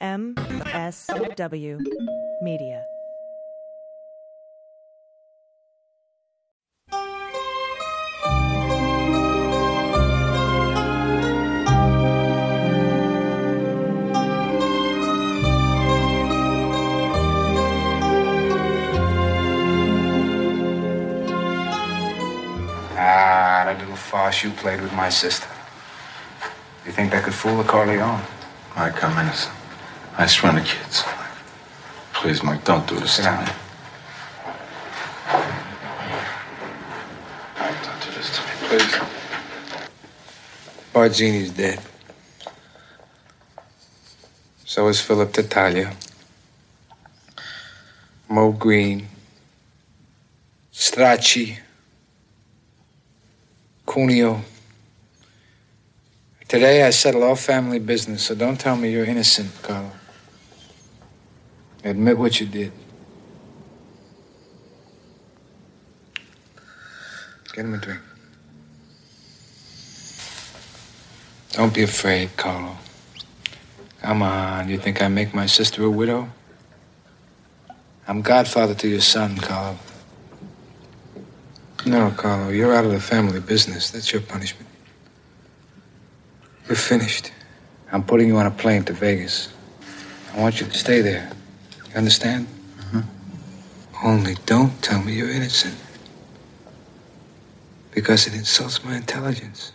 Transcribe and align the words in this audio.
MSW 0.00 1.78
Media. 2.40 2.82
Ah, 22.92 23.64
that 23.66 23.78
little 23.78 23.96
farce 23.96 24.42
you 24.42 24.50
played 24.50 24.80
with 24.80 24.92
my 24.94 25.10
sister. 25.10 25.46
You 26.86 26.92
think 26.92 27.10
that 27.10 27.24
could 27.24 27.34
fool 27.34 27.58
the 27.58 27.64
Corleone? 27.64 28.22
Mike, 28.74 29.04
I'm 29.04 29.18
innocent. 29.18 29.59
I 30.18 30.28
run 30.42 30.56
the 30.56 30.60
kids. 30.62 31.04
Please, 32.12 32.42
Mike, 32.42 32.64
don't 32.64 32.86
do 32.86 32.98
this 32.98 33.12
Sit 33.12 33.22
to 33.22 33.28
down. 33.30 33.44
me. 33.44 33.50
Mike, 37.58 37.82
don't 37.84 38.02
do 38.02 38.10
this 38.10 38.36
to 38.36 38.42
me, 38.42 38.50
please. 38.68 39.00
Barzini's 40.92 41.50
dead. 41.50 41.80
So 44.64 44.88
is 44.88 45.00
Philip 45.00 45.32
Tattaglia. 45.32 45.94
Moe 48.28 48.52
Greene. 48.52 49.08
Stracci. 50.72 51.58
Cuneo. 53.86 54.42
Today 56.46 56.82
I 56.82 56.90
settle 56.90 57.22
all 57.24 57.36
family 57.36 57.78
business, 57.78 58.24
so 58.24 58.34
don't 58.34 58.58
tell 58.58 58.76
me 58.76 58.90
you're 58.90 59.04
innocent, 59.04 59.50
Carlo. 59.62 59.90
Admit 61.82 62.18
what 62.18 62.40
you 62.40 62.46
did. 62.46 62.72
Get 67.52 67.64
him 67.64 67.74
a 67.74 67.78
drink. 67.78 68.00
Don't 71.52 71.74
be 71.74 71.82
afraid, 71.82 72.36
Carlo. 72.36 72.76
Come 74.02 74.22
on, 74.22 74.68
you 74.68 74.78
think 74.78 75.02
I 75.02 75.08
make 75.08 75.34
my 75.34 75.46
sister 75.46 75.84
a 75.84 75.90
widow? 75.90 76.28
I'm 78.06 78.22
godfather 78.22 78.74
to 78.74 78.88
your 78.88 79.00
son, 79.00 79.36
Carlo. 79.36 79.76
No, 81.86 82.10
Carlo, 82.16 82.50
you're 82.50 82.74
out 82.74 82.84
of 82.84 82.92
the 82.92 83.00
family 83.00 83.40
business. 83.40 83.90
That's 83.90 84.12
your 84.12 84.22
punishment. 84.22 84.68
You're 86.68 86.76
finished. 86.76 87.32
I'm 87.90 88.04
putting 88.04 88.28
you 88.28 88.36
on 88.36 88.46
a 88.46 88.50
plane 88.50 88.84
to 88.84 88.92
Vegas. 88.92 89.48
I 90.34 90.40
want 90.40 90.60
you 90.60 90.66
to 90.66 90.78
stay 90.78 91.00
there. 91.00 91.30
You 91.90 91.96
understand? 91.96 92.46
Mm-hmm. 92.78 94.06
Only 94.06 94.36
don't 94.46 94.80
tell 94.80 95.02
me 95.02 95.14
you're 95.14 95.30
innocent. 95.30 95.74
Because 97.90 98.28
it 98.28 98.34
insults 98.34 98.84
my 98.84 98.96
intelligence. 98.96 99.72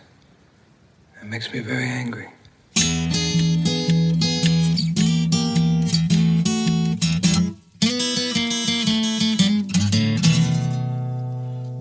It 1.20 1.26
makes 1.26 1.52
me 1.52 1.60
very 1.60 1.84
angry. 1.84 2.28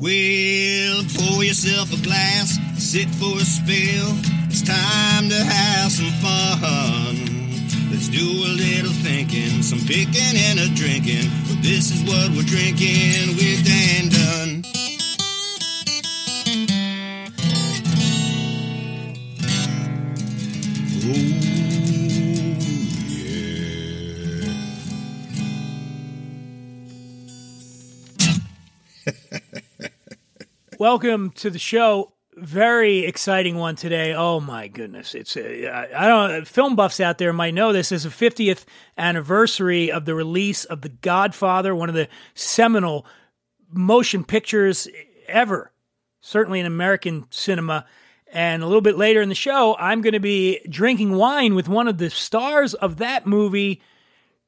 Well, 0.01 1.03
pour 1.15 1.45
yourself 1.45 1.93
a 1.93 2.03
glass, 2.03 2.59
sit 2.77 3.07
for 3.15 3.37
a 3.37 3.45
spell. 3.45 4.11
It's 4.49 4.61
time 4.61 5.29
to 5.29 5.43
have 5.43 5.91
some 5.93 6.11
fun. 6.21 7.34
Let's 8.05 8.19
do 8.19 8.29
a 8.29 8.53
little 8.53 8.91
thinking, 8.91 9.63
some 9.63 9.79
picking 9.79 10.37
and 10.37 10.59
a 10.59 10.69
drinking. 10.75 11.27
But 11.47 11.63
this 11.63 11.89
is 11.89 12.03
what 12.03 12.29
we're 12.35 12.43
drinking 12.43 13.35
with 13.35 13.65
Dan 13.65 14.09
Dunn. 14.11 14.63
Oh. 21.03 21.07
Welcome 30.79 31.31
to 31.31 31.49
the 31.49 31.57
show. 31.57 32.14
Very 32.37 33.05
exciting 33.05 33.55
one 33.55 33.77
today. 33.77 34.13
Oh 34.13 34.41
my 34.41 34.67
goodness! 34.67 35.15
It's 35.15 35.37
a, 35.37 35.69
I 35.69 36.07
don't 36.07 36.45
film 36.45 36.75
buffs 36.75 36.99
out 36.99 37.17
there 37.17 37.31
might 37.31 37.53
know 37.53 37.71
this 37.71 37.93
is 37.93 38.03
the 38.03 38.09
50th 38.09 38.65
anniversary 38.97 39.89
of 39.89 40.03
the 40.03 40.15
release 40.15 40.65
of 40.65 40.81
The 40.81 40.89
Godfather, 40.89 41.73
one 41.73 41.87
of 41.87 41.95
the 41.95 42.09
seminal 42.33 43.05
motion 43.71 44.25
pictures 44.25 44.89
ever, 45.27 45.71
certainly 46.19 46.59
in 46.59 46.65
American 46.65 47.25
cinema. 47.29 47.85
And 48.33 48.63
a 48.63 48.65
little 48.65 48.81
bit 48.81 48.97
later 48.97 49.21
in 49.21 49.29
the 49.29 49.35
show, 49.35 49.77
I'm 49.79 50.01
going 50.01 50.11
to 50.11 50.19
be 50.19 50.59
drinking 50.69 51.13
wine 51.13 51.55
with 51.55 51.69
one 51.69 51.87
of 51.87 51.99
the 51.99 52.09
stars 52.09 52.73
of 52.73 52.97
that 52.97 53.25
movie, 53.25 53.81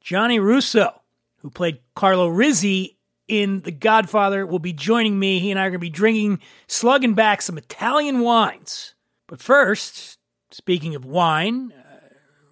Gianni 0.02 0.40
Russo, 0.40 1.02
who 1.38 1.50
played 1.50 1.80
Carlo 1.96 2.28
Rizzi 2.28 2.97
in 3.28 3.62
The 3.62 3.72
Godfather, 3.72 4.46
will 4.46 4.60
be 4.60 4.74
joining 4.74 5.20
me. 5.20 5.40
He 5.40 5.52
and 5.52 5.60
I 5.60 5.64
are 5.64 5.70
going 5.70 5.80
to 5.80 5.80
be 5.80 5.90
drinking, 5.90 6.40
slugging 6.68 7.14
back 7.14 7.42
some 7.42 7.58
Italian 7.58 8.20
wines. 8.22 8.94
But 9.28 9.42
first, 9.42 10.18
speaking 10.52 10.96
of 10.96 11.06
wine, 11.06 11.74
uh, 11.74 11.98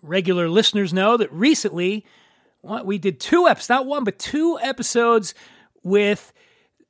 regular 0.02 0.50
listeners 0.50 0.94
know 0.94 1.18
that 1.18 1.32
recently 1.32 2.06
we 2.84 2.98
did 2.98 3.20
two 3.20 3.48
episodes, 3.48 3.70
not 3.70 3.86
one, 3.86 4.04
but 4.04 4.20
two 4.20 4.60
episodes 4.62 5.34
with 5.84 6.34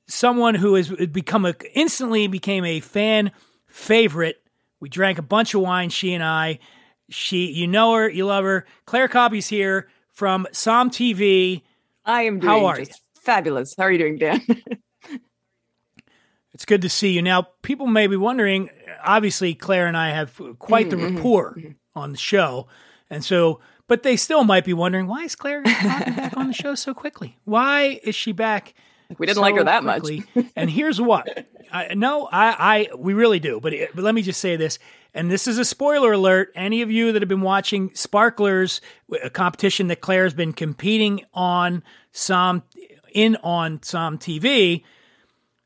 someone 0.08 0.56
who 0.56 0.76
has 0.76 0.90
become 0.90 1.46
a 1.46 1.54
instantly 1.74 2.28
became 2.28 2.66
a 2.66 2.80
fan 2.80 3.32
favorite. 3.68 4.42
We 4.80 4.90
drank 4.90 5.18
a 5.18 5.24
bunch 5.24 5.54
of 5.54 5.62
wine, 5.62 5.90
she 5.90 6.14
and 6.14 6.24
I. 6.24 6.60
She, 7.10 7.52
you 7.52 7.68
know 7.68 7.94
her, 7.94 8.10
you 8.10 8.26
love 8.26 8.44
her. 8.44 8.66
Claire 8.86 9.08
Coppi's 9.08 9.48
here 9.48 9.90
from 10.12 10.48
SommTV. 10.52 11.62
I 12.04 12.24
am 12.24 12.40
doing 12.40 12.52
How 12.52 12.66
are 12.66 12.78
just 12.78 13.02
fabulous. 13.26 13.76
How 13.78 13.84
are 13.84 13.92
you 13.92 13.98
doing, 13.98 14.18
Dan? 14.18 14.42
It's 16.56 16.64
good 16.64 16.84
to 16.84 16.90
see 16.90 17.12
you. 17.12 17.22
Now, 17.22 17.50
people 17.64 17.86
may 17.86 18.08
be 18.08 18.16
wondering, 18.16 18.70
obviously, 19.04 19.56
Claire 19.56 19.88
and 19.88 19.98
I 19.98 20.12
have 20.12 20.40
quite 20.58 20.90
the 20.90 20.96
mm-hmm, 20.96 21.06
mm-hmm, 21.06 21.16
rapport 21.18 21.56
mm-hmm. 21.58 21.72
on 22.00 22.14
the 22.14 22.18
show. 22.18 22.68
And 23.10 23.26
so, 23.26 23.60
but 23.90 24.04
they 24.04 24.16
still 24.16 24.46
might 24.46 24.64
be 24.64 24.72
wondering, 24.72 25.06
why 25.08 25.24
is 25.24 25.36
Claire 25.36 25.62
back 25.64 26.38
on 26.38 26.48
the 26.48 26.54
show 26.54 26.74
so 26.74 26.94
quickly? 26.94 27.38
Why 27.44 28.00
is 28.04 28.16
she 28.16 28.32
back? 28.32 28.74
We 29.18 29.28
didn't 29.28 29.42
like 29.42 29.56
her 29.56 29.62
so 29.62 29.66
that 29.66 29.84
much. 29.84 30.10
and 30.56 30.70
here's 30.70 31.02
what. 31.02 31.46
I, 31.74 31.94
no, 31.94 32.30
I, 32.32 32.88
I, 32.94 32.96
we 32.96 33.14
really 33.14 33.42
do. 33.42 33.60
But, 33.60 33.74
it, 33.74 33.90
but 33.94 34.06
let 34.06 34.16
me 34.16 34.22
just 34.22 34.40
say 34.40 34.56
this, 34.56 34.80
and 35.14 35.30
this 35.30 35.50
is 35.50 35.58
a 35.58 35.66
spoiler 35.66 36.14
alert. 36.14 36.54
Any 36.56 36.82
of 36.82 36.90
you 36.90 37.12
that 37.12 37.22
have 37.22 37.30
been 37.30 37.42
watching 37.42 37.94
Sparklers, 37.94 38.80
a 39.22 39.30
competition 39.30 39.90
that 39.90 40.00
Claire's 40.00 40.34
been 40.34 40.54
competing 40.54 41.26
on 41.34 41.84
some 42.14 42.64
in 43.16 43.38
on 43.38 43.80
SommTV. 43.80 44.84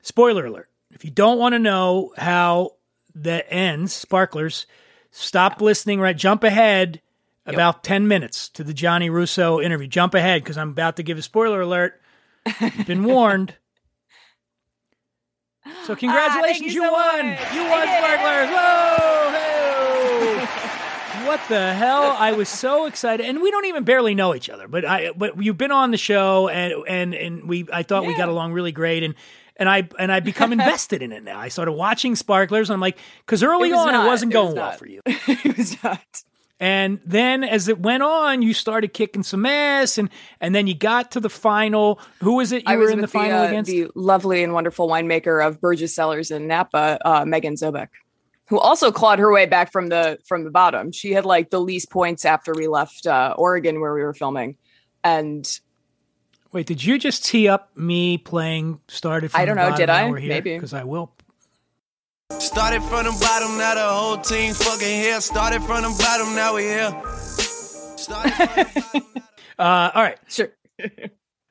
Spoiler 0.02 0.46
alert. 0.46 0.70
If 0.92 1.04
you 1.04 1.12
don't 1.12 1.40
want 1.40 1.54
to 1.54 1.60
know 1.60 2.14
how 2.18 2.76
that 3.16 3.46
ends, 3.50 3.94
Sparklers, 3.94 4.66
stop 5.12 5.62
listening. 5.62 6.00
Right, 6.00 6.16
jump 6.16 6.44
ahead 6.44 7.02
about 7.46 7.84
ten 7.84 8.08
minutes 8.08 8.50
to 8.50 8.64
the 8.64 8.74
Gianni 8.74 9.10
Russo 9.10 9.60
interview. 9.60 9.88
Jump 9.88 10.14
ahead 10.14 10.44
because 10.44 10.58
I'm 10.58 10.70
about 10.70 10.96
to 10.98 11.04
give 11.04 11.18
a 11.18 11.22
spoiler 11.22 11.62
alert. 11.62 12.00
You've 12.62 12.88
been 12.88 13.04
warned. 13.04 13.56
So 15.84 15.94
ah, 15.94 15.96
congratulations, 15.96 16.74
you 16.74 16.82
you, 16.82 16.88
so 16.88 16.92
won. 16.94 17.28
much. 17.28 17.54
You 17.54 17.64
won. 17.64 17.88
Sparklers. 17.88 18.50
Whoa! 18.50 19.19
What 21.26 21.42
the 21.50 21.74
hell? 21.74 22.16
I 22.18 22.32
was 22.34 22.50
so 22.50 22.86
excited, 22.86 23.26
and 23.26 23.42
we 23.42 23.52
don't 23.52 23.66
even 23.66 23.84
barely 23.84 24.16
know 24.16 24.34
each 24.36 24.50
other. 24.50 24.68
But 24.68 24.86
I, 24.86 25.12
but 25.16 25.42
you've 25.42 25.58
been 25.58 25.72
on 25.72 25.92
the 25.92 25.98
show, 25.98 26.48
and 26.50 26.74
and 26.88 27.14
and 27.14 27.48
we, 27.48 27.68
I 27.72 27.84
thought 27.84 28.06
we 28.06 28.16
got 28.16 28.30
along 28.30 28.54
really 28.54 28.72
great, 28.72 29.04
and. 29.04 29.16
And 29.58 29.68
I 29.68 29.90
and 30.00 30.10
I 30.10 30.22
become 30.22 30.54
invested 30.60 31.02
in 31.04 31.12
it 31.12 31.22
now. 31.22 31.38
I 31.38 31.50
started 31.50 31.74
watching 31.74 32.16
Sparklers, 32.16 32.70
and 32.70 32.76
I'm 32.76 32.80
like, 32.80 32.98
because 33.26 33.44
early 33.44 33.72
It 33.72 33.74
on 33.74 33.92
not. 33.92 34.06
it 34.06 34.08
wasn't 34.08 34.34
It 34.34 34.38
was 34.38 34.46
going 34.46 34.56
well 34.56 34.72
for 34.72 34.88
you. 34.88 35.02
it 35.06 35.58
was 35.58 35.84
not. 35.84 36.24
And 36.62 37.02
then 37.06 37.44
as 37.44 37.68
it 37.68 37.78
went 37.78 38.02
on, 38.02 38.42
you 38.42 38.54
started 38.54 38.94
kicking 38.94 39.22
some 39.22 39.46
ass, 39.46 39.98
and 39.98 40.10
and 40.40 40.56
then 40.56 40.68
you 40.68 40.76
got 40.76 41.12
to 41.12 41.20
the 41.20 41.30
final. 41.30 42.00
Who 42.22 42.36
was 42.38 42.54
it 42.54 42.60
you 42.60 42.64
I 42.68 42.78
were 42.78 42.90
in 42.90 43.00
the 43.00 43.02
with 43.02 43.12
final 43.12 43.42
uh, 43.42 43.48
against? 43.48 43.70
the 43.70 43.88
lovely 43.96 44.44
and 44.44 44.54
wonderful 44.54 44.88
winemaker 44.88 45.46
of 45.46 45.60
Burgess 45.60 45.94
Cellars 45.94 46.32
in 46.32 46.48
Napa, 46.48 46.98
uh, 47.04 47.26
Megan 47.26 47.56
Zobeck, 47.56 47.90
who 48.50 48.60
also 48.60 48.92
clawed 48.92 49.20
her 49.20 49.32
way 49.32 49.46
back 49.46 49.72
from 49.72 49.90
the 49.90 50.20
from 50.28 50.44
the 50.44 50.52
bottom. 50.52 50.92
She 50.92 51.12
had 51.12 51.26
like 51.26 51.50
the 51.50 51.62
least 51.62 51.90
points 51.90 52.26
after 52.26 52.54
we 52.54 52.68
left 52.68 53.08
uh, 53.08 53.34
Oregon 53.38 53.80
where 53.80 53.94
we 53.94 54.02
were 54.02 54.14
filming, 54.14 54.58
and 55.04 55.60
Wait, 56.52 56.66
did 56.66 56.84
you 56.84 56.98
just 56.98 57.24
tee 57.26 57.48
up 57.48 57.70
me 57.78 58.18
playing 58.18 58.80
started 58.88 59.30
from 59.32 59.42
I 59.42 59.46
don't 59.46 59.56
the 59.56 59.62
know, 59.62 59.70
bottom, 59.70 59.86
did 59.86 59.90
I? 59.90 60.08
here? 60.20 60.30
Maybe. 60.30 60.56
Because 60.56 60.74
I 60.74 60.84
will. 60.84 61.12
Started 62.40 62.82
from 62.84 63.06
the 63.06 63.18
bottom, 63.22 63.58
now 63.58 63.76
the 63.76 63.88
whole 63.88 64.18
team 64.18 64.54
fucking 64.54 64.88
here. 64.88 65.22
Started 65.22 65.62
from 65.64 65.84
the 65.84 65.96
bottom, 66.00 66.36
now 66.36 66.54
we're 66.54 66.90
here. 66.90 67.04
Uh, 69.60 69.92
all 69.94 70.02
right. 70.04 70.18
Sure. 70.28 70.50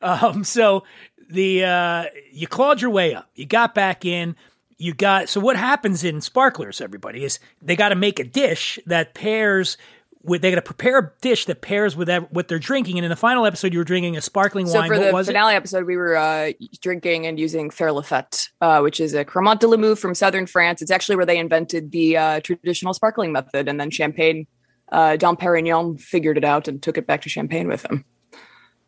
Um, 0.00 0.44
so 0.44 0.84
the 1.28 1.64
uh, 1.64 2.04
you 2.30 2.46
clawed 2.46 2.80
your 2.80 2.92
way 2.92 3.16
up. 3.16 3.28
You 3.34 3.46
got 3.46 3.74
back 3.74 4.04
in. 4.04 4.36
You 4.78 4.94
got 4.94 5.28
so 5.28 5.40
what 5.40 5.56
happens 5.56 6.04
in 6.04 6.20
sparklers? 6.20 6.80
Everybody 6.80 7.24
is 7.24 7.40
they 7.60 7.74
got 7.74 7.88
to 7.88 7.96
make 7.96 8.20
a 8.20 8.24
dish 8.24 8.78
that 8.86 9.12
pairs 9.12 9.76
with. 10.22 10.40
They 10.40 10.50
got 10.50 10.56
to 10.56 10.62
prepare 10.62 10.98
a 10.98 11.12
dish 11.20 11.46
that 11.46 11.60
pairs 11.60 11.96
with 11.96 12.08
what 12.30 12.46
they're 12.46 12.60
drinking. 12.60 12.96
And 12.96 13.04
in 13.04 13.10
the 13.10 13.16
final 13.16 13.44
episode, 13.44 13.72
you 13.72 13.80
were 13.80 13.84
drinking 13.84 14.16
a 14.16 14.20
sparkling 14.20 14.66
wine. 14.66 14.72
So 14.72 14.78
wine. 14.78 14.88
for 14.88 15.12
what 15.12 15.26
the 15.26 15.32
finale 15.32 15.54
episode, 15.54 15.84
we 15.84 15.96
were 15.96 16.16
uh, 16.16 16.52
drinking 16.80 17.26
and 17.26 17.40
using 17.40 17.70
Faire 17.70 17.90
La 17.90 18.02
Fête, 18.02 18.50
uh, 18.60 18.80
which 18.80 19.00
is 19.00 19.14
a 19.14 19.24
Cremant 19.24 19.58
de 19.58 19.66
Limoux 19.66 19.98
from 19.98 20.14
southern 20.14 20.46
France. 20.46 20.80
It's 20.80 20.92
actually 20.92 21.16
where 21.16 21.26
they 21.26 21.38
invented 21.38 21.90
the 21.90 22.16
uh, 22.16 22.40
traditional 22.40 22.94
sparkling 22.94 23.32
method, 23.32 23.68
and 23.68 23.80
then 23.80 23.90
Champagne, 23.90 24.46
uh, 24.92 25.16
Dom 25.16 25.36
Perignon 25.36 26.00
figured 26.00 26.38
it 26.38 26.44
out 26.44 26.68
and 26.68 26.80
took 26.80 26.98
it 26.98 27.06
back 27.06 27.22
to 27.22 27.28
Champagne 27.28 27.66
with 27.66 27.84
him. 27.84 28.04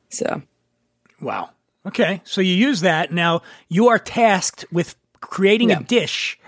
So? 0.08 0.42
Wow. 1.20 1.50
Okay, 1.86 2.20
so 2.24 2.42
you 2.42 2.54
use 2.54 2.82
that. 2.82 3.10
Now 3.10 3.40
you 3.68 3.88
are 3.88 3.98
tasked 3.98 4.66
with 4.70 4.94
creating 5.20 5.70
Yeah. 5.70 5.80
a 5.80 5.82
dish 5.82 6.38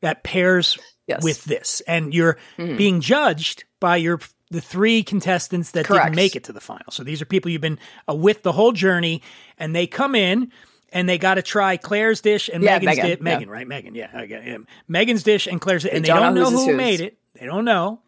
that 0.00 0.22
pairs 0.24 0.78
Yes. 1.06 1.22
with 1.24 1.44
this, 1.44 1.82
and 1.88 2.14
you're 2.14 2.38
Mhm. 2.58 2.76
being 2.76 3.00
judged 3.00 3.64
by 3.80 3.96
your 3.96 4.20
the 4.52 4.60
three 4.60 5.02
contestants 5.04 5.70
that 5.72 5.84
Correct. 5.86 6.06
didn't 6.06 6.16
make 6.16 6.34
it 6.34 6.42
to 6.44 6.52
the 6.52 6.60
final. 6.60 6.90
So 6.90 7.04
these 7.04 7.22
are 7.22 7.24
people 7.24 7.50
you've 7.52 7.60
been 7.60 7.78
uh, 8.08 8.14
with 8.14 8.42
the 8.42 8.50
whole 8.52 8.72
journey, 8.72 9.22
and 9.58 9.74
they 9.76 9.86
come 9.86 10.14
in 10.16 10.50
and 10.92 11.08
they 11.08 11.18
got 11.18 11.34
to 11.34 11.42
try 11.42 11.76
Claire's 11.76 12.20
dish 12.20 12.50
and 12.52 12.62
Yeah, 12.64 12.78
Megan's 12.80 12.96
Megan, 12.96 13.24
dish. 13.24 13.46
yeah. 13.46 13.52
Right? 13.52 13.66
Megan, 13.68 13.94
yeah. 13.94 14.56
Megan's 14.88 15.22
dish 15.22 15.46
and 15.46 15.60
Claire's, 15.60 15.84
and 15.84 16.04
they 16.04 16.08
don't 16.08 16.20
don't 16.20 16.34
know 16.34 16.50
know 16.50 16.64
who 16.66 16.74
made 16.76 17.00
it. 17.00 17.16
They 17.38 17.46
don't 17.46 17.64
know, 17.64 18.00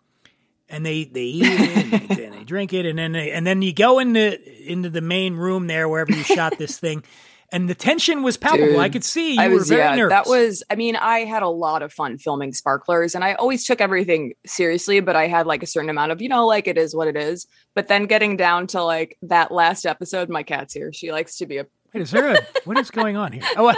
and 0.69 0.85
they 0.85 1.05
they 1.05 1.21
eat 1.23 1.45
it 1.47 1.93
and 1.93 2.09
they, 2.09 2.25
and 2.25 2.35
they 2.35 2.45
drink 2.45 2.73
it, 2.73 2.87
and 2.87 2.99
then 2.99 3.13
they, 3.13 3.31
and 3.31 3.47
then 3.47 3.63
you 3.63 3.73
go 3.73 3.99
into 4.01 4.39
into 4.71 4.91
the 4.91 5.01
main 5.01 5.35
room 5.37 5.69
there 5.69 5.89
wherever 5.89 6.11
you 6.13 6.25
shot 6.25 6.59
this 6.59 6.79
thing. 6.79 7.03
And 7.53 7.69
the 7.69 7.75
tension 7.75 8.23
was 8.23 8.37
palpable. 8.37 8.67
Dude, 8.67 8.79
I 8.79 8.89
could 8.89 9.05
see 9.05 9.35
you 9.35 9.41
I 9.41 9.49
were 9.49 9.63
very 9.65 9.81
yeah. 9.81 9.95
nervous. 9.95 10.11
That 10.13 10.27
was. 10.27 10.63
I 10.71 10.75
mean, 10.75 10.97
I 10.97 11.21
had 11.21 11.43
a 11.43 11.49
lot 11.49 11.83
of 11.83 11.93
fun 11.93 12.19
filming 12.19 12.53
sparklers, 12.53 13.15
and 13.15 13.23
I 13.23 13.35
always 13.35 13.65
took 13.65 13.81
everything 13.81 14.35
seriously. 14.47 15.01
But 15.01 15.17
I 15.17 15.27
had 15.27 15.47
like 15.47 15.63
a 15.63 15.67
certain 15.67 15.91
amount 15.91 16.13
of, 16.13 16.23
you 16.23 16.29
know, 16.29 16.47
like 16.47 16.67
it 16.67 16.79
is 16.79 16.95
what 16.95 17.09
it 17.09 17.17
is. 17.17 17.47
But 17.75 17.89
then 17.89 18.07
getting 18.07 18.37
down 18.37 18.67
to 18.69 18.83
like 18.83 19.19
that 19.23 19.53
last 19.53 19.87
episode, 19.87 20.29
my 20.29 20.43
cat's 20.43 20.75
here. 20.75 20.93
She 20.93 21.13
likes 21.13 21.37
to 21.39 21.47
be 21.47 21.59
a. 21.59 21.67
Wait, 21.95 22.01
is 22.01 22.11
there 22.11 22.35
a 22.35 22.39
what 22.65 22.79
is 22.79 22.91
going 22.91 23.17
on 23.17 23.33
here? 23.33 23.43
Oh, 23.57 23.69
I'm 23.69 23.77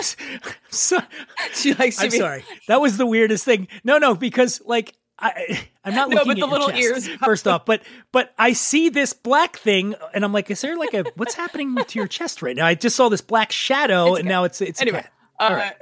so, 0.70 0.98
She 1.52 1.74
likes 1.74 1.96
to 1.96 2.04
I'm 2.04 2.10
be. 2.10 2.18
sorry. 2.18 2.44
That 2.68 2.80
was 2.80 2.96
the 2.96 3.06
weirdest 3.06 3.44
thing. 3.44 3.68
No, 3.82 3.98
no, 3.98 4.14
because 4.14 4.62
like 4.64 4.94
I, 5.18 5.68
I'm 5.84 5.94
not 5.94 6.08
No, 6.10 6.16
looking 6.16 6.28
but 6.34 6.38
at 6.38 6.40
the 6.40 6.46
little 6.46 6.68
chest, 6.68 6.82
ears. 6.82 7.08
First 7.24 7.46
off, 7.46 7.64
but 7.64 7.82
but 8.12 8.34
I 8.38 8.52
see 8.52 8.88
this 8.88 9.12
black 9.12 9.56
thing, 9.56 9.94
and 10.12 10.24
I'm 10.24 10.32
like, 10.32 10.50
is 10.50 10.60
there 10.60 10.76
like 10.76 10.92
a 10.94 11.04
what's 11.16 11.34
happening 11.34 11.76
to 11.86 11.98
your 11.98 12.08
chest 12.08 12.42
right 12.42 12.56
now? 12.56 12.66
I 12.66 12.74
just 12.74 12.96
saw 12.96 13.08
this 13.08 13.20
black 13.20 13.52
shadow, 13.52 14.12
It's 14.14 14.20
and 14.20 14.28
now 14.28 14.44
it's 14.44 14.60
it's 14.60 14.80
Anyway, 14.80 15.04
uh, 15.38 15.42
All 15.44 15.54
right. 15.54 15.74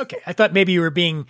Okay, 0.00 0.18
I 0.26 0.32
thought 0.32 0.52
maybe 0.52 0.72
you 0.72 0.80
were 0.80 0.90
being 0.90 1.26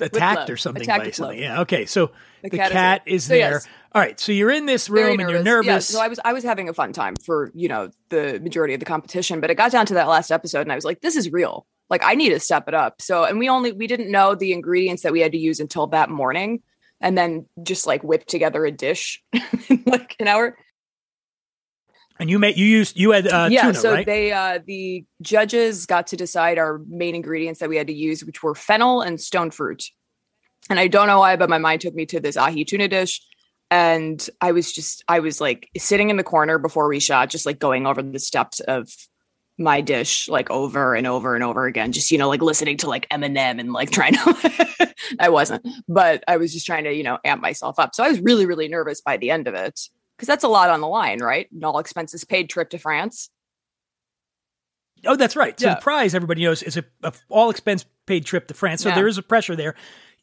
attacked 0.00 0.50
or 0.50 0.56
something 0.56 0.82
Attacked 0.82 1.04
by 1.04 1.10
something. 1.12 1.38
love. 1.38 1.42
Yeah. 1.42 1.60
Okay. 1.62 1.86
So 1.86 2.10
the, 2.42 2.50
The 2.50 2.56
cat, 2.58 2.70
cat 2.72 3.02
is, 3.06 3.22
is 3.22 3.24
So, 3.24 3.34
there. 3.34 3.50
yes. 3.52 3.68
All 3.92 4.02
right. 4.02 4.18
So 4.20 4.32
you're 4.32 4.50
in 4.50 4.66
this 4.66 4.90
room 4.90 5.20
and 5.20 5.30
you're 5.30 5.42
nervous. 5.42 5.66
Yeah, 5.66 5.78
so 5.98 6.00
I 6.00 6.08
was 6.08 6.20
I 6.24 6.32
was 6.34 6.44
having 6.44 6.68
a 6.68 6.74
fun 6.74 6.92
time 6.92 7.14
for 7.16 7.50
you 7.54 7.68
know 7.68 7.90
the 8.10 8.38
majority 8.42 8.74
of 8.74 8.80
the 8.80 8.86
competition, 8.86 9.40
but 9.40 9.50
it 9.50 9.54
got 9.54 9.72
down 9.72 9.86
to 9.86 9.94
that 9.94 10.08
last 10.08 10.30
episode, 10.30 10.62
and 10.62 10.72
I 10.72 10.74
was 10.74 10.84
like, 10.84 11.00
this 11.00 11.16
is 11.16 11.30
real. 11.32 11.66
Like 11.88 12.02
I 12.04 12.14
need 12.14 12.30
to 12.30 12.40
step 12.40 12.68
it 12.68 12.74
up. 12.74 13.00
So 13.00 13.24
and 13.24 13.38
we 13.38 13.48
only 13.48 13.72
we 13.72 13.86
didn't 13.86 14.10
know 14.10 14.34
the 14.34 14.52
ingredients 14.52 15.02
that 15.04 15.12
we 15.12 15.20
had 15.20 15.32
to 15.32 15.38
use 15.38 15.60
until 15.60 15.86
that 15.88 16.10
morning, 16.10 16.62
and 17.00 17.16
then 17.16 17.46
just 17.62 17.86
like 17.86 18.02
whip 18.02 18.26
together 18.26 18.64
a 18.64 18.72
dish 18.72 19.22
in 19.68 19.82
like 19.86 20.16
an 20.18 20.28
hour. 20.28 20.56
and 22.18 22.30
you 22.30 22.38
made 22.38 22.56
you 22.56 22.66
used 22.66 22.98
you 22.98 23.10
had 23.10 23.26
uh, 23.28 23.48
yeah, 23.50 23.62
tuna, 23.62 23.74
so 23.74 23.92
right? 23.92 24.06
they 24.06 24.32
uh 24.32 24.58
the 24.66 25.04
judges 25.22 25.86
got 25.86 26.08
to 26.08 26.16
decide 26.16 26.58
our 26.58 26.80
main 26.88 27.14
ingredients 27.14 27.60
that 27.60 27.68
we 27.68 27.76
had 27.76 27.86
to 27.88 27.94
use, 27.94 28.24
which 28.24 28.42
were 28.42 28.54
fennel 28.54 29.02
and 29.02 29.20
stone 29.20 29.50
fruit. 29.50 29.84
And 30.68 30.80
I 30.80 30.88
don't 30.88 31.06
know 31.06 31.20
why, 31.20 31.36
but 31.36 31.50
my 31.50 31.58
mind 31.58 31.82
took 31.82 31.94
me 31.94 32.06
to 32.06 32.20
this 32.20 32.36
ahi 32.36 32.64
tuna 32.64 32.88
dish. 32.88 33.22
And 33.70 34.26
I 34.40 34.52
was 34.52 34.72
just 34.72 35.04
I 35.08 35.20
was 35.20 35.40
like 35.40 35.68
sitting 35.76 36.10
in 36.10 36.16
the 36.16 36.24
corner 36.24 36.58
before 36.58 36.88
we 36.88 37.00
shot, 37.00 37.30
just 37.30 37.46
like 37.46 37.58
going 37.58 37.86
over 37.86 38.02
the 38.02 38.18
steps 38.18 38.60
of 38.60 38.88
my 39.58 39.80
dish 39.80 40.28
like 40.28 40.50
over 40.50 40.94
and 40.94 41.06
over 41.06 41.34
and 41.34 41.42
over 41.42 41.66
again, 41.66 41.92
just 41.92 42.10
you 42.10 42.18
know, 42.18 42.28
like 42.28 42.42
listening 42.42 42.76
to 42.78 42.88
like 42.88 43.08
Eminem 43.08 43.58
and 43.60 43.72
like 43.72 43.90
trying 43.98 44.14
to 44.14 44.94
I 45.20 45.28
wasn't, 45.28 45.66
but 45.88 46.22
I 46.28 46.36
was 46.36 46.52
just 46.52 46.66
trying 46.66 46.84
to, 46.84 46.92
you 46.92 47.02
know, 47.02 47.18
amp 47.24 47.40
myself 47.40 47.78
up. 47.78 47.94
So 47.94 48.04
I 48.04 48.08
was 48.08 48.20
really, 48.20 48.46
really 48.46 48.68
nervous 48.68 49.00
by 49.00 49.16
the 49.16 49.30
end 49.30 49.46
of 49.48 49.54
it. 49.54 49.80
Because 50.16 50.28
that's 50.28 50.44
a 50.44 50.48
lot 50.48 50.70
on 50.70 50.80
the 50.80 50.88
line, 50.88 51.18
right? 51.22 51.46
An 51.52 51.62
all 51.62 51.78
expenses 51.78 52.24
paid 52.24 52.48
trip 52.48 52.70
to 52.70 52.78
France. 52.78 53.28
Oh, 55.04 55.14
that's 55.16 55.36
right. 55.36 55.58
So 55.60 55.68
Yeah. 55.68 55.74
the 55.74 55.80
prize, 55.82 56.14
everybody 56.14 56.42
knows, 56.42 56.62
is 56.62 56.76
a, 56.78 56.84
a 57.02 57.12
all 57.28 57.50
expense 57.50 57.84
paid 58.06 58.24
trip 58.24 58.48
to 58.48 58.54
France. 58.54 58.82
So 58.82 58.88
Yeah. 58.88 58.94
there 58.94 59.06
is 59.08 59.18
a 59.18 59.22
pressure 59.22 59.54
there. 59.54 59.74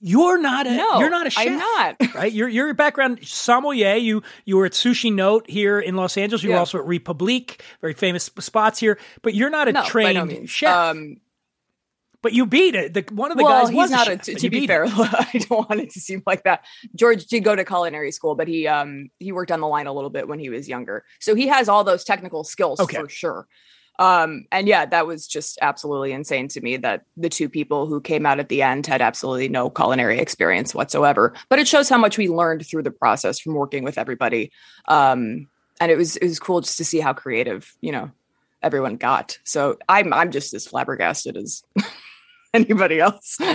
You're 0.06 0.38
not 0.38 0.68
a 0.68 0.76
No, 0.76 1.00
you're 1.00 1.10
not 1.10 1.28
a 1.28 1.30
chef. 1.30 1.48
I'm 1.48 1.58
not. 1.58 1.96
right. 2.16 2.32
Your 2.32 2.50
your 2.50 2.74
background 2.74 3.20
sommelier. 3.26 3.96
You 3.96 4.22
you 4.44 4.58
were 4.58 4.66
at 4.66 4.74
Sushi 4.74 5.14
Note 5.14 5.50
here 5.50 5.80
in 5.80 5.96
Los 5.96 6.18
Angeles. 6.18 6.44
You 6.44 6.50
were 6.52 6.58
also 6.58 6.78
at 6.78 6.86
Republique, 6.86 7.62
very 7.80 7.94
famous 7.94 8.26
spots 8.26 8.80
here. 8.80 9.00
But 9.22 9.34
you're 9.34 9.50
not 9.50 9.70
a 9.70 9.72
No, 9.72 9.86
trained 9.86 10.30
no 10.30 10.46
chef. 10.46 10.76
Um, 10.76 11.22
but 12.22 12.34
you 12.34 12.46
beat 12.46 12.76
it. 12.76 12.94
The, 12.94 13.06
one 13.14 13.32
of 13.32 13.38
the 13.38 13.44
well, 13.46 13.62
guys 13.62 13.70
he's 13.70 13.78
was 13.78 13.92
not 13.92 14.08
a 14.10 14.12
a. 14.12 14.16
chef, 14.16 14.26
To, 14.26 14.32
but 14.34 14.40
to 14.40 14.46
you 14.48 14.52
be 14.52 14.68
fair. 14.68 14.86
I 14.90 15.46
don't 15.50 15.70
want 15.70 15.80
it 15.80 15.90
to 15.92 16.02
seem 16.02 16.22
like 16.26 16.44
that. 16.44 16.66
George 16.96 17.26
did 17.28 17.46
go 17.46 17.56
to 17.56 17.64
culinary 17.64 18.12
school, 18.12 18.36
but 18.36 18.50
he 18.50 18.68
um 18.68 19.10
he 19.20 19.32
worked 19.32 19.52
on 19.54 19.62
the 19.62 19.68
line 19.68 19.88
a 19.88 19.94
little 19.94 20.10
bit 20.10 20.28
when 20.28 20.40
he 20.40 20.50
was 20.50 20.68
younger, 20.68 21.06
so 21.22 21.34
he 21.34 21.48
has 21.48 21.70
all 21.70 21.86
those 21.86 22.04
technical 22.04 22.44
skills 22.44 22.82
Okay. 22.82 22.98
for 23.00 23.08
sure. 23.08 23.48
Um, 24.00 24.46
and 24.52 24.68
yeah, 24.68 24.86
that 24.88 25.06
was 25.06 25.28
just 25.28 25.60
absolutely 25.62 26.12
insane 26.14 26.48
to 26.50 26.62
me 26.62 26.78
that 26.78 27.04
the 27.16 27.30
two 27.30 27.48
people 27.48 27.86
who 27.86 28.02
came 28.02 28.26
out 28.26 28.40
at 28.40 28.50
the 28.50 28.62
end 28.64 28.88
had 28.88 29.02
absolutely 29.02 29.50
no 29.50 29.70
culinary 29.70 30.20
experience 30.20 30.74
whatsoever. 30.74 31.34
But 31.50 31.60
it 31.60 31.68
shows 31.68 31.90
how 31.90 31.98
much 32.00 32.18
we 32.18 32.28
learned 32.28 32.66
through 32.66 32.84
the 32.84 32.92
process 32.92 33.40
from 33.40 33.54
working 33.54 33.84
with 33.84 33.98
everybody. 33.98 34.52
Um, 34.88 35.48
and 35.80 35.92
it 35.92 35.98
was 35.98 36.18
it 36.18 36.26
was 36.28 36.40
cool 36.40 36.62
just 36.62 36.78
to 36.78 36.86
see 36.86 37.00
how 37.00 37.14
creative 37.14 37.72
you 37.82 37.92
know 37.92 38.12
everyone 38.62 38.96
got. 38.98 39.38
So 39.44 39.78
I'm 39.90 40.12
I'm 40.14 40.32
just 40.32 40.54
as 40.54 40.66
flabbergasted 40.68 41.36
as 41.38 41.64
anybody 42.54 43.00
else. 43.00 43.38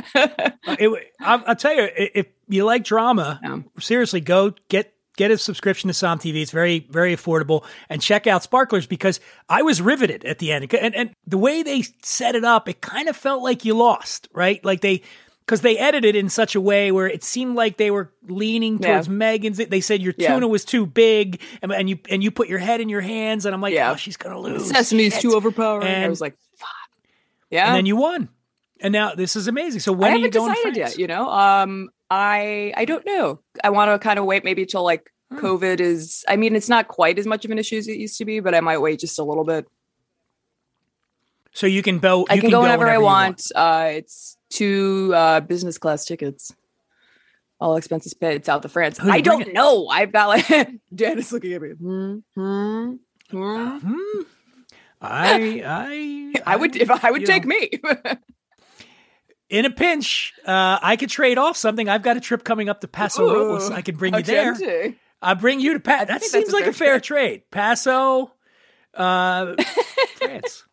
It- 0.70 1.12
I'll, 1.20 1.42
I'll 1.46 1.56
tell 1.56 1.74
you, 1.74 1.88
if 1.96 2.26
you 2.48 2.64
like 2.64 2.84
drama, 2.84 3.40
Yeah. 3.42 3.60
seriously, 3.80 4.20
go 4.20 4.52
get 4.68 4.92
get 5.18 5.30
a 5.30 5.36
subscription 5.36 5.88
to 5.88 5.92
SommTV. 5.94 6.40
It's 6.40 6.50
very 6.50 6.86
very 6.88 7.14
affordable, 7.14 7.64
and 7.90 8.00
check 8.00 8.26
out 8.26 8.42
Sparklers 8.42 8.86
because 8.86 9.20
I 9.50 9.60
was 9.60 9.82
riveted 9.82 10.24
at 10.24 10.38
the 10.38 10.50
end, 10.52 10.72
and 10.72 10.94
and 10.94 11.10
the 11.26 11.36
way 11.36 11.62
they 11.62 11.82
set 12.02 12.34
it 12.34 12.44
up, 12.44 12.66
it 12.70 12.80
kind 12.80 13.08
of 13.10 13.16
felt 13.16 13.42
like 13.42 13.66
you 13.66 13.74
lost, 13.76 14.28
right? 14.32 14.64
Like 14.64 14.80
they. 14.80 15.02
Because 15.44 15.62
they 15.62 15.78
edited 15.78 16.14
in 16.14 16.28
such 16.28 16.54
a 16.54 16.60
way 16.60 16.92
where 16.92 17.06
it 17.06 17.24
seemed 17.24 17.56
like 17.56 17.78
they 17.78 17.90
were 17.90 18.12
leaning 18.28 18.76
Yeah. 18.78 18.88
towards 18.92 19.08
Megan's. 19.08 19.56
They 19.56 19.80
said 19.80 20.02
your 20.02 20.12
Yeah. 20.18 20.34
tuna 20.34 20.46
was 20.46 20.62
too 20.62 20.84
big, 20.84 21.40
and, 21.62 21.72
and 21.72 21.88
you 21.88 21.98
and 22.10 22.22
you 22.22 22.30
put 22.30 22.48
your 22.50 22.58
head 22.58 22.82
in 22.82 22.90
your 22.90 23.00
hands, 23.00 23.46
and 23.46 23.54
I'm 23.54 23.62
like, 23.62 23.72
Yeah. 23.72 23.90
oh, 23.92 23.96
she's 23.96 24.18
gonna 24.18 24.38
lose. 24.38 24.70
Sesame's 24.70 25.14
Shit. 25.14 25.22
too 25.22 25.32
overpowering. 25.32 25.88
I 25.88 26.06
was 26.10 26.20
like, 26.20 26.36
fuck. 26.58 26.68
Yeah. 27.50 27.68
And 27.68 27.76
then 27.76 27.86
you 27.86 27.96
won, 27.96 28.28
and 28.82 28.92
now 28.92 29.14
this 29.14 29.36
is 29.36 29.48
amazing. 29.48 29.80
So 29.80 29.90
when 29.90 30.10
I 30.10 30.16
are 30.16 30.18
you 30.18 30.24
haven't 30.24 30.38
going 30.38 30.54
to 30.54 30.70
decided 30.70 30.76
yet, 30.76 30.98
you 30.98 31.06
know. 31.06 31.30
Um 31.30 31.88
I 32.10 32.72
I 32.76 32.84
don't 32.84 33.04
know. 33.06 33.40
I 33.62 33.70
want 33.70 33.90
to 33.90 33.98
kind 33.98 34.18
of 34.18 34.24
wait 34.24 34.44
maybe 34.44 34.66
till 34.66 34.84
like 34.84 35.10
Hmm. 35.30 35.38
COVID 35.44 35.80
is 35.80 36.24
I 36.26 36.36
mean, 36.36 36.56
it's 36.56 36.68
not 36.68 36.88
quite 36.88 37.18
as 37.18 37.26
much 37.26 37.44
of 37.44 37.50
an 37.50 37.58
issue 37.58 37.76
as 37.76 37.86
it 37.86 37.98
used 37.98 38.16
to 38.18 38.24
be, 38.24 38.40
but 38.40 38.54
I 38.54 38.60
might 38.60 38.78
wait 38.78 39.00
just 39.00 39.18
a 39.18 39.22
little 39.24 39.44
bit. 39.44 39.66
So 41.52 41.66
you 41.66 41.82
can 41.82 41.98
go. 41.98 42.26
I 42.30 42.34
you 42.34 42.40
can, 42.40 42.50
go 42.50 42.62
whenever, 42.62 42.88
I 42.88 42.94
you 42.94 43.02
want. 43.02 43.50
Uh 43.54 43.88
it's 43.92 44.38
two 44.48 45.12
uh 45.14 45.40
business 45.40 45.76
class 45.76 46.04
tickets. 46.04 46.54
All 47.60 47.76
expenses 47.76 48.14
paid 48.14 48.46
south 48.46 48.64
of 48.64 48.72
France. 48.72 48.98
I 49.02 49.20
don't 49.20 49.52
know. 49.52 49.88
I've 49.88 50.12
got 50.12 50.28
like 50.28 50.46
Dan 50.94 51.18
is 51.18 51.32
looking 51.32 51.52
at 51.52 51.60
me. 51.60 51.70
Hmm, 51.70 52.18
hmm, 52.34 52.92
hmm. 53.30 53.78
Hmm. 53.78 54.22
I 55.02 55.62
I 55.66 56.42
I 56.52 56.56
would 56.56 56.76
if 56.76 56.90
I 56.90 57.10
would 57.10 57.26
take 57.26 57.44
know, 57.44 57.48
me. 57.48 57.70
in 59.50 59.64
a 59.64 59.70
pinch. 59.70 60.34
Uh, 60.44 60.78
I 60.82 60.96
could 60.96 61.10
trade 61.10 61.38
off 61.38 61.56
something. 61.56 61.88
I've 61.88 62.02
got 62.02 62.16
a 62.16 62.20
trip 62.20 62.44
coming 62.44 62.68
up 62.68 62.80
to 62.82 62.88
Paso 62.88 63.32
Robles. 63.32 63.70
I 63.70 63.82
can 63.82 63.96
bring 63.96 64.14
you 64.14 64.22
there. 64.22 64.56
I 65.20 65.34
bring 65.34 65.60
you 65.60 65.74
to 65.74 65.80
Paso. 65.80 66.06
That 66.06 66.22
seems 66.22 66.52
like 66.52 66.62
a 66.66 66.72
fair 66.72 66.94
fair 66.94 67.00
trade. 67.00 67.42
Paso, 67.50 68.32
uh, 68.94 69.54
France. 70.16 70.64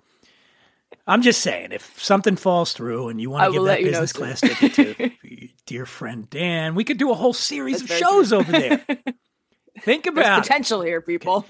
I'm 1.08 1.22
just 1.22 1.42
saying, 1.42 1.72
if 1.72 2.02
something 2.02 2.36
falls 2.36 2.74
through 2.74 3.10
and 3.10 3.22
you 3.22 3.30
want 3.30 3.46
to 3.46 3.52
give 3.52 3.62
that 3.62 3.68
let 3.68 3.80
you 3.82 3.92
know 3.92 4.02
business 4.02 4.14
class 4.14 4.42
ticket 4.42 4.74
to 4.74 5.48
dear 5.68 5.86
friend 5.86 6.28
Dan, 6.30 6.74
we 6.74 6.84
could 6.84 6.98
do 6.98 7.12
a 7.12 7.14
whole 7.14 7.34
series 7.34 7.82
That's 7.82 7.92
of 7.92 7.98
shows 7.98 8.30
true. 8.30 8.38
over 8.40 8.52
there. 8.52 8.78
Think 9.82 10.06
There's 10.06 10.18
about 10.18 10.40
it. 10.40 10.42
potential 10.44 10.82
here, 10.82 11.02
people. 11.02 11.46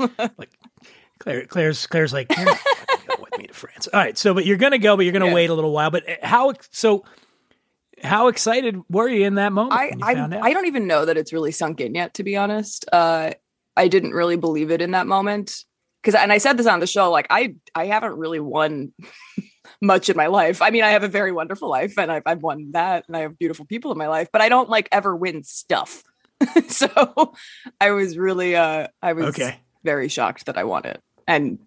Claire, 1.19 1.45
Claire's 1.45 1.87
Claire's 1.87 2.11
like, 2.11 2.29
you're 3.33 3.37
not 3.37 3.37
fucking 3.37 3.37
going 3.37 3.37
with 3.37 3.37
me 3.37 3.47
to 3.47 3.53
France. 3.53 3.87
All 3.93 3.99
right, 3.99 4.17
so 4.17 4.33
but 4.33 4.45
you're 4.45 4.57
gonna 4.57 4.77
go, 4.77 4.95
but 4.95 5.03
you're 5.05 5.13
gonna 5.13 5.27
Yeah. 5.27 5.33
wait 5.33 5.49
a 5.49 5.53
little 5.53 5.71
while. 5.71 5.91
But 5.91 6.09
uh, 6.09 6.15
how 6.23 6.53
so? 6.71 7.03
How 8.03 8.27
excited 8.27 8.77
were 8.89 9.07
you 9.07 9.25
in 9.25 9.35
that 9.35 9.53
moment 9.53 9.73
I 9.79 9.89
when 9.89 9.99
you 9.99 10.05
I? 10.37 10.49
I 10.49 10.53
don't 10.53 10.65
even 10.67 10.85
know 10.85 11.05
that 11.05 11.17
it's 11.17 11.31
really 11.31 11.51
sunk 11.53 11.79
in 11.79 11.95
yet, 11.95 12.15
to 12.15 12.23
be 12.23 12.35
honest. 12.35 12.85
Uh, 12.91 13.31
I 13.77 13.87
didn't 13.87 14.11
really 14.11 14.35
believe 14.35 14.69
it 14.71 14.81
in 14.81 14.91
that 14.91 15.07
moment. 15.07 15.63
Cause 16.03 16.13
and 16.13 16.31
I 16.31 16.37
said 16.37 16.57
this 16.57 16.67
on 16.67 16.81
the 16.81 16.87
show, 16.87 17.09
like 17.09 17.25
I 17.31 17.55
I 17.73 17.85
haven't 17.87 18.17
really 18.17 18.39
won 18.39 18.93
much 19.81 20.09
in 20.09 20.15
my 20.17 20.27
life. 20.27 20.61
I 20.61 20.69
mean, 20.69 20.83
I 20.83 20.89
have 20.91 21.03
a 21.03 21.07
very 21.07 21.31
wonderful 21.31 21.67
life 21.69 21.97
and 21.97 22.11
I've, 22.11 22.21
I've 22.27 22.43
won 22.43 22.71
that 22.73 23.05
and 23.07 23.17
I 23.17 23.21
have 23.21 23.39
beautiful 23.39 23.65
people 23.65 23.91
in 23.91 23.97
my 23.97 24.07
life, 24.07 24.27
but 24.31 24.41
I 24.41 24.49
don't 24.49 24.69
like 24.69 24.87
ever 24.91 25.15
win 25.15 25.43
stuff. 25.43 26.03
so 26.67 27.33
I 27.81 27.91
was 27.91 28.17
really 28.17 28.55
uh 28.55 28.87
I 29.01 29.13
was 29.13 29.25
Okay. 29.27 29.57
very 29.83 30.09
shocked 30.09 30.45
that 30.45 30.57
I 30.57 30.63
won 30.65 30.85
it. 30.85 31.01
And 31.27 31.57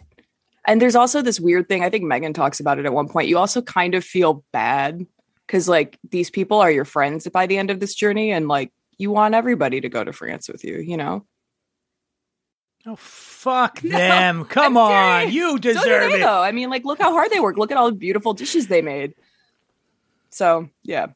and 0.68 0.80
there's 0.80 0.94
also 0.94 1.20
this 1.22 1.40
weird 1.40 1.68
thing. 1.68 1.82
I 1.82 1.90
think 1.90 2.04
Megan 2.04 2.32
talks 2.32 2.60
about 2.60 2.78
it 2.78 2.86
at 2.86 2.92
one 2.92 3.08
point. 3.08 3.26
You 3.28 3.38
also 3.38 3.60
kind 3.62 3.94
of 3.96 4.04
feel 4.04 4.44
bad 4.52 5.04
because 5.46 5.68
like 5.68 5.98
these 6.08 6.30
people 6.30 6.60
are 6.60 6.70
your 6.70 6.84
friends 6.84 7.26
by 7.28 7.46
the 7.46 7.58
end 7.58 7.70
of 7.70 7.80
this 7.80 7.94
journey, 7.94 8.30
and 8.30 8.46
like 8.46 8.70
you 8.98 9.10
want 9.10 9.34
everybody 9.34 9.80
to 9.80 9.88
go 9.88 10.04
to 10.04 10.12
France 10.12 10.48
with 10.48 10.62
you. 10.62 10.78
You 10.78 10.96
know, 10.96 11.26
Oh, 12.86 12.96
fuck 12.96 13.80
them. 13.82 14.44
Come 14.44 14.76
on. 14.76 15.32
You 15.32 15.52
So 15.52 15.58
deserve 15.58 16.10
they, 16.12 16.18
it. 16.18 16.20
Though 16.20 16.40
I 16.42 16.52
mean, 16.52 16.70
like 16.70 16.84
look 16.84 17.00
how 17.00 17.12
hard 17.12 17.30
they 17.30 17.40
work. 17.40 17.56
Look 17.56 17.70
at 17.72 17.76
all 17.76 17.90
the 17.90 17.96
beautiful 17.96 18.34
dishes 18.34 18.68
they 18.68 18.82
made. 18.82 19.14
So 20.30 20.68
yeah, 20.82 21.06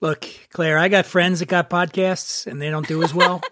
Look, 0.00 0.26
Claire, 0.50 0.78
I 0.78 0.88
got 0.88 1.04
friends 1.06 1.40
that 1.40 1.48
got 1.48 1.68
podcasts 1.70 2.46
and 2.46 2.60
they 2.60 2.70
don't 2.70 2.86
do 2.88 3.02
as 3.02 3.14
well. 3.14 3.40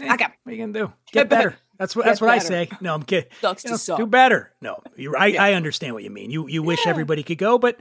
Eh, 0.00 0.12
Okay. 0.14 0.26
What 0.44 0.52
are 0.52 0.54
you 0.54 0.62
gonna 0.62 0.86
do? 0.86 0.92
Get 1.12 1.28
better. 1.28 1.56
Better. 1.78 1.84
That's 1.84 1.96
what 1.96 2.02
Get 2.04 2.08
that's 2.10 2.20
what 2.20 2.30
I 2.30 2.38
say. 2.38 2.68
No, 2.80 2.94
I'm 2.94 3.02
kidding. 3.02 3.30
Sucks 3.40 3.64
You 3.64 3.70
to 3.70 3.78
suck. 3.78 3.98
do 3.98 4.06
better. 4.06 4.52
No, 4.60 4.82
I 5.18 5.36
I 5.38 5.52
understand 5.54 5.94
what 5.94 6.04
you 6.04 6.10
mean. 6.10 6.30
You 6.30 6.48
you 6.48 6.62
wish 6.62 6.84
Yeah. 6.84 6.90
everybody 6.90 7.22
could 7.22 7.38
go, 7.38 7.58
but 7.58 7.78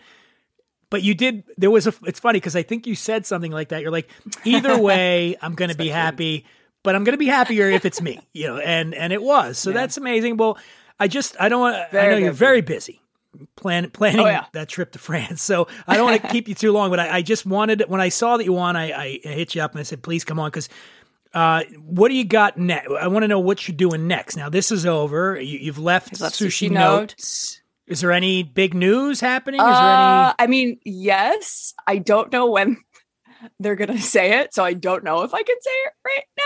but 0.90 1.04
you 1.04 1.14
did. 1.14 1.44
There 1.58 1.70
was 1.72 1.86
a. 1.88 1.94
It's 2.06 2.20
funny 2.20 2.38
because 2.40 2.56
I 2.56 2.64
think 2.64 2.88
you 2.88 2.96
said 2.96 3.26
something 3.26 3.52
like 3.52 3.70
that. 3.70 3.82
You're 3.82 3.92
like, 3.92 4.10
either 4.46 4.78
way, 4.82 5.36
I'm 5.42 5.54
going 5.54 5.70
to 5.70 5.76
be 5.78 5.90
happy, 5.90 6.46
but 6.84 6.96
I'm 6.96 7.04
going 7.04 7.14
to 7.14 7.18
be 7.20 7.28
happier 7.28 7.70
if 7.70 7.84
it's 7.84 8.02
me. 8.02 8.22
You 8.34 8.48
know, 8.48 8.58
and 8.58 8.94
and 8.96 9.12
it 9.12 9.22
was. 9.22 9.58
So 9.58 9.72
Yeah. 9.72 9.76
that's 9.78 9.98
amazing. 9.98 10.38
Well, 10.38 10.58
I 11.00 11.10
just 11.10 11.36
I 11.42 11.50
don't. 11.50 11.60
want 11.60 11.76
I 11.94 12.08
know 12.08 12.18
you're 12.18 12.32
very 12.32 12.62
busy. 12.62 13.02
Plan, 13.56 13.92
planning 13.92 14.22
Oh, 14.22 14.26
yeah. 14.26 14.46
that 14.54 14.68
trip 14.68 14.94
to 14.94 15.00
France. 15.00 15.44
So 15.44 15.68
I 15.88 15.96
don't 15.98 16.10
want 16.10 16.22
to 16.24 16.28
keep 16.32 16.48
you 16.48 16.56
too 16.56 16.72
long, 16.72 16.90
but 16.90 17.00
I, 17.00 17.18
I 17.18 17.22
just 17.22 17.46
wanted, 17.46 17.84
when 17.88 18.02
I 18.02 18.10
saw 18.10 18.36
that 18.38 18.46
you 18.46 18.54
won, 18.54 18.76
I, 18.76 18.92
I 18.92 19.20
hit 19.22 19.54
you 19.54 19.62
up 19.62 19.72
and 19.74 19.80
I 19.80 19.84
said, 19.84 20.02
please 20.02 20.24
come 20.24 20.40
on. 20.40 20.50
Cause, 20.50 20.70
uh, 21.34 21.64
what 21.80 22.10
do 22.10 22.16
you 22.16 22.26
got 22.26 22.58
next? 22.58 22.90
I 23.00 23.08
want 23.08 23.24
to 23.24 23.28
know 23.28 23.40
what 23.40 23.68
you're 23.68 23.78
doing 23.78 24.08
next. 24.08 24.36
Now 24.36 24.50
this 24.50 24.72
is 24.72 24.86
over. 24.86 25.40
You, 25.40 25.60
you've 25.60 25.80
left, 25.80 26.20
Left 26.22 26.36
Sushi, 26.36 26.68
Sushi 26.68 26.72
Note. 26.72 27.16
Note. 27.18 27.62
Is 27.88 28.02
there 28.02 28.12
any 28.12 28.44
big 28.44 28.74
news 28.74 29.22
happening? 29.22 29.62
Is 29.62 29.66
there 29.66 29.74
Uh, 29.74 30.28
any? 30.28 30.36
I 30.40 30.48
mean, 30.48 30.80
yes. 30.84 31.74
I 31.88 32.00
don't 32.00 32.32
know 32.34 32.48
when 32.52 32.78
they're 33.60 33.76
gonna 33.76 34.00
say 34.02 34.40
it, 34.40 34.54
so 34.54 34.64
I 34.64 34.74
don't 34.74 35.04
know 35.04 35.24
if 35.24 35.34
I 35.34 35.42
can 35.44 35.56
say 35.62 35.72
it 35.72 35.94
right 36.06 36.26
now. 36.38 36.44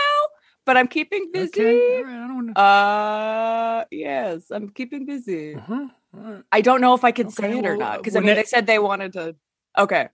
But 0.64 0.76
I'm 0.76 0.86
keeping 0.86 1.30
busy. 1.32 1.60
Okay, 1.60 2.02
right, 2.04 2.14
I 2.24 2.26
don't 2.28 2.46
know. 2.46 2.52
Uh, 2.52 3.84
yes, 3.90 4.50
I'm 4.52 4.68
keeping 4.68 5.04
busy. 5.06 5.56
Uh-huh, 5.56 5.88
right. 6.12 6.42
I 6.52 6.60
don't 6.60 6.80
know 6.80 6.94
if 6.94 7.02
I 7.02 7.10
can 7.10 7.26
Okay, 7.26 7.34
say 7.34 7.58
it 7.58 7.66
or 7.66 7.76
not 7.76 7.98
because 7.98 8.14
uh, 8.14 8.18
I 8.18 8.20
mean 8.20 8.26
when 8.28 8.36
they 8.36 8.44
said 8.44 8.66
they 8.68 8.78
wanted 8.78 9.14
to. 9.14 9.34
Okay, 9.76 10.08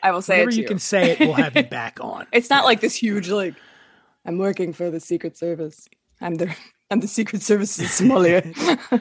I 0.00 0.12
will 0.12 0.22
say 0.22 0.34
Whenever 0.34 0.50
it. 0.50 0.52
To 0.52 0.56
you 0.58 0.62
you 0.62 0.68
can 0.68 0.78
say 0.78 1.10
it, 1.10 1.18
we'll 1.20 1.32
have 1.32 1.56
you 1.56 1.62
back 1.80 1.98
on. 2.00 2.28
It's 2.30 2.48
not 2.48 2.64
like 2.64 2.80
this 2.80 2.94
huge 2.94 3.28
like. 3.28 3.54
I'm 4.24 4.38
working 4.38 4.72
for 4.72 4.90
the 4.90 5.00
Secret 5.00 5.36
Service. 5.36 5.88
I'm 6.20 6.34
the 6.36 6.54
I'm 6.90 7.00
the 7.00 7.08
Secret 7.08 7.42
Service 7.42 7.78
in 7.78 7.86
Somalia. 7.86 9.00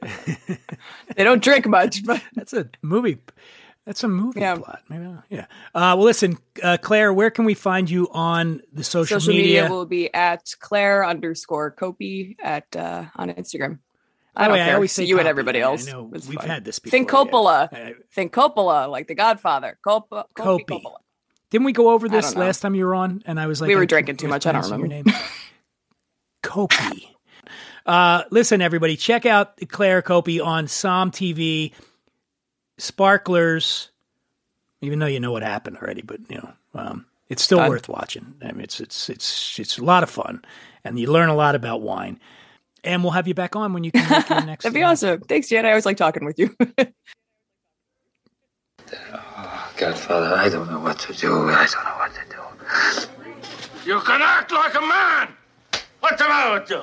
they 1.16 1.24
don't 1.24 1.42
drink 1.42 1.66
much, 1.66 2.04
but 2.04 2.22
That's 2.34 2.52
a 2.52 2.68
movie. 2.82 3.18
That's 3.86 4.04
a 4.04 4.08
movie 4.08 4.40
Yeah. 4.40 4.56
plot. 4.56 4.82
Maybe 4.90 5.04
not. 5.04 5.24
Yeah. 5.30 5.46
Uh, 5.74 5.94
well, 5.96 6.02
listen, 6.04 6.36
uh, 6.62 6.76
Claire, 6.80 7.12
where 7.12 7.30
can 7.30 7.46
we 7.46 7.54
find 7.54 7.88
you 7.88 8.08
on 8.12 8.60
the 8.72 8.84
social, 8.84 9.18
social 9.18 9.32
media. 9.32 9.70
will 9.70 9.86
be 9.86 10.12
at 10.12 10.42
Claire 10.60 11.06
underscore 11.06 11.70
Coppi 11.70 12.36
at 12.42 12.66
uh, 12.76 13.04
on 13.16 13.30
Instagram. 13.30 13.78
I 14.36 14.44
don't 14.44 14.52
way, 14.52 14.58
care. 14.60 14.72
I 14.72 14.74
always 14.74 14.92
say 14.92 15.04
you 15.04 15.16
and 15.16 15.22
Copy. 15.22 15.30
everybody 15.30 15.58
I 15.62 15.66
else. 15.66 15.86
know 15.86 16.10
It's 16.12 16.28
we've 16.28 16.38
fine. 16.38 16.48
had 16.48 16.64
this 16.66 16.78
before. 16.78 16.90
Think 16.98 17.10
yeah. 17.10 17.18
Coppola. 17.18 17.72
Uh, 17.72 17.92
Think 18.12 18.32
Coppola, 18.32 18.88
like 18.90 19.08
The 19.08 19.14
Godfather. 19.14 19.78
Coppa, 19.84 20.24
Copy. 20.34 20.64
Copy. 20.64 20.64
Coppola. 20.64 20.96
Didn't 21.50 21.64
we 21.64 21.72
go 21.72 21.90
over 21.90 22.08
this 22.08 22.36
last 22.36 22.60
time 22.60 22.74
you 22.74 22.84
were 22.84 22.94
on? 22.94 23.22
And 23.24 23.40
I 23.40 23.46
was 23.46 23.60
like, 23.60 23.68
We 23.68 23.76
were 23.76 23.82
I 23.82 23.86
drinking 23.86 24.16
too 24.16 24.28
much. 24.28 24.46
I 24.46 24.52
don't 24.52 24.64
remember 24.64 24.86
your 24.86 25.04
name. 25.04 25.14
Copy. 26.42 27.16
Uh, 27.86 28.24
listen, 28.30 28.60
everybody, 28.60 28.96
check 28.96 29.24
out 29.24 29.58
Claire 29.68 30.02
Coppi 30.02 30.40
on 30.40 30.66
SommTV, 30.66 31.72
Sparklers. 32.76 33.90
Even 34.82 34.98
though 34.98 35.06
you 35.06 35.20
know 35.20 35.32
what 35.32 35.42
happened 35.42 35.78
already, 35.78 36.02
but 36.02 36.20
you 36.28 36.36
know, 36.36 36.52
um, 36.74 37.06
it's 37.28 37.42
still 37.42 37.58
Fun. 37.58 37.70
worth 37.70 37.88
watching. 37.88 38.34
I 38.42 38.52
mean, 38.52 38.60
it's 38.60 38.78
it's 38.78 39.08
it's 39.08 39.58
it's 39.58 39.78
a 39.78 39.84
lot 39.84 40.02
of 40.02 40.10
fun, 40.10 40.44
and 40.84 40.98
you 40.98 41.10
learn 41.10 41.30
a 41.30 41.34
lot 41.34 41.54
about 41.54 41.80
wine. 41.80 42.20
And 42.84 43.02
we'll 43.02 43.12
have 43.12 43.26
you 43.26 43.34
back 43.34 43.56
on 43.56 43.72
when 43.72 43.82
you 43.82 43.90
make 43.92 44.28
your 44.28 44.40
next. 44.44 44.62
That'd 44.62 44.74
be 44.74 44.82
uh, 44.82 44.92
awesome. 44.92 45.20
Thanks, 45.22 45.48
Jan. 45.48 45.66
I 45.66 45.70
always 45.70 45.84
like 45.84 45.96
talking 45.96 46.24
with 46.24 46.38
you. 46.38 46.56
Godfather, 49.76 50.34
I 50.34 50.48
don't 50.48 50.70
know 50.70 50.80
what 50.80 50.98
to 51.00 51.12
do. 51.12 51.48
I 51.50 51.66
don't 51.66 51.84
know 51.84 51.96
what 51.96 52.12
to 52.14 52.20
do. 52.28 53.88
You 53.88 54.00
can 54.00 54.20
act 54.22 54.52
like 54.52 54.74
a 54.74 54.80
man. 54.80 55.28
What's 56.00 56.20
the 56.20 56.28
matter 56.28 56.60
with 56.60 56.70
you? 56.70 56.82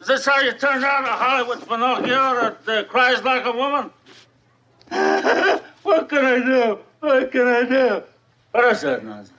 Is 0.00 0.08
this 0.08 0.26
how 0.26 0.40
you 0.40 0.52
turned 0.52 0.84
out 0.84 1.04
a 1.04 1.12
Hollywood 1.12 1.66
Pinocchio 1.66 2.56
that 2.66 2.68
uh, 2.68 2.84
cries 2.84 3.22
like 3.22 3.44
a 3.46 3.52
woman? 3.52 3.90
what 5.82 6.08
can 6.08 6.24
I 6.24 6.38
do? 6.44 6.78
What 7.00 7.32
can 7.32 7.46
I 7.46 7.62
do? 7.64 8.02
What 8.52 8.72
is 8.72 8.82
that 8.82 9.04
nonsense? 9.04 9.32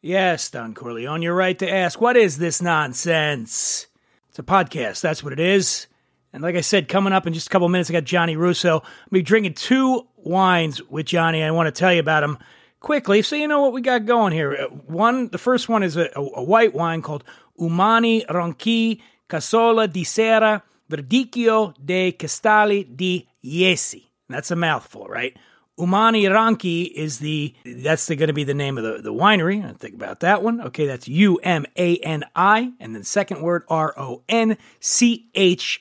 Yes, 0.00 0.50
Don 0.50 0.74
Corleone, 0.74 1.22
you're 1.22 1.34
right 1.34 1.58
to 1.58 1.70
ask, 1.70 2.00
what 2.00 2.16
is 2.16 2.38
this 2.38 2.60
nonsense? 2.60 3.86
It's 4.28 4.38
a 4.38 4.42
podcast, 4.42 5.00
that's 5.00 5.22
what 5.22 5.32
it 5.32 5.40
is. 5.40 5.86
And 6.32 6.42
like 6.42 6.56
I 6.56 6.62
said, 6.62 6.88
coming 6.88 7.12
up 7.12 7.26
in 7.26 7.34
just 7.34 7.48
a 7.48 7.50
couple 7.50 7.68
minutes, 7.68 7.90
I 7.90 7.92
got 7.92 8.04
Gianni 8.04 8.36
Russo. 8.36 8.80
I'll 8.80 8.84
be 9.10 9.22
drinking 9.22 9.54
two 9.54 10.06
wines 10.16 10.82
with 10.82 11.06
Gianni. 11.06 11.42
I 11.42 11.50
want 11.50 11.66
to 11.66 11.78
tell 11.78 11.92
you 11.92 12.00
about 12.00 12.20
them 12.20 12.38
quickly 12.80 13.22
so 13.22 13.36
you 13.36 13.48
know 13.48 13.60
what 13.60 13.72
we 13.72 13.80
got 13.80 14.04
going 14.04 14.32
here. 14.32 14.54
Uh, 14.54 14.66
One, 14.86 15.28
the 15.28 15.38
first 15.38 15.68
one 15.68 15.82
is 15.82 15.96
a, 15.96 16.10
a, 16.14 16.42
white 16.42 16.74
wine 16.74 17.02
called 17.02 17.24
Umani 17.58 18.26
Ronchi 18.26 19.00
Casola 19.28 19.90
di 19.90 20.04
Sera 20.04 20.62
Verdicchio 20.90 21.74
de 21.82 22.12
Castelli 22.12 22.84
di 22.84 23.28
Jesi. 23.44 24.06
That's 24.28 24.50
a 24.50 24.56
mouthful, 24.56 25.06
right? 25.06 25.36
Umani 25.78 26.24
Ronchi 26.24 26.90
is 26.90 27.18
the 27.18 27.54
that's 27.64 28.08
going 28.08 28.26
to 28.26 28.32
be 28.32 28.44
the 28.44 28.54
name 28.54 28.76
of 28.76 28.84
the, 28.84 29.02
the 29.02 29.12
winery. 29.12 29.64
I 29.64 29.72
think 29.72 29.94
about 29.94 30.20
that 30.20 30.42
one. 30.42 30.60
Okay, 30.60 30.86
that's 30.86 31.08
U 31.08 31.36
M 31.42 31.64
A 31.76 31.96
N 31.98 32.24
I, 32.36 32.72
and 32.78 32.94
then 32.94 33.04
second 33.04 33.42
word 33.42 33.64
R 33.68 33.94
O 33.96 34.22
N 34.28 34.58
C 34.80 35.30
H 35.34 35.80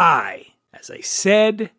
I. 0.00 0.46
As 0.72 0.90
I 0.90 1.02
said, 1.02 1.70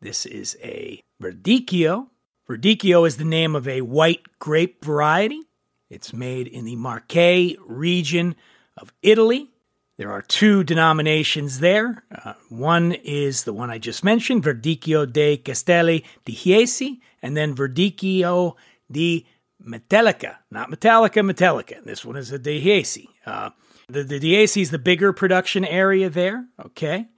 this 0.00 0.26
is 0.26 0.56
a 0.62 1.02
Verdicchio. 1.20 2.06
Verdicchio 2.48 3.04
is 3.04 3.16
the 3.16 3.24
name 3.24 3.56
of 3.56 3.66
a 3.66 3.80
white 3.80 4.38
grape 4.38 4.84
variety. 4.84 5.42
It's 5.90 6.12
made 6.12 6.46
in 6.46 6.66
the 6.66 6.76
Marche 6.76 7.56
region 7.66 8.36
of 8.76 8.92
Italy. 9.02 9.50
There 9.98 10.12
are 10.12 10.22
two 10.22 10.62
denominations 10.62 11.58
there. 11.58 12.04
Uh, 12.24 12.34
one 12.48 12.92
is 12.92 13.42
the 13.42 13.52
one 13.52 13.70
I 13.70 13.78
just 13.78 14.04
mentioned, 14.04 14.44
Verdicchio 14.44 15.12
de 15.12 15.36
Castelli 15.38 16.04
di 16.24 16.32
Chiesi, 16.32 17.00
and 17.22 17.36
then 17.36 17.56
Verdicchio 17.56 18.54
di 18.88 19.26
Matelica. 19.60 20.36
Not 20.48 20.70
Metallica, 20.70 21.28
Matelica. 21.28 21.82
This 21.82 22.04
one 22.04 22.16
is 22.16 22.30
a 22.30 22.38
de 22.38 22.62
Chiesi. 22.62 23.08
Uh, 23.26 23.50
the, 23.88 24.04
the 24.04 24.36
is 24.36 24.70
the 24.70 24.78
bigger 24.78 25.12
production 25.12 25.64
area 25.64 26.08
there. 26.08 26.46
Okay. 26.66 27.08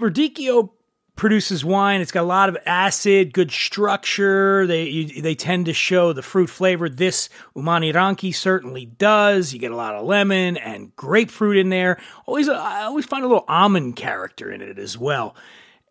Verdicchio 0.00 0.70
produces 1.16 1.64
wine. 1.64 2.00
It's 2.00 2.12
got 2.12 2.22
a 2.22 2.24
lot 2.24 2.48
of 2.48 2.56
acid, 2.64 3.34
good 3.34 3.52
structure. 3.52 4.66
They 4.66 4.84
you, 4.84 5.22
they 5.22 5.34
tend 5.34 5.66
to 5.66 5.74
show 5.74 6.12
the 6.14 6.22
fruit 6.22 6.48
flavor. 6.48 6.88
This 6.88 7.28
Umani 7.54 7.92
Ronchi 7.92 8.34
certainly 8.34 8.86
does. 8.86 9.52
You 9.52 9.58
get 9.58 9.70
a 9.70 9.76
lot 9.76 9.94
of 9.94 10.06
lemon 10.06 10.56
and 10.56 10.96
grapefruit 10.96 11.58
in 11.58 11.68
there. 11.68 12.00
Always, 12.24 12.48
uh, 12.48 12.54
I 12.54 12.84
always 12.84 13.04
find 13.04 13.22
a 13.22 13.28
little 13.28 13.44
almond 13.48 13.96
character 13.96 14.50
in 14.50 14.62
it 14.62 14.78
as 14.78 14.96
well. 14.96 15.36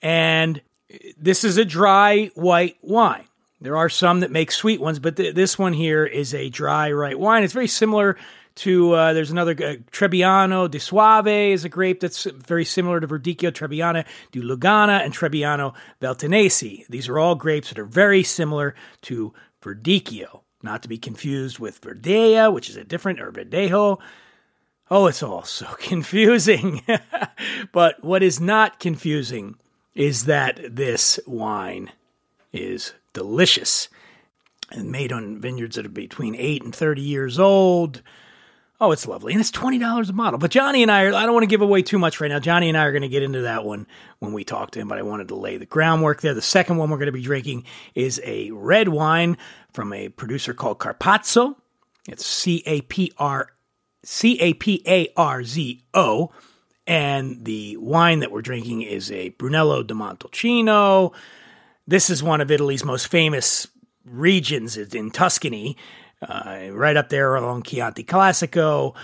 And 0.01 0.61
this 1.17 1.43
is 1.43 1.57
a 1.57 1.65
dry 1.65 2.31
white 2.33 2.77
wine. 2.81 3.25
There 3.61 3.77
are 3.77 3.89
some 3.89 4.21
that 4.21 4.31
make 4.31 4.51
sweet 4.51 4.79
ones, 4.79 4.99
but 4.99 5.17
th- 5.17 5.35
this 5.35 5.59
one 5.59 5.73
here 5.73 6.05
is 6.05 6.33
a 6.33 6.49
dry 6.49 6.93
white 6.93 7.19
wine. 7.19 7.43
It's 7.43 7.53
very 7.53 7.67
similar 7.67 8.17
to 8.59 8.91
uh, 8.93 9.13
there's 9.13 9.31
another 9.31 9.51
uh, 9.51 9.75
Trebbiano 9.91 10.69
di 10.69 10.79
Soave 10.79 11.53
is 11.53 11.63
a 11.63 11.69
grape 11.69 12.01
that's 12.01 12.25
very 12.25 12.65
similar 12.65 12.99
to 12.99 13.07
Verdicchio 13.07 13.51
Trebbiano 13.51 14.05
di 14.31 14.41
Lugana 14.41 15.01
and 15.03 15.13
Trebbiano 15.13 15.73
Valtenesi. 16.01 16.85
These 16.87 17.07
are 17.07 17.17
all 17.17 17.35
grapes 17.35 17.69
that 17.69 17.79
are 17.79 17.85
very 17.85 18.21
similar 18.21 18.75
to 19.03 19.33
Verdicchio, 19.63 20.41
not 20.61 20.81
to 20.81 20.89
be 20.89 20.97
confused 20.97 21.59
with 21.59 21.79
Verdea, 21.79 22.51
which 22.51 22.69
is 22.69 22.75
a 22.75 22.83
different 22.83 23.21
or 23.21 23.31
Verdejo. 23.31 23.99
Oh, 24.91 25.07
it's 25.07 25.23
all 25.23 25.43
so 25.43 25.65
confusing. 25.79 26.83
but 27.71 28.03
what 28.03 28.21
is 28.21 28.41
not 28.41 28.79
confusing 28.79 29.55
is 29.95 30.25
that 30.25 30.59
this 30.69 31.17
wine 31.25 31.93
is 32.51 32.93
delicious 33.13 33.87
and 34.69 34.91
made 34.91 35.13
on 35.13 35.39
vineyards 35.39 35.77
that 35.77 35.85
are 35.85 35.89
between 35.89 36.35
8 36.35 36.63
and 36.63 36.75
30 36.75 37.01
years 37.01 37.39
old. 37.39 38.01
Oh, 38.81 38.93
it's 38.93 39.07
lovely. 39.07 39.33
And 39.33 39.41
it's 39.41 39.51
$20 39.51 40.09
a 40.09 40.13
bottle. 40.13 40.39
But 40.39 40.51
Gianni 40.51 40.83
and 40.83 40.91
I 40.91 41.03
are, 41.03 41.13
I 41.13 41.25
don't 41.25 41.33
want 41.33 41.43
to 41.43 41.47
give 41.47 41.61
away 41.61 41.81
too 41.81 41.99
much 41.99 42.21
right 42.21 42.29
now. 42.29 42.39
Gianni 42.39 42.69
and 42.69 42.77
I 42.77 42.85
are 42.85 42.93
going 42.93 43.01
to 43.01 43.09
get 43.09 43.23
into 43.23 43.41
that 43.41 43.65
one 43.65 43.85
when 44.19 44.31
we 44.31 44.45
talk 44.45 44.71
to 44.71 44.79
him, 44.79 44.87
but 44.87 44.97
I 44.97 45.01
wanted 45.01 45.27
to 45.29 45.35
lay 45.35 45.57
the 45.57 45.65
groundwork 45.65 46.21
there. 46.21 46.33
The 46.33 46.41
second 46.41 46.77
one 46.77 46.89
we're 46.89 46.97
going 46.97 47.07
to 47.07 47.11
be 47.11 47.21
drinking 47.21 47.65
is 47.93 48.21
a 48.23 48.51
red 48.51 48.87
wine 48.87 49.37
from 49.73 49.91
a 49.91 50.07
producer 50.07 50.53
called 50.53 50.79
Caparzo. 50.79 51.55
It's 52.07 52.25
C 52.25 52.63
A 52.65 52.81
P 52.81 53.11
R 53.17 53.51
C 54.03 54.39
A 54.39 54.53
P 54.53 54.81
A 54.87 55.09
R 55.17 55.43
Z 55.43 55.83
O. 55.93 56.31
And 56.87 57.43
the 57.43 57.75
wine 57.77 58.19
that 58.21 58.31
we're 58.31 58.41
drinking 58.41 58.83
is 58.83 59.11
a 59.11 59.29
Brunello 59.29 59.83
di 59.83 59.93
Montalcino. 59.93 61.13
This 61.85 62.09
is 62.09 62.23
one 62.23 62.39
of 62.39 62.49
Italy's 62.49 62.85
most 62.85 63.07
famous 63.07 63.67
regions 64.05 64.77
in 64.77 65.11
Tuscany 65.11 65.77
uh, 66.21 66.69
right 66.71 66.97
up 66.97 67.09
there 67.09 67.35
along 67.35 67.63
Chianti 67.63 68.03
Classico. 68.03 68.95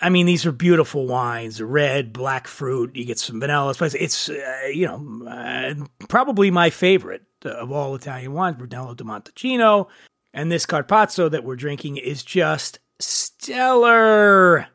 I 0.00 0.08
mean, 0.08 0.26
these 0.26 0.46
are 0.46 0.52
beautiful 0.52 1.06
wines, 1.06 1.62
red, 1.62 2.12
black 2.12 2.48
fruit. 2.48 2.96
You 2.96 3.04
get 3.04 3.18
some 3.18 3.38
vanilla. 3.38 3.74
Spice. 3.74 3.94
It's, 3.94 4.28
uh, 4.28 4.68
you 4.72 4.86
know, 4.86 5.28
uh, 5.28 5.74
probably 6.08 6.50
my 6.50 6.70
favorite 6.70 7.22
of 7.44 7.70
all 7.70 7.94
Italian 7.94 8.32
wines, 8.32 8.56
Brunello 8.56 8.94
di 8.94 9.04
Montalcino. 9.04 9.88
And 10.34 10.50
this 10.50 10.66
Caparzo 10.66 11.30
that 11.30 11.44
we're 11.44 11.56
drinking 11.56 11.98
is 11.98 12.22
just 12.22 12.80
stellar. 12.98 14.66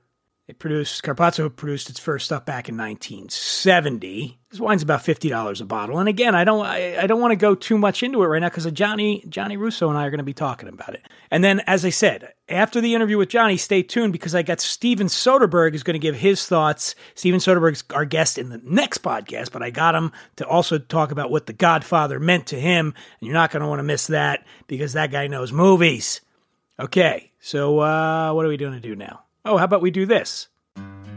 It 0.46 0.60
produced 0.60 1.04
Caparzo 1.04 1.56
produced 1.56 1.90
its 1.90 2.02
first 2.02 2.26
stuff 2.26 2.44
back 2.44 2.68
in 2.68 2.76
1970. 2.76 4.40
This 4.52 4.60
wine's 4.60 4.84
about 4.84 5.02
fifty 5.02 5.30
dollars 5.30 5.62
a 5.62 5.66
bottle, 5.66 6.00
and 6.00 6.10
again, 6.10 6.36
I 6.36 6.44
don't 6.44 6.66
I, 6.66 6.98
I 7.02 7.08
don't 7.08 7.22
want 7.22 7.32
to 7.32 7.38
go 7.38 7.56
too 7.56 7.78
much 7.78 8.04
into 8.04 8.22
it 8.24 8.28
right 8.28 8.40
now 8.40 8.50
because 8.50 8.70
Gianni 8.74 9.24
Gianni 9.30 9.56
Russo 9.56 9.88
and 9.88 9.98
I 9.98 10.06
are 10.06 10.10
going 10.10 10.18
to 10.18 10.26
be 10.26 10.34
talking 10.34 10.68
about 10.68 10.96
it. 10.96 11.08
And 11.32 11.46
then, 11.46 11.62
as 11.62 11.86
I 11.86 11.92
said, 11.92 12.34
after 12.50 12.82
the 12.82 12.94
interview 12.94 13.18
with 13.18 13.30
Gianni, 13.30 13.56
stay 13.56 13.84
tuned 13.84 14.12
because 14.12 14.36
I 14.36 14.44
got 14.44 14.60
Steven 14.60 15.08
Soderbergh 15.08 15.76
is 15.76 15.84
going 15.84 15.96
to 15.96 16.00
give 16.00 16.16
his 16.16 16.46
thoughts. 16.46 16.94
Steven 17.16 17.40
Soderbergh's 17.40 17.86
our 17.94 18.04
guest 18.04 18.38
in 18.38 18.50
the 18.50 18.60
next 18.66 18.98
podcast, 18.98 19.54
but 19.54 19.64
I 19.64 19.70
got 19.70 19.96
him 19.96 20.12
to 20.36 20.46
also 20.46 20.78
talk 20.78 21.12
about 21.12 21.32
what 21.32 21.46
The 21.46 21.54
Godfather 21.54 22.20
meant 22.20 22.48
to 22.48 22.60
him, 22.60 22.88
and 22.88 23.28
you're 23.28 23.34
not 23.34 23.52
going 23.52 23.62
to 23.62 23.70
want 23.70 23.80
to 23.80 23.84
miss 23.84 24.08
that 24.08 24.46
because 24.68 24.92
that 24.92 25.10
guy 25.10 25.28
knows 25.28 25.54
movies. 25.54 26.20
Okay, 26.78 27.32
so 27.40 27.80
uh, 27.80 28.34
what 28.34 28.46
are 28.46 28.50
we 28.50 28.58
going 28.58 28.74
to 28.74 28.82
do 28.82 28.94
now? 28.94 29.24
Oh, 29.46 29.58
how 29.58 29.66
about 29.66 29.82
we 29.82 29.92
do 29.92 30.06
this? 30.06 30.48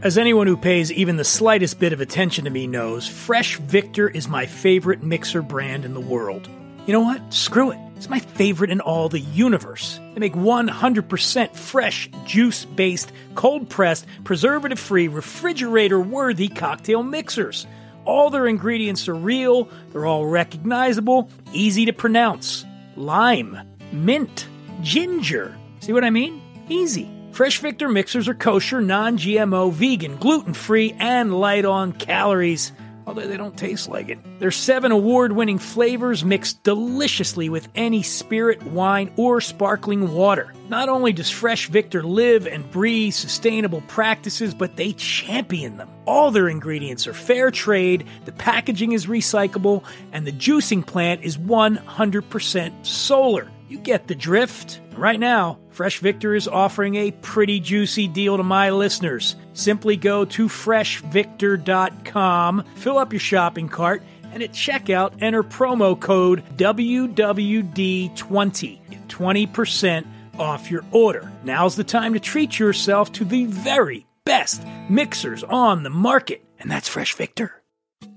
As 0.01 0.17
anyone 0.17 0.47
who 0.47 0.57
pays 0.57 0.91
even 0.91 1.15
the 1.15 1.23
slightest 1.23 1.79
bit 1.79 1.93
of 1.93 2.01
attention 2.01 2.43
to 2.43 2.51
me 2.51 2.67
knows, 2.67 3.07
Fresh 3.07 3.57
Victor 3.59 4.09
is 4.09 4.27
my 4.27 4.45
favorite 4.45 5.01
mixer 5.01 5.41
brand 5.41 5.85
in 5.85 5.93
the 5.93 6.01
world. 6.01 6.49
You 6.85 6.91
know 6.91 7.01
what? 7.01 7.33
Screw 7.33 7.71
it. 7.71 7.79
It's 7.95 8.09
my 8.09 8.19
favorite 8.19 8.69
in 8.69 8.81
all 8.81 9.07
the 9.07 9.21
universe. 9.21 9.97
They 10.13 10.19
make 10.19 10.33
100% 10.33 11.55
fresh, 11.55 12.09
juice 12.25 12.65
based, 12.65 13.13
cold 13.35 13.69
pressed, 13.69 14.05
preservative 14.25 14.77
free, 14.77 15.07
refrigerator 15.07 15.99
worthy 15.99 16.49
cocktail 16.49 17.03
mixers. 17.03 17.65
All 18.03 18.29
their 18.29 18.47
ingredients 18.47 19.07
are 19.07 19.15
real, 19.15 19.69
they're 19.93 20.05
all 20.05 20.27
recognizable, 20.27 21.29
easy 21.53 21.85
to 21.85 21.93
pronounce. 21.93 22.65
Lime, 22.97 23.57
mint, 23.93 24.47
ginger. 24.81 25.57
See 25.79 25.93
what 25.93 26.03
I 26.03 26.09
mean? 26.09 26.41
Easy. 26.67 27.16
Fresh 27.37 27.59
Victor 27.59 27.87
mixers 27.87 28.27
are 28.27 28.33
kosher, 28.33 28.81
non 28.81 29.19
GMO, 29.19 29.71
vegan, 29.71 30.15
gluten 30.15 30.55
free, 30.55 30.95
and 30.97 31.39
light 31.39 31.65
on 31.65 31.93
calories, 31.93 32.71
although 33.05 33.27
they 33.27 33.37
don't 33.37 33.55
taste 33.55 33.87
like 33.87 34.09
it. 34.09 34.39
Their 34.39 34.49
seven 34.49 34.91
award 34.91 35.33
winning 35.33 35.59
flavors 35.59 36.25
mix 36.25 36.53
deliciously 36.53 37.47
with 37.47 37.67
any 37.75 38.01
spirit, 38.01 38.63
wine, 38.63 39.13
or 39.17 39.39
sparkling 39.39 40.13
water. 40.13 40.51
Not 40.67 40.89
only 40.89 41.13
does 41.13 41.29
Fresh 41.29 41.67
Victor 41.69 42.01
live 42.01 42.47
and 42.47 42.71
breathe 42.71 43.13
sustainable 43.13 43.81
practices, 43.81 44.55
but 44.55 44.75
they 44.75 44.93
champion 44.93 45.77
them. 45.77 45.91
All 46.07 46.31
their 46.31 46.49
ingredients 46.49 47.05
are 47.05 47.13
fair 47.13 47.51
trade, 47.51 48.07
the 48.25 48.31
packaging 48.31 48.93
is 48.93 49.05
recyclable, 49.05 49.83
and 50.11 50.25
the 50.25 50.31
juicing 50.31 50.83
plant 50.83 51.23
is 51.23 51.37
100% 51.37 52.83
solar. 52.83 53.51
You 53.67 53.79
get 53.79 54.07
the 54.07 54.15
drift. 54.15 54.79
Right 54.95 55.19
now, 55.19 55.59
Fresh 55.69 55.99
Victor 55.99 56.33
is 56.33 56.47
offering 56.47 56.95
a 56.95 57.11
pretty 57.11 57.59
juicy 57.59 58.07
deal 58.07 58.37
to 58.37 58.43
my 58.43 58.69
listeners. 58.71 59.35
Simply 59.53 59.97
go 59.97 60.25
to 60.25 60.47
freshvictor.com, 60.47 62.63
fill 62.75 62.97
up 62.97 63.13
your 63.13 63.19
shopping 63.19 63.69
cart, 63.69 64.01
and 64.31 64.41
at 64.41 64.53
checkout, 64.53 65.21
enter 65.21 65.43
promo 65.43 65.99
code 65.99 66.43
WWD20. 66.57 68.89
Get 68.89 69.07
20% 69.07 70.07
off 70.39 70.71
your 70.71 70.83
order. 70.91 71.31
Now's 71.43 71.75
the 71.75 71.83
time 71.83 72.13
to 72.13 72.19
treat 72.19 72.57
yourself 72.59 73.11
to 73.13 73.25
the 73.25 73.45
very 73.45 74.05
best 74.23 74.63
mixers 74.89 75.43
on 75.43 75.83
the 75.83 75.89
market, 75.89 76.43
and 76.59 76.71
that's 76.71 76.87
Fresh 76.87 77.15
Victor. 77.15 77.61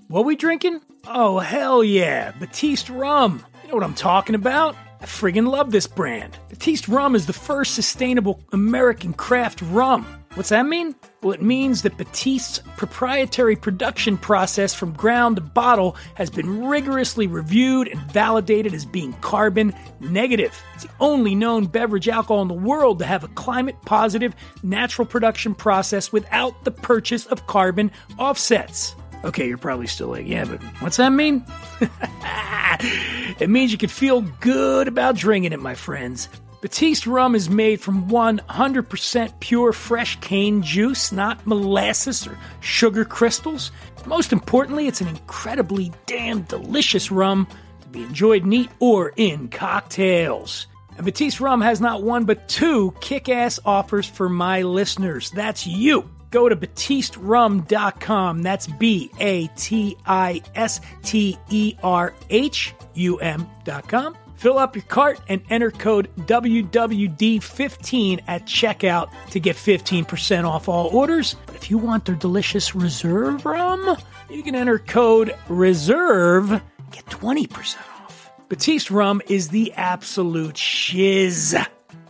What 0.07 0.25
we 0.25 0.35
drinking? 0.35 0.81
Oh, 1.07 1.39
hell 1.39 1.83
yeah, 1.83 2.31
Batiste 2.31 2.89
rum. 2.89 3.43
You 3.63 3.69
know 3.69 3.75
what 3.75 3.83
I'm 3.83 3.93
talking 3.93 4.35
about? 4.35 4.75
I 5.01 5.05
friggin' 5.05 5.47
love 5.47 5.71
this 5.71 5.87
brand. 5.87 6.37
Batiste 6.49 6.87
Rum 6.87 7.15
is 7.15 7.25
the 7.25 7.33
first 7.33 7.73
sustainable 7.73 8.39
American 8.51 9.13
craft 9.13 9.59
rum. 9.63 10.05
What's 10.35 10.49
that 10.49 10.67
mean? 10.67 10.95
Well, 11.23 11.33
it 11.33 11.41
means 11.41 11.81
that 11.81 11.97
Batiste's 11.97 12.59
proprietary 12.77 13.55
production 13.55 14.15
process 14.15 14.75
from 14.75 14.93
ground 14.93 15.37
to 15.37 15.41
bottle 15.41 15.97
has 16.13 16.29
been 16.29 16.65
rigorously 16.65 17.25
reviewed 17.25 17.87
and 17.87 17.99
validated 18.11 18.75
as 18.75 18.85
being 18.85 19.13
carbon 19.13 19.73
negative. 19.99 20.57
It's 20.75 20.83
the 20.83 20.91
only 20.99 21.33
known 21.33 21.65
beverage 21.65 22.07
alcohol 22.07 22.43
in 22.43 22.47
the 22.47 22.53
world 22.53 22.99
to 22.99 23.05
have 23.05 23.23
a 23.23 23.29
climate 23.29 23.75
positive 23.85 24.35
natural 24.61 25.07
production 25.07 25.55
process 25.55 26.11
without 26.11 26.63
the 26.63 26.71
purchase 26.71 27.25
of 27.25 27.47
carbon 27.47 27.91
offsets. 28.19 28.95
Okay, 29.23 29.47
you're 29.47 29.57
probably 29.57 29.87
still 29.87 30.07
like, 30.07 30.27
yeah, 30.27 30.45
but 30.45 30.61
what's 30.79 30.97
that 30.97 31.09
mean? 31.11 31.45
it 33.39 33.49
means 33.49 33.71
you 33.71 33.77
can 33.77 33.89
feel 33.89 34.21
good 34.21 34.87
about 34.87 35.15
drinking 35.15 35.53
it, 35.53 35.59
my 35.59 35.75
friends. 35.75 36.27
Batiste 36.61 37.07
rum 37.07 37.33
is 37.33 37.49
made 37.49 37.81
from 37.81 38.07
100% 38.09 39.39
pure 39.39 39.73
fresh 39.73 40.19
cane 40.21 40.61
juice, 40.61 41.11
not 41.11 41.45
molasses 41.45 42.27
or 42.27 42.37
sugar 42.59 43.05
crystals. 43.05 43.71
Most 44.05 44.31
importantly, 44.31 44.87
it's 44.87 45.01
an 45.01 45.07
incredibly 45.07 45.91
damn 46.05 46.41
delicious 46.43 47.11
rum 47.11 47.47
to 47.81 47.87
be 47.87 48.03
enjoyed 48.03 48.45
neat 48.45 48.69
or 48.79 49.11
in 49.15 49.49
cocktails. 49.49 50.67
And 50.97 51.05
Batiste 51.05 51.39
rum 51.39 51.61
has 51.61 51.81
not 51.81 52.03
one 52.03 52.25
but 52.25 52.47
two 52.47 52.93
kick 53.01 53.29
ass 53.29 53.59
offers 53.65 54.07
for 54.07 54.29
my 54.29 54.63
listeners. 54.63 55.31
That's 55.31 55.65
you 55.65 56.09
go 56.31 56.49
to 56.49 56.55
batisterum.com. 56.55 58.41
That's 58.41 58.67
B 58.67 59.11
A 59.19 59.47
T 59.47 59.97
I 60.05 60.41
S 60.55 60.81
T 61.03 61.37
E 61.49 61.75
R 61.83 62.13
H 62.29 62.73
U 62.95 63.17
M.com. 63.17 64.17
Fill 64.41 64.57
up 64.57 64.75
your 64.75 64.83
cart 64.85 65.19
and 65.27 65.43
enter 65.51 65.69
code 65.69 66.09
WWD15 66.21 68.21
at 68.25 68.45
checkout 68.45 69.11
to 69.29 69.39
get 69.39 69.55
15% 69.55 70.49
off 70.49 70.67
all 70.67 70.87
orders. 70.87 71.35
But 71.45 71.57
if 71.57 71.69
you 71.69 71.77
want 71.77 72.05
their 72.05 72.15
delicious 72.15 72.73
reserve 72.73 73.45
rum, 73.45 73.97
you 74.31 74.41
can 74.41 74.55
enter 74.55 74.79
code 74.79 75.35
RESERVE, 75.47 76.59
get 76.89 77.05
20% 77.05 77.77
off. 78.03 78.31
Batiste 78.49 78.89
rum 78.89 79.21
is 79.29 79.49
the 79.49 79.73
absolute 79.73 80.57
shiz. 80.57 81.55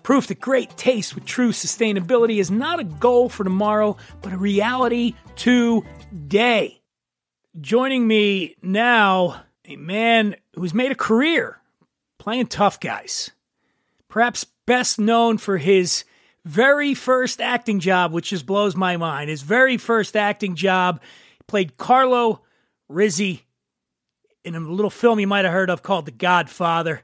Proof 0.04 0.28
that 0.28 0.40
great 0.40 0.76
taste 0.78 1.14
with 1.14 1.26
true 1.26 1.52
sustainability 1.52 2.40
is 2.40 2.50
not 2.50 2.80
a 2.80 2.84
goal 2.84 3.30
for 3.30 3.44
tomorrow, 3.44 3.98
but 4.22 4.34
a 4.34 4.38
reality 4.38 5.14
today. 5.36 6.82
Joining 7.60 8.08
me 8.08 8.56
now, 8.62 9.44
a 9.66 9.76
man 9.76 10.36
who's 10.56 10.74
made 10.74 10.92
a 10.92 10.96
career 10.96 11.62
playing 12.18 12.48
tough 12.48 12.80
guys. 12.80 13.32
Perhaps 14.10 14.46
best 14.66 15.00
known 15.00 15.38
for 15.38 15.58
his 15.58 16.04
very 16.46 16.94
first 16.94 17.40
acting 17.40 17.80
job, 17.80 18.12
which 18.12 18.30
just 18.30 18.46
blows 18.46 18.76
my 18.76 18.98
mind. 18.98 19.30
His 19.30 19.44
very 19.44 19.78
first 19.78 20.16
acting 20.16 20.56
job 20.56 21.02
played 21.48 21.78
Carlo 21.78 22.42
Rizzi 22.90 23.46
in 24.44 24.56
a 24.56 24.60
little 24.60 24.90
film 24.90 25.20
you 25.20 25.28
might 25.28 25.46
have 25.46 25.54
heard 25.54 25.70
of 25.70 25.84
called 25.84 26.06
The 26.06 26.12
Godfather. 26.12 27.04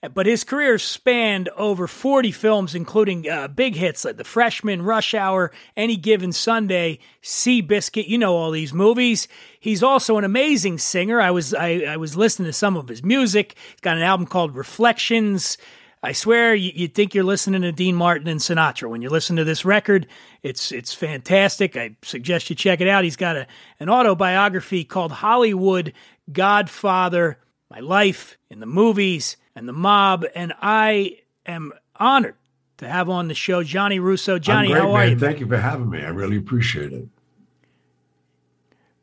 But 0.00 0.26
his 0.26 0.44
career 0.44 0.78
spanned 0.78 1.48
over 1.56 1.88
40 1.88 2.30
films, 2.30 2.76
including 2.76 3.28
uh, 3.28 3.48
big 3.48 3.74
hits 3.74 4.04
like 4.04 4.16
The 4.16 4.22
Freshman, 4.22 4.82
Rush 4.82 5.12
Hour, 5.12 5.50
Any 5.76 5.96
Given 5.96 6.30
Sunday, 6.30 7.00
Seabiscuit. 7.20 8.06
You 8.06 8.16
know 8.16 8.36
all 8.36 8.52
these 8.52 8.72
movies. 8.72 9.26
He's 9.58 9.82
also 9.82 10.16
an 10.16 10.22
amazing 10.22 10.78
singer. 10.78 11.20
I 11.20 11.32
was 11.32 11.52
I, 11.52 11.80
I 11.80 11.96
was 11.96 12.16
listening 12.16 12.46
to 12.46 12.52
some 12.52 12.76
of 12.76 12.88
his 12.88 13.02
music. 13.02 13.56
He's 13.72 13.80
got 13.80 13.96
an 13.96 14.04
album 14.04 14.28
called 14.28 14.54
Reflections. 14.54 15.58
I 16.00 16.12
swear 16.12 16.54
you, 16.54 16.70
would 16.82 16.94
think 16.94 17.12
you're 17.12 17.24
listening 17.24 17.62
to 17.62 17.72
Dean 17.72 17.96
Martin 17.96 18.28
and 18.28 18.38
Sinatra 18.38 18.88
when 18.88 19.02
you 19.02 19.10
listen 19.10 19.34
to 19.34 19.42
this 19.42 19.64
record. 19.64 20.06
It's 20.44 20.70
it's 20.70 20.94
fantastic. 20.94 21.76
I 21.76 21.96
suggest 22.02 22.50
you 22.50 22.54
check 22.54 22.80
it 22.80 22.86
out. 22.86 23.02
He's 23.02 23.16
got 23.16 23.34
a, 23.34 23.48
an 23.80 23.90
autobiography 23.90 24.84
called 24.84 25.10
Hollywood 25.10 25.92
Godfather, 26.30 27.38
My 27.68 27.80
Life 27.80 28.38
in 28.48 28.60
the 28.60 28.66
Movies 28.66 29.36
and 29.58 29.68
the 29.68 29.72
mob, 29.72 30.24
and 30.36 30.54
I 30.62 31.18
am 31.44 31.72
honored 31.96 32.36
to 32.78 32.88
have 32.88 33.08
on 33.08 33.26
the 33.26 33.34
show 33.34 33.64
Gianni 33.64 33.98
Russo. 33.98 34.38
Gianni, 34.38 34.68
great, 34.68 34.80
how 34.80 34.92
are 34.92 34.98
man. 34.98 35.08
you? 35.08 35.16
man? 35.16 35.20
Thank 35.20 35.40
you 35.40 35.48
for 35.48 35.58
having 35.58 35.90
me. 35.90 36.00
I 36.00 36.08
really 36.08 36.36
appreciate 36.36 36.92
it. 36.92 37.08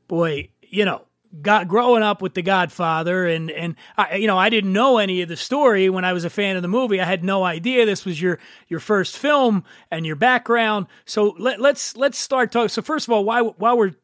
Boy, 0.08 0.50
you 0.62 0.86
know, 0.86 1.02
got 1.42 1.68
growing 1.68 2.04
up 2.04 2.22
with 2.22 2.36
The 2.36 2.42
Godfather, 2.42 3.28
and 3.28 3.52
and 3.52 3.76
I, 3.98 4.16
you 4.16 4.28
know, 4.28 4.38
I 4.38 4.50
didn't 4.50 4.72
know 4.72 4.98
any 4.98 5.22
of 5.22 5.28
the 5.28 5.36
story 5.36 5.90
when 5.90 6.06
I 6.06 6.14
was 6.14 6.24
a 6.24 6.30
fan 6.30 6.56
of 6.56 6.62
the 6.62 6.70
movie. 6.70 7.02
I 7.02 7.06
had 7.06 7.24
no 7.24 7.44
idea 7.44 7.86
this 7.86 8.06
was 8.06 8.22
your 8.22 8.40
your 8.70 8.80
first 8.80 9.18
film 9.18 9.66
and 9.92 10.06
your 10.06 10.16
background. 10.16 10.88
So 11.04 11.36
let, 11.38 11.60
let's 11.60 11.98
let's 11.98 12.18
start 12.18 12.54
talking. 12.54 12.70
So 12.70 12.82
first 12.82 13.08
of 13.08 13.14
all, 13.14 13.26
why 13.26 13.42
while 13.42 13.78
we're 13.78 13.96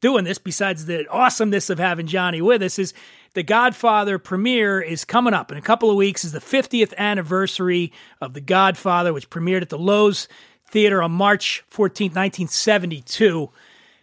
doing 0.00 0.24
this, 0.24 0.38
besides 0.38 0.86
the 0.86 1.08
awesomeness 1.08 1.70
of 1.70 1.78
having 1.78 2.08
Gianni 2.08 2.42
with 2.42 2.60
us, 2.60 2.78
is 2.78 2.92
the 3.34 3.42
Godfather 3.42 4.18
premiere 4.18 4.80
is 4.80 5.04
coming 5.04 5.34
up 5.34 5.50
in 5.50 5.58
a 5.58 5.62
couple 5.62 5.90
of 5.90 5.96
weeks. 5.96 6.24
Is 6.24 6.32
the 6.32 6.40
50th 6.40 6.94
anniversary 6.96 7.92
of 8.20 8.34
The 8.34 8.40
Godfather, 8.40 9.12
which 9.12 9.30
premiered 9.30 9.62
at 9.62 9.70
the 9.70 9.78
Loews 9.78 10.26
Theater 10.68 11.02
on 11.02 11.12
March 11.12 11.64
14th, 11.70 12.14
1972. 12.14 13.50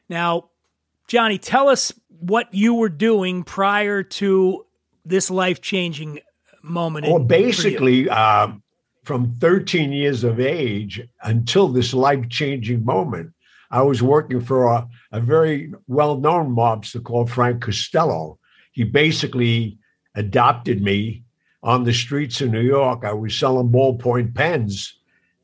Now, 0.08 0.50
Gianni, 1.08 1.38
tell 1.38 1.70
us 1.70 1.94
what 2.20 2.54
you 2.54 2.74
were 2.74 2.90
doing 2.90 3.44
prior 3.44 4.04
to 4.04 4.66
this 5.06 5.30
life 5.30 5.62
changing 5.62 6.20
moment. 6.64 7.08
Well, 7.08 7.20
basically, 7.20 8.10
uh, 8.10 8.50
from 9.04 9.36
13 9.36 9.92
years 9.92 10.24
of 10.24 10.40
age 10.40 11.02
until 11.24 11.68
this 11.68 11.94
life 11.94 12.30
changing 12.30 12.84
moment, 12.84 13.34
I 13.72 13.84
was 13.84 14.02
working 14.02 14.42
for 14.42 14.66
a, 14.66 14.88
a 15.12 15.20
very 15.20 15.72
well 15.88 16.20
known 16.20 16.56
mobster 16.56 17.04
called 17.04 17.30
Frank 17.30 17.62
Costello. 17.62 18.39
He 18.80 18.86
basically 18.86 19.78
adopted 20.16 20.82
me 20.82 21.26
on 21.62 21.84
the 21.84 21.92
streets 21.92 22.40
of 22.40 22.52
New 22.52 22.62
York. 22.62 23.04
I 23.04 23.12
was 23.12 23.38
selling 23.38 23.68
ballpoint 23.68 24.34
pens 24.34 25.00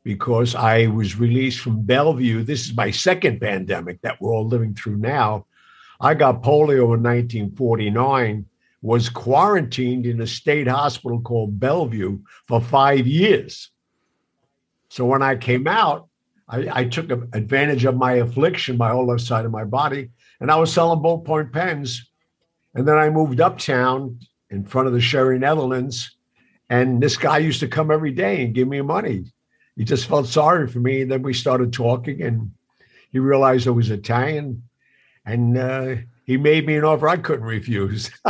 because 0.06 0.56
I 0.56 0.88
was 0.88 1.20
released 1.20 1.60
from 1.60 1.82
Bellevue. 1.82 2.44
This 2.44 2.66
is 2.66 2.78
my 2.78 2.92
second 2.92 3.42
pandemic 3.42 4.02
that 4.04 4.22
we're 4.22 4.32
all 4.32 4.48
living 4.48 4.74
through 4.74 4.96
now. 5.00 5.48
I 6.00 6.14
got 6.14 6.44
polio 6.44 6.96
in 6.96 7.04
1949, 7.04 8.46
was 8.82 9.10
quarantined 9.10 10.06
in 10.06 10.22
a 10.22 10.28
state 10.28 10.70
hospital 10.70 11.20
called 11.20 11.60
Bellevue 11.60 12.20
for 12.48 12.62
five 12.62 13.06
years. 13.06 13.70
So 14.88 15.04
when 15.04 15.22
I 15.22 15.36
came 15.36 15.68
out, 15.68 16.08
I, 16.48 16.70
I 16.72 16.86
took 16.86 17.12
advantage 17.12 17.84
of 17.84 17.98
my 17.98 18.14
affliction, 18.14 18.78
my 18.78 18.92
whole 18.92 19.08
left 19.08 19.24
side 19.24 19.44
of 19.44 19.52
my 19.52 19.66
body, 19.66 20.12
and 20.40 20.50
I 20.50 20.56
was 20.56 20.72
selling 20.72 21.00
ballpoint 21.00 21.52
pens. 21.52 22.10
And 22.76 22.88
then 22.88 22.98
I 22.98 23.10
moved 23.10 23.42
uptown 23.42 24.20
in 24.50 24.66
front 24.66 24.88
of 24.88 24.94
the 24.94 25.02
Sherry 25.02 25.40
Netherlands, 25.40 26.16
and 26.70 27.02
this 27.02 27.18
guy 27.18 27.38
used 27.40 27.62
to 27.62 27.68
come 27.68 27.90
every 27.90 28.12
day 28.12 28.44
and 28.44 28.54
give 28.54 28.68
me 28.68 28.82
money. 28.82 29.26
He 29.76 29.84
just 29.84 30.08
felt 30.08 30.28
sorry 30.28 30.68
for 30.68 30.80
me. 30.80 31.02
And 31.02 31.12
then 31.12 31.22
we 31.22 31.34
started 31.34 31.74
talking, 31.74 32.22
and 32.22 32.52
he 33.12 33.20
realized 33.20 33.68
I 33.68 33.72
was 33.72 33.90
Italian, 33.90 34.64
and 35.26 35.58
uh, 35.58 35.96
he 36.26 36.38
made 36.38 36.66
me 36.66 36.76
an 36.76 36.84
offer 36.84 37.08
I 37.08 37.18
couldn't 37.18 37.46
refuse. 37.46 38.12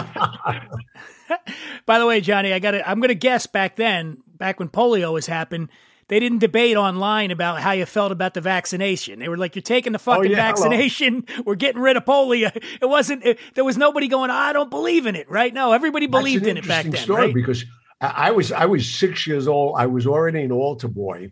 By 1.86 2.00
the 2.00 2.06
way, 2.06 2.22
Gianni, 2.22 2.54
I 2.54 2.60
got 2.60 2.72
to 2.72 2.88
I'm 2.88 3.00
going 3.00 3.10
to 3.10 3.16
guess 3.16 3.48
back 3.48 3.76
then, 3.76 4.18
back 4.28 4.60
when 4.60 4.70
polio 4.70 5.14
was 5.14 5.28
happening, 5.28 5.70
they 6.08 6.20
didn't 6.20 6.40
debate 6.40 6.78
online 6.78 7.32
about 7.32 7.62
how 7.62 7.72
you 7.72 7.86
felt 7.86 8.12
about 8.12 8.34
the 8.34 8.42
vaccination. 8.42 9.20
They 9.20 9.30
were 9.30 9.38
like, 9.38 9.56
"You're 9.56 9.64
taking 9.64 9.94
the 9.94 10.00
oh, 10.00 10.14
fucking 10.16 10.32
yeah, 10.32 10.38
hello. 10.38 10.70
vaccination. 10.70 11.26
We're 11.46 11.56
getting 11.56 11.82
rid 11.82 11.98
of 11.98 12.06
polio." 12.06 12.56
It 12.56 12.86
wasn't. 12.88 13.26
It, 13.26 13.40
there 13.56 13.64
was 13.64 13.78
nobody 13.78 14.08
going, 14.08 14.30
"I 14.30 14.54
don't 14.54 14.70
believe 14.70 15.06
in 15.06 15.16
it." 15.16 15.30
Right? 15.30 15.54
No, 15.54 15.72
everybody 15.72 16.08
believed 16.08 16.46
in 16.46 16.58
it 16.58 16.68
back 16.68 16.86
then. 16.86 16.96
story 16.96 17.26
right? 17.26 17.34
because 17.34 17.66
I 18.02 18.32
was 18.32 18.52
I 18.52 18.66
was 18.66 18.94
six 18.94 19.26
years 19.26 19.48
old. 19.48 19.76
I 19.78 19.88
was 19.88 20.06
already 20.06 20.44
an 20.44 20.52
altar 20.52 20.88
boy, 20.88 21.32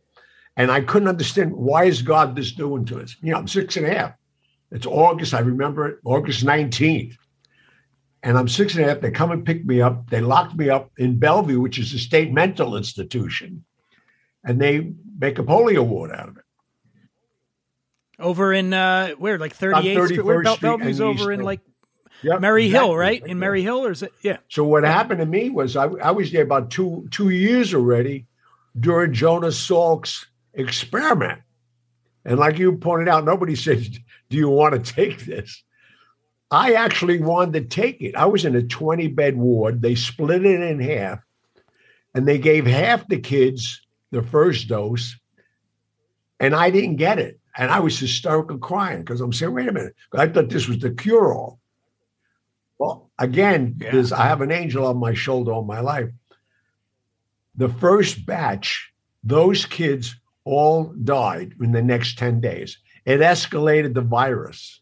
and 0.57 0.71
I 0.71 0.81
couldn't 0.81 1.07
understand 1.07 1.53
why 1.53 1.85
is 1.85 2.01
God 2.01 2.35
this 2.35 2.51
doing 2.51 2.85
to 2.85 2.99
us. 2.99 3.15
You 3.21 3.31
know, 3.31 3.39
I'm 3.39 3.47
six 3.47 3.77
and 3.77 3.85
a 3.85 3.93
half. 3.93 4.13
It's 4.71 4.87
August. 4.87 5.35
I 5.35 5.39
remember 5.39 5.87
it, 5.87 5.99
August 6.03 6.43
19th. 6.43 7.15
And 8.23 8.37
I'm 8.37 8.47
six 8.47 8.73
and 8.73 8.83
a 8.83 8.87
half. 8.87 9.01
They 9.01 9.11
come 9.11 9.31
and 9.31 9.45
pick 9.45 9.65
me 9.65 9.81
up. 9.81 10.09
They 10.09 10.21
locked 10.21 10.55
me 10.55 10.69
up 10.69 10.91
in 10.97 11.19
Bellevue, 11.19 11.59
which 11.59 11.77
is 11.77 11.93
a 11.93 11.99
state 11.99 12.31
mental 12.31 12.75
institution, 12.75 13.63
and 14.43 14.59
they 14.59 14.93
make 15.17 15.39
a 15.39 15.43
polio 15.43 15.85
ward 15.85 16.11
out 16.11 16.29
of 16.29 16.37
it. 16.37 16.43
over 18.19 18.53
in 18.53 18.73
uh, 18.73 19.09
where, 19.11 19.37
like 19.37 19.57
38th 19.57 20.05
Street, 20.05 20.25
where 20.25 20.39
31st 20.39 20.43
Bel- 20.43 20.77
Bellevue's 20.77 21.01
over 21.01 21.31
in 21.31 21.41
like 21.41 21.61
Yep, 22.23 22.39
Murray 22.39 22.69
Hill, 22.69 22.95
right? 22.95 23.25
In 23.25 23.37
Murray 23.37 23.63
Hill, 23.63 23.85
or 23.85 23.91
is 23.91 24.01
it? 24.01 24.13
Yeah. 24.21 24.37
So 24.47 24.63
what 24.63 24.83
happened 24.83 25.19
to 25.19 25.25
me 25.25 25.49
was 25.49 25.75
I, 25.75 25.87
I 25.87 26.11
was 26.11 26.31
there 26.31 26.43
about 26.43 26.71
two 26.71 27.05
two 27.11 27.29
years 27.29 27.73
already 27.73 28.27
during 28.79 29.13
Jonas 29.13 29.59
Salk's 29.59 30.25
experiment. 30.53 31.41
And 32.23 32.39
like 32.39 32.57
you 32.59 32.77
pointed 32.77 33.09
out, 33.09 33.25
nobody 33.25 33.55
said, 33.57 33.81
Do 34.29 34.37
you 34.37 34.47
want 34.49 34.73
to 34.73 34.93
take 34.93 35.25
this? 35.25 35.63
I 36.49 36.73
actually 36.73 37.19
wanted 37.19 37.53
to 37.53 37.75
take 37.75 38.01
it. 38.01 38.15
I 38.15 38.27
was 38.27 38.45
in 38.45 38.55
a 38.55 38.61
20 38.61 39.07
bed 39.09 39.35
ward. 39.35 39.81
They 39.81 39.95
split 39.95 40.45
it 40.45 40.61
in 40.61 40.79
half 40.79 41.19
and 42.13 42.27
they 42.27 42.37
gave 42.37 42.67
half 42.67 43.07
the 43.07 43.19
kids 43.19 43.81
the 44.13 44.21
first 44.23 44.67
dose. 44.67 45.17
And 46.39 46.55
I 46.55 46.69
didn't 46.69 46.97
get 46.97 47.19
it. 47.19 47.39
And 47.57 47.71
I 47.71 47.79
was 47.79 47.99
hysterical 47.99 48.57
crying 48.57 48.99
because 49.01 49.21
I'm 49.21 49.33
saying, 49.33 49.53
wait 49.53 49.67
a 49.67 49.71
minute. 49.71 49.95
I 50.13 50.27
thought 50.27 50.49
this 50.49 50.67
was 50.67 50.79
the 50.79 50.91
cure 50.91 51.33
all. 51.33 51.59
Well, 52.79 53.11
again, 53.19 53.77
Yeah. 53.79 53.91
there's 53.91 54.11
I 54.11 54.25
have 54.27 54.41
an 54.41 54.51
angel 54.51 54.85
on 54.85 54.97
my 54.97 55.13
shoulder 55.13 55.51
all 55.51 55.63
my 55.63 55.79
life. 55.79 56.09
The 57.55 57.69
first 57.69 58.25
batch, 58.25 58.91
those 59.23 59.65
kids 59.65 60.15
all 60.43 60.93
died 61.03 61.53
in 61.61 61.71
the 61.71 61.81
next 61.81 62.17
10 62.17 62.41
days. 62.41 62.77
It 63.05 63.19
escalated 63.19 63.93
the 63.93 64.01
virus. 64.01 64.81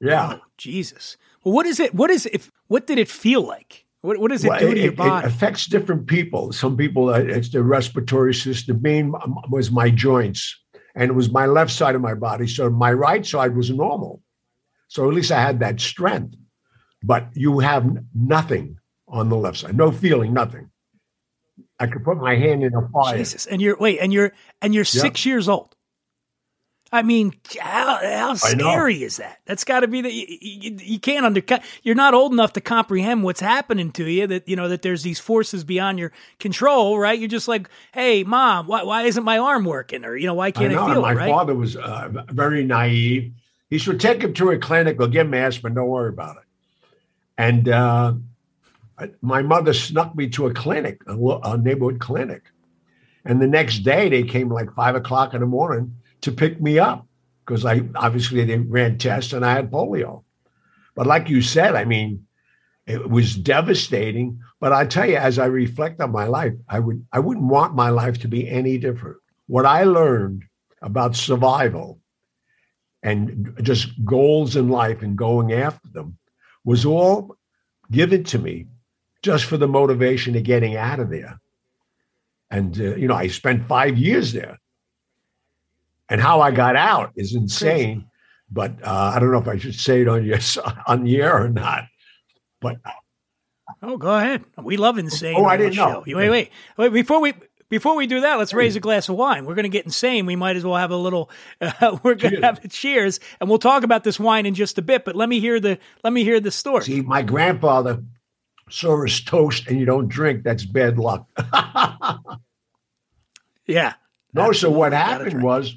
Yeah. 0.00 0.34
Oh, 0.36 0.40
Jesus. 0.56 1.16
Well, 1.44 1.54
what 1.54 1.66
is 1.66 1.80
it? 1.80 1.94
What 1.94 2.10
is 2.10 2.26
if? 2.32 2.50
What 2.68 2.86
did 2.86 2.98
it 2.98 3.08
feel 3.08 3.42
like? 3.42 3.86
What 4.02 4.18
What 4.18 4.30
does 4.30 4.44
it 4.44 4.48
Well, 4.48 4.60
do 4.60 4.74
to 4.74 4.80
your 4.80 4.92
body? 4.92 5.26
It 5.26 5.32
affects 5.32 5.66
different 5.66 6.06
people. 6.06 6.52
Some 6.52 6.76
people, 6.76 7.10
uh, 7.10 7.18
it's 7.18 7.50
the 7.50 7.62
respiratory 7.62 8.34
system. 8.34 8.80
Main 8.80 9.12
was 9.50 9.70
my 9.70 9.90
joints, 9.90 10.58
and 10.94 11.10
it 11.10 11.14
was 11.14 11.30
my 11.30 11.46
left 11.46 11.70
side 11.70 11.94
of 11.94 12.00
my 12.00 12.14
body. 12.14 12.46
So 12.46 12.70
my 12.70 12.92
right 12.92 13.24
side 13.24 13.56
was 13.56 13.70
normal. 13.70 14.22
So 14.88 15.08
at 15.08 15.14
least 15.14 15.30
I 15.30 15.40
had 15.40 15.60
that 15.60 15.80
strength. 15.80 16.34
But 17.02 17.28
you 17.34 17.60
have 17.60 17.86
nothing 18.14 18.76
on 19.08 19.28
the 19.28 19.36
left 19.36 19.58
side, 19.58 19.76
no 19.76 19.90
feeling, 19.90 20.34
nothing. 20.34 20.70
I 21.78 21.86
could 21.86 22.04
put 22.04 22.18
my 22.18 22.36
hand 22.36 22.62
in 22.62 22.74
a 22.74 22.88
fire. 22.88 23.16
Jesus. 23.16 23.46
And 23.46 23.60
you're 23.60 23.76
wait, 23.78 23.98
and 24.00 24.12
you're 24.12 24.32
and 24.60 24.74
you're 24.74 24.84
six 24.84 25.24
years 25.24 25.48
old. 25.48 25.74
I 26.92 27.02
mean, 27.02 27.34
how, 27.60 28.00
how 28.02 28.34
scary 28.34 29.04
is 29.04 29.18
that? 29.18 29.38
That's 29.44 29.62
got 29.62 29.80
to 29.80 29.88
be 29.88 30.00
that 30.00 30.12
you, 30.12 30.26
you, 30.40 30.76
you 30.80 30.98
can't 30.98 31.24
undercut. 31.24 31.62
You're 31.84 31.94
not 31.94 32.14
old 32.14 32.32
enough 32.32 32.52
to 32.54 32.60
comprehend 32.60 33.22
what's 33.22 33.38
happening 33.38 33.92
to 33.92 34.10
you. 34.10 34.26
That 34.26 34.48
you 34.48 34.56
know 34.56 34.68
that 34.68 34.82
there's 34.82 35.04
these 35.04 35.20
forces 35.20 35.62
beyond 35.62 36.00
your 36.00 36.10
control, 36.40 36.98
right? 36.98 37.16
You're 37.16 37.28
just 37.28 37.46
like, 37.46 37.68
hey, 37.92 38.24
mom, 38.24 38.66
why, 38.66 38.82
why 38.82 39.02
isn't 39.02 39.22
my 39.22 39.38
arm 39.38 39.64
working? 39.64 40.04
Or 40.04 40.16
you 40.16 40.26
know, 40.26 40.34
why 40.34 40.50
can't 40.50 40.72
I, 40.72 40.76
I 40.76 40.86
know. 40.86 40.92
feel 40.94 41.02
my 41.02 41.12
it? 41.12 41.16
Right? 41.16 41.30
father 41.30 41.54
was 41.54 41.76
uh, 41.76 42.08
very 42.30 42.64
naive. 42.64 43.32
He 43.68 43.78
said, 43.78 44.00
"Take 44.00 44.22
him 44.22 44.34
to 44.34 44.50
a 44.50 44.58
clinic 44.58 45.00
or 45.00 45.06
give 45.06 45.28
him 45.28 45.34
aspirin. 45.34 45.74
Don't 45.74 45.88
worry 45.88 46.08
about 46.08 46.38
it." 46.38 46.42
And 47.38 47.68
uh, 47.68 48.14
my 49.22 49.42
mother 49.42 49.74
snuck 49.74 50.16
me 50.16 50.28
to 50.30 50.46
a 50.46 50.52
clinic, 50.52 51.02
a, 51.06 51.14
a 51.14 51.56
neighborhood 51.56 52.00
clinic. 52.00 52.42
And 53.24 53.40
the 53.40 53.46
next 53.46 53.80
day, 53.80 54.08
they 54.08 54.24
came 54.24 54.50
like 54.50 54.74
five 54.74 54.96
o'clock 54.96 55.34
in 55.34 55.40
the 55.40 55.46
morning 55.46 55.94
to 56.22 56.32
pick 56.32 56.60
me 56.60 56.78
up 56.78 57.06
because 57.44 57.64
I 57.64 57.82
obviously 57.96 58.44
they 58.44 58.58
ran 58.58 58.98
tests 58.98 59.32
and 59.32 59.44
I 59.44 59.54
had 59.54 59.70
polio. 59.70 60.24
But 60.94 61.06
like 61.06 61.28
you 61.28 61.42
said, 61.42 61.74
I 61.74 61.84
mean, 61.84 62.26
it 62.86 63.08
was 63.08 63.36
devastating. 63.36 64.40
But 64.58 64.72
I 64.72 64.86
tell 64.86 65.08
you, 65.08 65.16
as 65.16 65.38
I 65.38 65.46
reflect 65.46 66.00
on 66.00 66.12
my 66.12 66.24
life, 66.24 66.54
I 66.68 66.80
would 66.80 67.06
I 67.12 67.18
wouldn't 67.20 67.46
want 67.46 67.74
my 67.74 67.90
life 67.90 68.18
to 68.20 68.28
be 68.28 68.48
any 68.48 68.78
different. 68.78 69.18
What 69.46 69.66
I 69.66 69.84
learned 69.84 70.44
about 70.82 71.16
survival 71.16 72.00
and 73.02 73.54
just 73.62 74.04
goals 74.04 74.56
in 74.56 74.68
life 74.68 75.02
and 75.02 75.16
going 75.16 75.52
after 75.52 75.88
them 75.88 76.18
was 76.64 76.84
all 76.84 77.36
given 77.90 78.24
to 78.24 78.38
me 78.38 78.66
just 79.22 79.44
for 79.44 79.56
the 79.56 79.68
motivation 79.68 80.36
of 80.36 80.42
getting 80.42 80.76
out 80.76 81.00
of 81.00 81.10
there. 81.10 81.40
And 82.50 82.78
uh, 82.80 82.96
you 82.96 83.08
know, 83.08 83.14
I 83.14 83.28
spent 83.28 83.68
five 83.68 83.96
years 83.96 84.32
there, 84.32 84.58
and 86.10 86.20
how 86.20 86.40
I 86.40 86.50
got 86.50 86.76
out 86.76 87.12
is 87.16 87.34
insane. 87.34 88.04
But 88.50 88.84
uh, 88.86 89.12
I 89.14 89.18
don't 89.20 89.30
know 89.32 89.38
if 89.38 89.48
I 89.48 89.56
should 89.56 89.74
say 89.76 90.02
it 90.02 90.08
on 90.08 90.24
your 90.24 90.38
on 90.86 91.04
the 91.04 91.22
air 91.22 91.42
or 91.42 91.48
not. 91.48 91.84
But 92.60 92.76
Oh, 93.82 93.96
go 93.96 94.14
ahead. 94.14 94.44
We 94.62 94.76
love 94.76 94.98
insane. 94.98 95.36
Oh, 95.38 95.44
I 95.46 95.56
didn't 95.56 95.76
know. 95.76 96.02
show. 96.04 96.16
Wait, 96.16 96.28
wait, 96.30 96.50
wait. 96.76 96.92
Before 96.92 97.20
we 97.20 97.32
before 97.70 97.94
we 97.94 98.08
do 98.08 98.20
that, 98.22 98.36
let's 98.36 98.52
raise 98.52 98.74
a 98.74 98.80
glass 98.80 99.08
of 99.08 99.14
wine. 99.14 99.46
We're 99.46 99.54
going 99.54 99.62
to 99.62 99.68
get 99.70 99.84
insane. 99.84 100.26
We 100.26 100.34
might 100.34 100.56
as 100.56 100.64
well 100.64 100.76
have 100.76 100.90
a 100.90 100.96
little. 100.96 101.30
Uh, 101.60 101.98
we're 102.02 102.16
going 102.16 102.34
to 102.34 102.42
have 102.42 102.62
a 102.64 102.68
cheers, 102.68 103.20
and 103.40 103.48
we'll 103.48 103.60
talk 103.60 103.84
about 103.84 104.02
this 104.02 104.18
wine 104.18 104.44
in 104.44 104.54
just 104.54 104.76
a 104.76 104.82
bit. 104.82 105.04
But 105.04 105.14
let 105.14 105.28
me 105.28 105.38
hear 105.38 105.60
the 105.60 105.78
let 106.02 106.12
me 106.12 106.24
hear 106.24 106.40
the 106.40 106.50
story. 106.50 106.82
see, 106.82 107.00
my 107.00 107.22
grandfather 107.22 108.02
saw 108.68 109.04
us 109.04 109.20
toast, 109.20 109.68
and 109.68 109.78
you 109.78 109.86
don't 109.86 110.08
drink. 110.08 110.42
That's 110.42 110.66
bad 110.66 110.98
luck. 110.98 111.26
Yeah. 113.66 113.94
No, 114.34 114.50
so 114.52 114.68
what 114.68 114.92
happened 114.92 115.42
was 115.42 115.76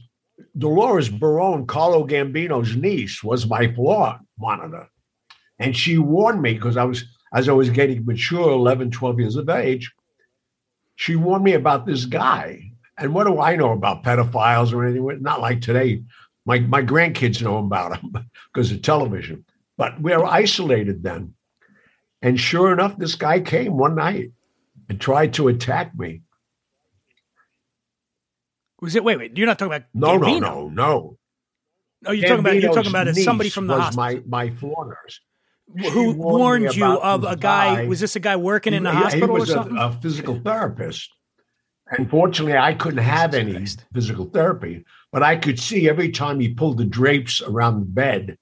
Dolores 0.58 1.10
Barone, 1.10 1.66
Carlo 1.66 2.06
Gambino's 2.06 2.76
niece, 2.76 3.24
was 3.24 3.48
my 3.48 3.74
floor 3.74 4.20
monitor. 4.38 4.88
And 5.60 5.76
she 5.76 5.98
warned 5.98 6.42
me 6.42 6.54
because 6.54 6.78
I 6.78 6.84
was, 6.84 7.06
as 7.34 7.50
I 7.50 7.54
was 7.54 7.70
getting 7.70 8.06
mature, 8.06 8.52
11, 8.52 8.92
12 8.92 9.20
years 9.20 9.36
of 9.36 9.50
age, 9.50 9.92
she 10.96 11.16
warned 11.16 11.44
me 11.44 11.54
about 11.54 11.86
this 11.86 12.06
guy. 12.06 12.72
And 12.98 13.14
what 13.14 13.26
do 13.26 13.40
I 13.40 13.56
know 13.56 13.72
about 13.72 14.04
pedophiles 14.04 14.74
or 14.74 14.86
anything? 14.86 15.22
Not 15.22 15.42
like 15.42 15.62
today. 15.62 16.04
My, 16.46 16.60
my 16.60 16.84
grandkids 16.84 17.42
know 17.42 17.58
about 17.58 18.00
him 18.00 18.14
because 18.54 18.72
of 18.72 18.82
television. 18.82 19.46
But 19.78 20.00
we 20.02 20.16
were 20.16 20.26
isolated 20.26 21.02
then. 21.02 21.34
And 22.22 22.40
sure 22.40 22.72
enough, 22.72 22.98
this 22.98 23.16
guy 23.16 23.40
came 23.40 23.78
one 23.78 23.96
night 23.96 24.32
and 24.88 25.02
tried 25.02 25.34
to 25.34 25.48
attack 25.48 25.98
me. 25.98 26.22
Was 28.84 28.96
it? 28.96 29.04
Wait, 29.04 29.18
wait. 29.18 29.38
You're 29.38 29.48
not 29.48 29.58
talking 29.58 29.74
about 29.74 29.88
No, 29.94 30.20
Gambino. 30.20 30.40
no, 30.42 30.68
no, 30.68 30.70
no. 30.70 31.18
No, 32.02 32.12
you're 32.12 32.28
talking 32.28 32.40
about 32.42 32.62
you're 32.62 32.74
talking 32.74 32.90
about 32.90 33.08
as 33.08 33.24
somebody 33.24 33.50
from 33.50 33.68
the 33.68 33.76
was 33.76 33.84
hospital 33.96 34.24
My 34.28 34.46
my 34.48 34.56
floor 34.58 34.86
nurse. 34.88 35.22
Who 35.94 36.12
warned 36.12 36.18
warned 36.66 36.76
you 36.76 36.86
of 36.86 37.24
a 37.24 37.38
guy. 37.38 37.86
Was 37.88 38.02
this 38.02 38.18
a 38.18 38.20
guy 38.20 38.36
working 38.36 38.74
in 38.74 38.84
the 38.84 38.92
He- 38.92 38.98
he 38.98 39.04
hospital 39.04 39.30
or 39.38 39.40
was 39.40 39.50
a- 39.50 39.54
something? 39.54 39.78
A, 39.78 39.94
physical 40.02 40.38
therapist. 40.44 41.10
Unfortunately, 41.98 42.58
I 42.58 42.74
couldn't 42.74 43.04
have 43.04 43.34
any 43.34 43.54
Christ. 43.54 43.86
physical 43.94 44.26
therapy, 44.26 44.84
but 45.14 45.24
I 45.24 45.38
could 45.38 45.60
see 45.60 45.88
every 45.88 46.10
time 46.10 46.42
he 46.42 46.54
pulled 46.54 46.78
the 46.78 46.86
drapes 46.86 47.42
around 47.42 47.80
the 47.80 47.86
bed. 47.86 48.38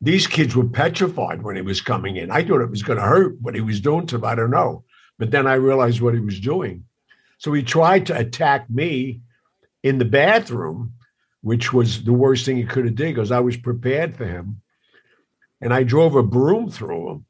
These 0.00 0.26
kids 0.26 0.56
were 0.56 0.68
petrified 0.68 1.42
when 1.42 1.54
he 1.56 1.62
was 1.62 1.80
coming 1.80 2.16
in. 2.16 2.30
I 2.32 2.42
thought 2.44 2.62
it 2.62 2.70
was 2.70 2.82
going 2.82 2.98
to 2.98 3.04
hurt 3.04 3.40
what 3.40 3.54
he 3.54 3.60
was 3.60 3.80
doing 3.80 4.06
to 4.08 4.16
them. 4.18 4.24
I 4.24 4.34
don't 4.34 4.50
know. 4.50 4.84
But 5.18 5.30
then 5.30 5.46
I 5.46 5.54
realized 5.54 6.00
what 6.00 6.14
he 6.14 6.20
was 6.20 6.40
doing. 6.40 6.84
So 7.38 7.52
he 7.52 7.62
tried 7.62 8.06
to 8.06 8.18
attack 8.18 8.70
me 8.70 9.20
in 9.82 9.98
the 9.98 10.04
bathroom, 10.04 10.94
which 11.42 11.72
was 11.72 12.04
the 12.04 12.12
worst 12.12 12.46
thing 12.46 12.56
he 12.56 12.64
could 12.64 12.86
have 12.86 12.94
did 12.94 13.14
because 13.14 13.30
I 13.30 13.40
was 13.40 13.56
prepared 13.56 14.16
for 14.16 14.24
him. 14.26 14.60
And 15.60 15.72
I 15.72 15.82
drove 15.82 16.14
a 16.14 16.22
broom 16.22 16.70
through 16.70 17.10
him. 17.10 17.26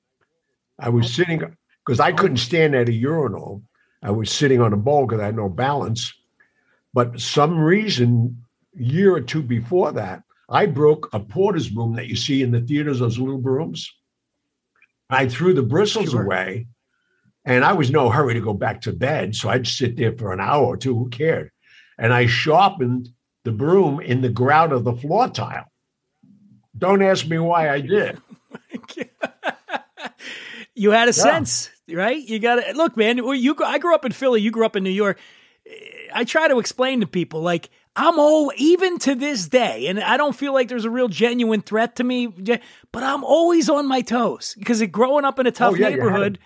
I 0.79 0.89
was 0.89 1.13
sitting 1.13 1.43
because 1.85 2.01
I 2.01 2.13
couldn't 2.13 2.39
stand 2.39 2.75
at 2.75 2.89
a 2.89 2.93
urinal. 2.93 3.63
I 4.03 4.11
was 4.11 4.31
sitting 4.31 4.61
on 4.61 4.73
a 4.73 4.77
bowl 4.77 5.07
because 5.07 5.21
I 5.21 5.27
had 5.27 5.37
no 5.37 5.49
balance. 5.49 6.13
But 6.93 7.21
some 7.21 7.59
reason, 7.59 8.45
a 8.79 8.83
year 8.83 9.15
or 9.15 9.21
two 9.21 9.43
before 9.43 9.93
that, 9.93 10.23
I 10.49 10.67
broke 10.67 11.09
a 11.13 11.21
porter's 11.21 11.69
broom 11.69 11.95
that 11.97 12.07
you 12.07 12.17
see 12.17 12.43
in 12.43 12.51
the 12.51 12.61
theaters, 12.61 13.01
those 13.01 13.19
little 13.19 13.39
brooms. 13.39 13.91
I 15.09 15.29
threw 15.29 15.55
the 15.55 15.63
bristles 15.63 16.11
Sure. 16.11 16.23
away, 16.23 16.67
and 17.45 17.65
I 17.65 17.73
was 17.73 17.91
no 17.91 18.11
hurry 18.11 18.35
to 18.35 18.41
go 18.41 18.55
back 18.55 18.81
to 18.83 18.93
bed. 18.93 19.35
So 19.35 19.49
I'd 19.49 19.67
sit 19.67 19.97
there 19.97 20.13
for 20.17 20.33
an 20.33 20.41
hour 20.41 20.65
or 20.65 20.77
two. 20.77 20.97
Who 20.97 21.09
cared? 21.11 21.51
And 21.99 22.13
I 22.13 22.27
sharpened 22.27 23.09
the 23.45 23.53
broom 23.53 24.01
in 24.01 24.21
the 24.23 24.29
grout 24.31 24.73
of 24.73 24.85
the 24.85 24.95
floor 24.95 25.29
tile. 25.29 25.67
Don't 26.77 27.03
ask 27.03 27.27
me 27.27 27.39
why 27.39 27.69
I 27.71 27.81
did. 27.81 28.19
you 30.75 30.91
had 30.91 31.09
a 31.09 31.13
Yeah. 31.15 31.23
sense, 31.23 31.71
right? 31.89 32.17
You 32.19 32.39
got 32.39 32.57
to 32.57 32.73
look, 32.73 32.97
man. 32.97 33.19
You, 33.19 33.57
I 33.65 33.79
grew 33.79 33.95
up 33.95 34.05
in 34.05 34.13
Philly. 34.13 34.41
You 34.41 34.51
grew 34.51 34.67
up 34.67 34.77
in 34.77 34.83
New 34.85 34.91
York. 34.91 35.19
I 36.15 36.25
try 36.25 36.49
to 36.49 36.59
explain 36.59 37.01
to 37.01 37.07
people, 37.07 37.41
like 37.41 37.71
I'm 37.97 38.19
all 38.19 38.53
even 38.57 38.99
to 39.01 39.15
this 39.15 39.49
day, 39.49 39.87
and 39.87 40.01
I 40.01 40.17
don't 40.17 40.35
feel 40.37 40.53
like 40.53 40.69
there's 40.69 40.85
a 40.85 40.91
real 40.91 41.09
genuine 41.09 41.63
threat 41.63 41.97
to 41.97 42.05
me, 42.05 42.27
but 42.27 43.03
I'm 43.03 43.25
always 43.25 43.69
on 43.69 43.87
my 43.87 44.01
toes 44.03 44.55
because 44.59 44.83
growing 44.85 45.25
up 45.25 45.39
in 45.39 45.47
a 45.47 45.51
tough 45.53 45.73
Oh, 45.73 45.77
yeah, 45.77 45.89
neighborhood, 45.91 46.39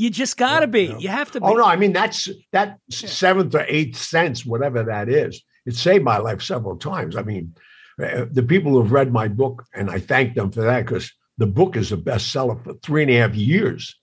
you 0.00 0.08
just 0.08 0.38
got 0.38 0.60
to 0.60 0.66
be. 0.66 0.94
You 0.98 1.08
have 1.08 1.30
to 1.32 1.40
be. 1.40 1.46
Oh 1.46 1.52
no, 1.52 1.64
I 1.64 1.76
mean 1.76 1.92
that's 1.92 2.28
that 2.52 2.78
seventh 2.90 3.54
or 3.54 3.66
eighth 3.68 3.98
sense, 3.98 4.46
whatever 4.46 4.82
that 4.82 5.10
is. 5.10 5.42
It 5.66 5.74
saved 5.76 6.04
my 6.04 6.16
life 6.16 6.40
several 6.40 6.76
times. 6.78 7.16
I 7.16 7.22
mean, 7.22 7.54
uh, 8.02 8.24
the 8.30 8.42
people 8.42 8.72
who 8.72 8.82
have 8.82 8.92
read 8.92 9.12
my 9.12 9.28
book, 9.28 9.66
and 9.74 9.90
I 9.90 9.98
thank 9.98 10.34
them 10.34 10.50
for 10.52 10.62
that 10.62 10.86
because 10.86 11.12
the 11.36 11.46
book 11.46 11.76
is 11.76 11.92
a 11.92 11.98
bestseller 11.98 12.64
for 12.64 12.74
three 12.74 13.02
and 13.02 13.10
a 13.10 13.16
half 13.16 13.34
years. 13.34 13.94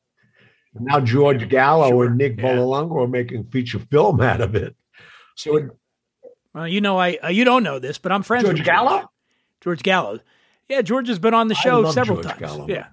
Now 0.80 1.00
George 1.00 1.50
Gallo 1.50 1.90
Sure, 1.90 2.06
and 2.06 2.18
Nick 2.18 2.38
yeah. 2.38 2.44
Vallelonga 2.44 3.04
are 3.04 3.08
making 3.08 3.46
feature 3.46 3.80
film 3.80 4.22
out 4.22 4.42
of 4.42 4.54
it. 4.54 4.76
So 5.36 5.58
it, 5.58 5.66
Well, 6.54 6.68
you 6.68 6.80
know, 6.80 7.00
I 7.00 7.18
uh, 7.24 7.30
you 7.30 7.44
don't 7.44 7.64
know 7.64 7.80
this, 7.80 7.98
but 7.98 8.12
I'm 8.12 8.22
friends 8.22 8.44
George 8.44 8.60
with 8.60 8.66
George 8.66 8.78
Gallo? 8.78 9.12
George 9.62 9.82
Gallo. 9.82 10.20
Yeah, 10.70 10.84
George 10.84 11.08
has 11.08 11.18
been 11.18 11.34
on 11.34 11.48
the 11.48 11.56
I 11.56 11.60
show 11.60 11.80
love 11.80 11.94
several 11.96 12.18
George 12.22 12.28
times. 12.28 12.40
Gallo. 12.40 12.68
Yeah. 12.68 12.88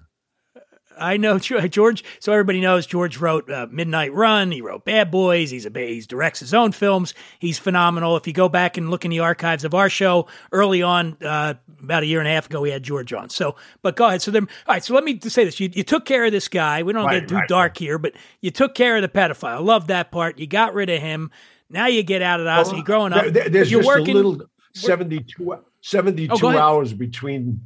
I 0.97 1.17
know 1.17 1.39
George. 1.39 2.03
So 2.19 2.31
everybody 2.31 2.61
knows 2.61 2.85
George 2.85 3.17
wrote 3.17 3.49
uh, 3.49 3.67
Midnight 3.69 4.13
Run. 4.13 4.51
He 4.51 4.61
wrote 4.61 4.85
Bad 4.85 5.11
Boys. 5.11 5.51
He's 5.51 5.65
a 5.65 5.71
he 5.75 6.01
directs 6.01 6.39
his 6.39 6.53
own 6.53 6.71
films. 6.71 7.13
He's 7.39 7.57
phenomenal. 7.59 8.15
If 8.17 8.27
you 8.27 8.33
go 8.33 8.49
back 8.49 8.77
and 8.77 8.89
look 8.89 9.05
in 9.05 9.11
the 9.11 9.19
archives 9.19 9.63
of 9.63 9.73
our 9.73 9.89
show 9.89 10.27
early 10.51 10.81
on, 10.81 11.17
uh, 11.23 11.55
about 11.81 12.03
a 12.03 12.05
year 12.05 12.19
and 12.19 12.27
a 12.27 12.31
half 12.31 12.47
ago, 12.47 12.61
we 12.61 12.71
had 12.71 12.83
George 12.83 13.11
on. 13.13 13.29
So, 13.29 13.55
but 13.81 13.95
go 13.95 14.07
ahead. 14.07 14.21
So 14.21 14.31
then, 14.31 14.43
all 14.67 14.73
right. 14.75 14.83
So 14.83 14.93
let 14.93 15.03
me 15.03 15.13
just 15.15 15.35
say 15.35 15.43
this: 15.45 15.59
you, 15.59 15.69
you 15.73 15.83
took 15.83 16.05
care 16.05 16.25
of 16.25 16.31
this 16.31 16.47
guy. 16.47 16.83
We 16.83 16.93
don't 16.93 17.05
Right, 17.05 17.19
get 17.21 17.29
too 17.29 17.35
right, 17.35 17.47
dark 17.49 17.77
here, 17.77 17.97
but 17.97 18.13
you 18.41 18.51
took 18.51 18.75
care 18.75 18.95
of 18.95 19.01
the 19.01 19.09
pedophile. 19.09 19.63
Love 19.63 19.87
that 19.87 20.11
part. 20.11 20.39
You 20.39 20.47
got 20.47 20.73
rid 20.73 20.89
of 20.89 21.01
him. 21.01 21.31
Now 21.69 21.87
you 21.87 22.03
get 22.03 22.21
out 22.21 22.39
of 22.39 22.45
the 22.45 22.51
house. 22.51 22.71
You're 22.71 22.83
growing 22.83 23.11
up. 23.13 23.25
There- 23.33 23.49
there's 23.49 23.71
you're 23.71 23.81
just 23.81 23.87
working. 23.87 24.15
a 24.15 24.19
little 24.21 24.41
72, 24.75 25.57
72 25.81 26.33
Oh, 26.45 26.57
hours 26.57 26.93
between 26.93 27.61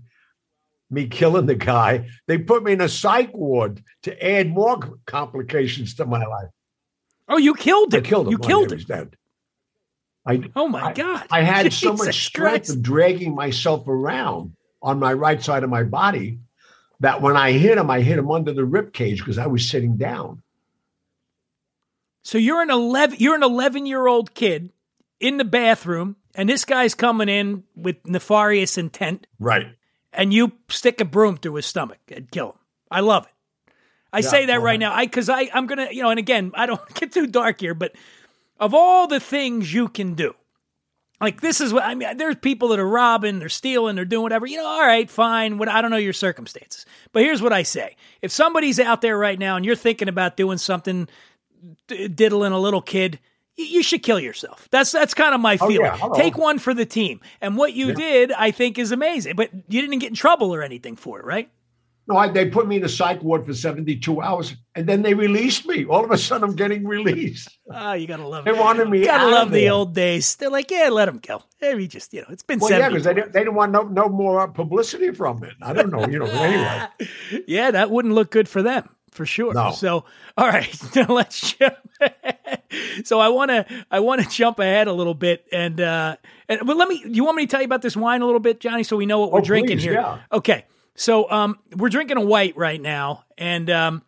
me 0.92 1.08
killing 1.08 1.46
the 1.46 1.56
guy. 1.56 2.08
They 2.28 2.38
put 2.38 2.64
me 2.64 2.74
in 2.74 2.82
a 2.82 2.90
psych 2.90 3.34
ward 3.36 3.84
to 4.04 4.26
add 4.26 4.50
more 4.50 4.80
complications 5.06 5.94
to 5.96 6.06
my 6.06 6.26
life. 6.26 6.50
oh, 7.28 7.38
you 7.38 7.54
killed 7.54 7.94
I 7.94 7.98
him. 8.00 8.04
killed 8.04 8.28
him. 8.28 8.32
You 8.32 8.40
Oh, 8.42 8.48
killed 8.48 8.72
him. 8.72 8.80
dead. 8.80 9.16
I, 10.26 10.50
Oh 10.56 10.68
my 10.68 10.94
God! 10.94 11.26
I 11.32 11.42
had 11.42 11.72
so 11.74 11.94
much 11.94 12.26
strength 12.26 12.68
Christ. 12.68 12.70
of 12.72 12.82
dragging 12.84 13.34
myself 13.36 13.88
around 13.88 14.54
on 14.82 15.00
my 15.00 15.14
right 15.14 15.42
side 15.42 15.64
of 15.64 15.70
my 15.70 15.84
body 15.84 16.40
that 17.00 17.22
when 17.22 17.38
I 17.38 17.52
hit 17.54 17.78
him, 17.78 17.90
I 17.90 18.02
hit 18.02 18.18
him 18.18 18.30
under 18.30 18.54
the 18.54 18.66
rib 18.66 18.92
cage 18.94 19.20
because 19.20 19.38
I 19.38 19.48
was 19.48 19.68
sitting 19.70 19.96
down. 19.98 20.42
So 22.24 22.38
you're 22.38 22.62
an 22.62 22.70
eleven. 22.70 23.18
You're 23.20 23.36
an 23.36 23.44
eleven 23.44 23.86
year 23.86 24.08
old 24.08 24.34
kid 24.34 24.72
in 25.20 25.38
the 25.38 25.46
bathroom, 25.46 26.16
and 26.36 26.50
this 26.50 26.66
guy's 26.66 26.94
coming 26.96 27.30
in 27.30 27.64
with 27.76 27.98
nefarious 28.06 28.78
intent, 28.78 29.26
Right. 29.40 29.68
And 30.14 30.34
you 30.34 30.54
stick 30.70 31.02
a 31.02 31.06
broom 31.06 31.38
through 31.38 31.56
his 31.56 31.66
stomach 31.66 32.00
and 32.12 32.30
kill 32.32 32.50
him. 32.50 32.60
I 32.92 33.02
love 33.02 33.26
it. 33.26 33.34
I 34.12 34.22
say 34.22 34.46
that 34.48 34.62
right 34.62 34.80
now, 34.80 34.94
I 34.94 35.06
because 35.06 35.30
I 35.30 35.50
I'm 35.54 35.68
gonna 35.68 35.90
you 35.92 36.02
know, 36.02 36.10
and 36.10 36.20
again, 36.20 36.52
I 36.56 36.66
don't 36.66 36.94
get 36.96 37.12
too 37.12 37.28
dark 37.28 37.62
here, 37.62 37.74
but 37.74 37.94
of 38.60 38.74
all 38.74 39.08
the 39.08 39.20
things 39.20 39.72
you 39.74 39.88
can 39.88 40.16
do, 40.16 40.34
like 41.22 41.42
this 41.42 41.62
is 41.62 41.74
what 41.74 41.84
I 41.84 41.94
mean. 41.96 42.18
There's 42.18 42.36
people 42.36 42.70
that 42.70 42.80
are 42.80 42.88
robbing, 42.88 43.40
they're 43.40 43.50
stealing, 43.50 43.96
they're 43.96 44.06
doing 44.06 44.24
whatever. 44.24 44.48
You 44.48 44.58
know, 44.58 44.66
all 44.66 44.82
right, 44.82 45.10
fine. 45.10 45.58
What 45.58 45.70
I 45.70 45.82
don't 45.82 45.92
know 45.92 45.98
your 45.98 46.14
circumstances, 46.14 46.86
but 47.12 47.22
here's 47.24 47.42
what 47.42 47.54
I 47.54 47.64
say: 47.64 47.96
if 48.22 48.32
somebody's 48.32 48.80
out 48.80 49.02
there 49.02 49.18
right 49.18 49.38
now 49.38 49.56
and 49.58 49.66
you're 49.66 49.76
thinking 49.76 50.08
about 50.08 50.38
doing 50.38 50.58
something, 50.58 51.08
d- 51.88 52.08
diddling 52.08 52.54
a 52.54 52.60
little 52.60 52.82
kid. 52.82 53.20
You 53.60 53.84
should 53.84 54.04
kill 54.04 54.20
yourself. 54.22 54.68
That's 54.72 54.92
that's 54.94 55.14
kind 55.14 55.36
of 55.36 55.42
my 55.42 55.58
Oh, 55.60 55.68
feeling. 55.68 55.86
yeah. 55.86 56.10
Take 56.16 56.38
one 56.38 56.60
for 56.60 56.74
the 56.74 56.86
team. 56.86 57.20
And 57.42 57.58
what 57.58 57.74
you 57.74 57.94
did, 57.94 58.32
I 58.32 58.52
think, 58.52 58.80
is 58.80 58.92
amazing. 58.94 59.36
But 59.36 59.50
you 59.68 59.82
didn't 59.82 60.00
get 60.00 60.10
in 60.10 60.16
trouble 60.16 60.56
or 60.56 60.64
anything 60.64 60.96
for 60.96 61.20
it, 61.20 61.26
right? 61.26 61.50
No, 62.08 62.18
I, 62.18 62.28
they 62.28 62.50
put 62.50 62.68
me 62.68 62.78
in 62.78 62.84
a 62.84 62.90
psych 62.90 63.22
ward 63.22 63.46
for 63.46 63.54
72 63.54 64.20
hours 64.20 64.56
and 64.74 64.88
then 64.88 65.04
they 65.04 65.14
released 65.14 65.68
me. 65.68 65.86
All 65.86 66.04
of 66.04 66.10
a 66.10 66.18
sudden, 66.18 66.50
I'm 66.50 66.56
getting 66.56 66.84
released. 66.88 67.60
Oh, 67.72 67.94
you 68.00 68.08
gotta 68.08 68.26
love 68.28 68.48
it. 68.48 68.52
They 68.52 68.58
it. 68.58 68.62
wanted 68.62 68.90
me 68.90 69.06
Gotta 69.06 69.28
love 69.30 69.52
the 69.52 69.66
there. 69.66 69.74
old 69.74 69.94
days. 69.94 70.36
They're 70.38 70.50
like, 70.50 70.72
yeah, 70.72 70.90
let 70.90 71.08
him 71.08 71.20
go. 71.20 71.44
Yeah, 71.62 71.76
we 71.76 71.88
just, 71.88 72.12
you 72.14 72.22
know, 72.22 72.28
it's 72.32 72.42
been 72.42 72.58
Well, 72.60 72.72
yeah, 72.72 72.88
because 72.90 73.04
they 73.04 73.14
didn't, 73.14 73.34
they 73.34 73.42
didn't 73.42 73.54
want 73.54 73.72
no, 73.74 73.84
no 73.84 74.10
more 74.10 74.48
publicity 74.48 75.12
from 75.12 75.44
it. 75.44 75.54
I 75.62 75.74
don't 75.74 75.92
know, 75.92 76.08
you 76.08 76.18
know, 76.18 76.26
anyway. 76.26 76.88
yeah, 77.48 77.70
that 77.72 77.92
wouldn't 77.92 78.16
look 78.16 78.32
good 78.32 78.50
for 78.50 78.64
them 78.64 78.90
for 79.20 79.26
sure. 79.26 79.54
No. 79.54 79.72
So, 79.72 80.06
all 80.38 80.48
right, 80.48 80.74
let's 81.10 81.52
jump. 81.54 81.76
ahead. 82.00 82.62
so 83.04 83.20
I 83.20 83.28
want 83.28 83.52
to, 83.52 83.66
I 83.92 84.00
want 84.00 84.22
to 84.24 84.30
jump 84.30 84.60
ahead 84.60 84.88
a 84.88 84.94
little 84.94 85.14
bit, 85.14 85.46
and 85.52 85.82
uh, 85.82 86.16
and 86.48 86.62
but 86.66 86.78
let 86.78 86.88
me. 86.88 87.04
You 87.06 87.26
want 87.26 87.36
me 87.36 87.46
to 87.46 87.52
tell 87.52 87.60
you 87.60 87.66
about 87.66 87.82
this 87.82 87.98
wine 87.98 88.22
a 88.22 88.26
little 88.26 88.40
bit, 88.40 88.62
Gianni, 88.62 88.84
so 88.84 88.96
we 88.96 89.06
know 89.06 89.20
what 89.20 89.34
we're 89.34 89.40
Oh, 89.40 89.44
drinking 89.44 89.80
please, 89.80 89.84
here? 89.84 89.94
yeah. 89.96 90.20
Okay, 90.32 90.64
so 90.96 91.30
um, 91.30 91.60
we're 91.76 91.90
drinking 91.90 92.16
a 92.16 92.22
white 92.22 92.56
right 92.56 92.82
now, 92.82 93.26
and 93.38 93.70
um. 93.70 94.02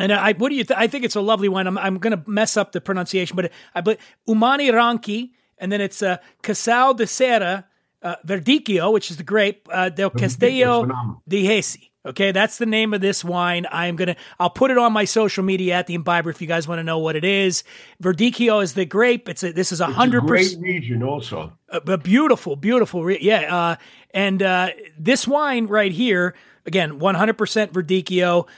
And 0.00 0.10
I, 0.10 0.32
what 0.32 0.48
do 0.48 0.54
you? 0.56 0.64
Th- 0.64 0.76
I 0.76 0.86
think 0.88 1.04
it's 1.04 1.16
a 1.16 1.20
lovely 1.20 1.50
wine. 1.50 1.66
I'm, 1.66 1.76
I'm 1.76 1.98
going 1.98 2.16
to 2.16 2.28
mess 2.28 2.56
up 2.56 2.72
the 2.72 2.80
pronunciation, 2.80 3.36
but 3.36 3.52
I 3.74 3.82
but 3.82 3.98
Umani 4.26 4.70
Ronchi, 4.72 5.32
and 5.58 5.70
then 5.70 5.82
it's 5.82 6.02
uh, 6.02 6.16
Casal 6.42 6.94
de 6.94 7.06
Serra 7.06 7.66
uh, 8.02 8.16
Verdicchio, 8.26 8.90
which 8.90 9.10
is 9.10 9.18
the 9.18 9.22
grape 9.22 9.68
uh, 9.70 9.90
del 9.90 10.08
Castillo 10.08 10.80
phenomenal. 10.80 11.22
di 11.28 11.44
Hesi. 11.44 11.90
Okay, 12.04 12.32
that's 12.32 12.58
the 12.58 12.66
name 12.66 12.94
of 12.94 13.00
this 13.00 13.24
wine. 13.24 13.66
I'm 13.70 13.94
gonna. 13.94 14.16
I'll 14.40 14.50
put 14.50 14.70
it 14.70 14.78
on 14.78 14.92
my 14.92 15.04
social 15.04 15.44
media 15.44 15.74
at 15.74 15.86
the 15.86 15.96
Imbiber 15.96 16.30
if 16.30 16.40
you 16.40 16.48
guys 16.48 16.66
want 16.66 16.80
to 16.80 16.82
know 16.82 16.98
what 16.98 17.14
it 17.14 17.24
is. 17.24 17.62
Verdicchio 18.02 18.62
is 18.62 18.74
the 18.74 18.84
grape. 18.84 19.28
It's 19.28 19.44
a, 19.44 19.52
this 19.52 19.70
is 19.70 19.80
a 19.80 19.84
It's 19.84 19.92
a 19.92 19.94
hundred 19.94 20.26
percent 20.26 20.62
region 20.62 21.02
also. 21.02 21.52
But 21.84 22.02
beautiful, 22.02 22.56
beautiful, 22.56 23.04
re- 23.04 23.18
yeah. 23.20 23.54
Uh, 23.54 23.76
and 24.12 24.42
uh, 24.42 24.70
this 24.98 25.28
wine 25.28 25.66
right 25.66 25.92
here, 25.92 26.34
again, 26.66 26.98
100% 26.98 27.36
Verdicchio. 27.70 28.48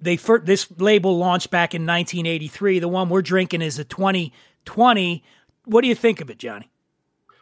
They 0.00 0.16
fir- 0.16 0.40
this 0.40 0.66
label 0.78 1.16
launched 1.16 1.50
back 1.50 1.74
in 1.74 1.82
1983. 1.82 2.80
The 2.80 2.88
one 2.88 3.08
we're 3.08 3.22
drinking 3.22 3.62
is 3.62 3.78
a 3.78 3.84
2020 3.84 5.22
what 5.66 5.82
do 5.82 5.88
you 5.88 5.94
think 5.94 6.20
of 6.20 6.30
it, 6.30 6.38
Gianni? 6.38 6.70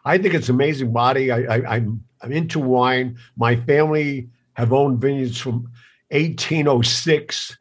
I 0.04 0.18
think 0.18 0.34
it's 0.34 0.48
amazing 0.48 0.92
body. 0.92 1.30
I, 1.30 1.38
I, 1.38 1.76
I'm 1.76 2.02
I'm 2.20 2.32
into 2.32 2.58
wine. 2.58 3.18
My 3.36 3.56
family 3.56 4.28
have 4.54 4.72
owned 4.72 5.00
vineyards 5.00 5.38
from 5.38 5.68
1806. 6.10 7.58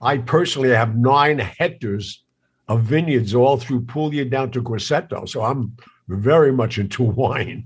I 0.00 0.18
personally 0.18 0.70
have 0.70 0.96
nine 0.96 1.38
hectares 1.38 2.22
of 2.68 2.82
vineyards 2.82 3.34
all 3.34 3.56
through 3.56 3.82
Puglia 3.82 4.24
down 4.24 4.50
to 4.52 4.62
Grosseto. 4.62 5.28
So 5.28 5.42
I'm 5.42 5.76
very 6.08 6.52
much 6.52 6.78
into 6.78 7.02
wine. 7.22 7.64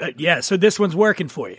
Uh, 0.00 0.10
yeah, 0.16 0.40
so 0.40 0.56
this 0.56 0.78
one's 0.78 0.96
working 0.96 1.28
for 1.28 1.48
you. 1.50 1.58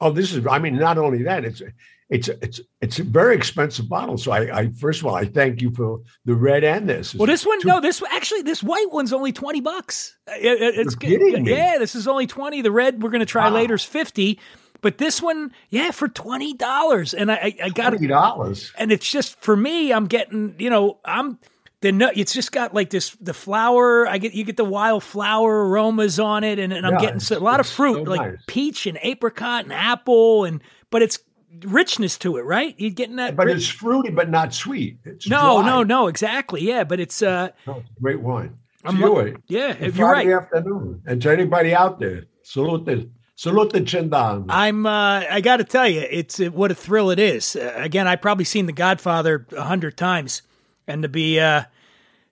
Oh, 0.00 0.10
this 0.12 0.32
is. 0.32 0.46
I 0.46 0.58
mean, 0.58 0.76
not 0.76 0.96
only 0.96 1.22
that, 1.24 1.44
it's 1.44 1.60
it's 2.08 2.28
it's 2.28 2.60
it's 2.80 2.98
a 3.00 3.02
very 3.02 3.34
expensive 3.34 3.88
bottle. 3.88 4.16
So 4.16 4.30
I, 4.30 4.58
I 4.60 4.68
first 4.70 5.00
of 5.00 5.06
all, 5.08 5.16
I 5.16 5.24
thank 5.24 5.60
you 5.60 5.72
for 5.72 6.00
the 6.24 6.34
red 6.36 6.62
and 6.62 6.88
this. 6.88 7.16
Well, 7.16 7.26
this 7.26 7.44
one, 7.44 7.58
no, 7.64 7.80
this 7.80 8.00
actually, 8.12 8.42
this 8.42 8.62
white 8.62 8.86
one's 8.92 9.12
only 9.12 9.32
twenty 9.32 9.60
bucks. 9.60 10.16
It- 10.28 10.62
it- 10.62 10.74
it's 10.86 10.96
You're 11.02 11.18
kidding 11.18 11.44
me. 11.44 11.50
yeah, 11.50 11.78
this 11.78 11.96
is 11.96 12.06
only 12.06 12.28
twenty. 12.28 12.62
The 12.62 12.70
red 12.70 13.02
we're 13.02 13.10
going 13.10 13.20
to 13.20 13.26
try 13.26 13.48
Wow. 13.48 13.54
later 13.56 13.74
is 13.74 13.82
fifty, 13.84 14.38
but 14.80 14.98
this 14.98 15.20
one, 15.22 15.52
yeah, 15.70 15.90
for 15.90 16.08
twenty 16.08 16.54
dollars. 16.54 17.14
And 17.14 17.30
I, 17.30 17.34
I, 17.36 17.56
I 17.64 17.68
got 17.70 17.90
twenty 17.90 18.06
dollars. 18.06 18.72
and 18.78 18.92
it's 18.92 19.10
just 19.10 19.40
for 19.40 19.56
me. 19.56 19.92
I'm 19.92 20.06
getting, 20.06 20.54
you 20.58 20.70
know, 20.70 20.98
I'm 21.04 21.38
the 21.80 21.92
nut. 21.92 22.14
It's 22.16 22.32
just 22.32 22.52
got 22.52 22.74
like 22.74 22.90
this 22.90 23.10
the 23.20 23.34
flower. 23.34 24.06
I 24.08 24.18
get 24.18 24.34
you 24.34 24.44
get 24.44 24.56
the 24.56 24.64
wild 24.64 25.02
flower 25.04 25.68
aromas 25.68 26.18
on 26.20 26.44
it, 26.44 26.58
and, 26.58 26.72
and 26.72 26.86
I'm 26.86 26.94
Yeah, 26.94 27.00
getting 27.00 27.20
so, 27.20 27.38
a 27.38 27.40
lot 27.40 27.60
of 27.60 27.66
fruit, 27.66 28.04
so 28.04 28.10
like 28.10 28.20
nice. 28.20 28.38
peach 28.46 28.86
and 28.86 28.98
apricot 29.02 29.64
and 29.64 29.72
apple, 29.72 30.44
and 30.44 30.62
but 30.90 31.02
it's 31.02 31.18
richness 31.62 32.18
to 32.18 32.36
it, 32.36 32.42
right? 32.42 32.74
You're 32.78 32.90
getting 32.90 33.16
that. 33.16 33.36
But 33.36 33.46
rich- 33.46 33.56
it's 33.56 33.66
fruity, 33.68 34.10
but 34.10 34.28
not 34.28 34.54
sweet. 34.54 34.98
It's 35.04 35.28
no, 35.28 35.60
dry. 35.62 35.66
no, 35.66 35.82
no, 35.82 36.06
exactly. 36.08 36.62
Yeah, 36.62 36.84
but 36.84 37.00
it's 37.00 37.22
uh, 37.22 37.50
No, 37.66 37.76
it's 37.78 37.88
great 38.00 38.20
wine. 38.20 38.58
I'm 38.84 39.00
lo- 39.00 39.34
yeah, 39.48 39.74
It's 39.78 39.96
you're 39.96 40.08
right. 40.10 40.28
Afternoon. 40.28 41.02
And 41.06 41.20
to 41.22 41.30
anybody 41.30 41.74
out 41.74 41.98
there, 41.98 42.24
salute, 42.42 43.10
salute 43.38 43.72
Chendan. 43.86 44.46
I'm. 44.48 44.84
Uh, 44.84 45.22
I 45.30 45.40
got 45.40 45.58
to 45.58 45.64
tell 45.64 45.88
you, 45.88 46.00
it's 46.00 46.40
uh, 46.40 46.46
what 46.46 46.70
a 46.70 46.74
thrill 46.74 47.10
it 47.10 47.18
is. 47.18 47.56
Uh, 47.56 47.72
again, 47.76 48.06
I've 48.06 48.20
probably 48.20 48.44
seen 48.44 48.66
The 48.66 48.72
Godfather 48.72 49.46
a 49.56 49.62
hundred 49.62 49.96
times, 49.96 50.42
and 50.86 51.02
to 51.02 51.08
be 51.08 51.40
uh, 51.40 51.62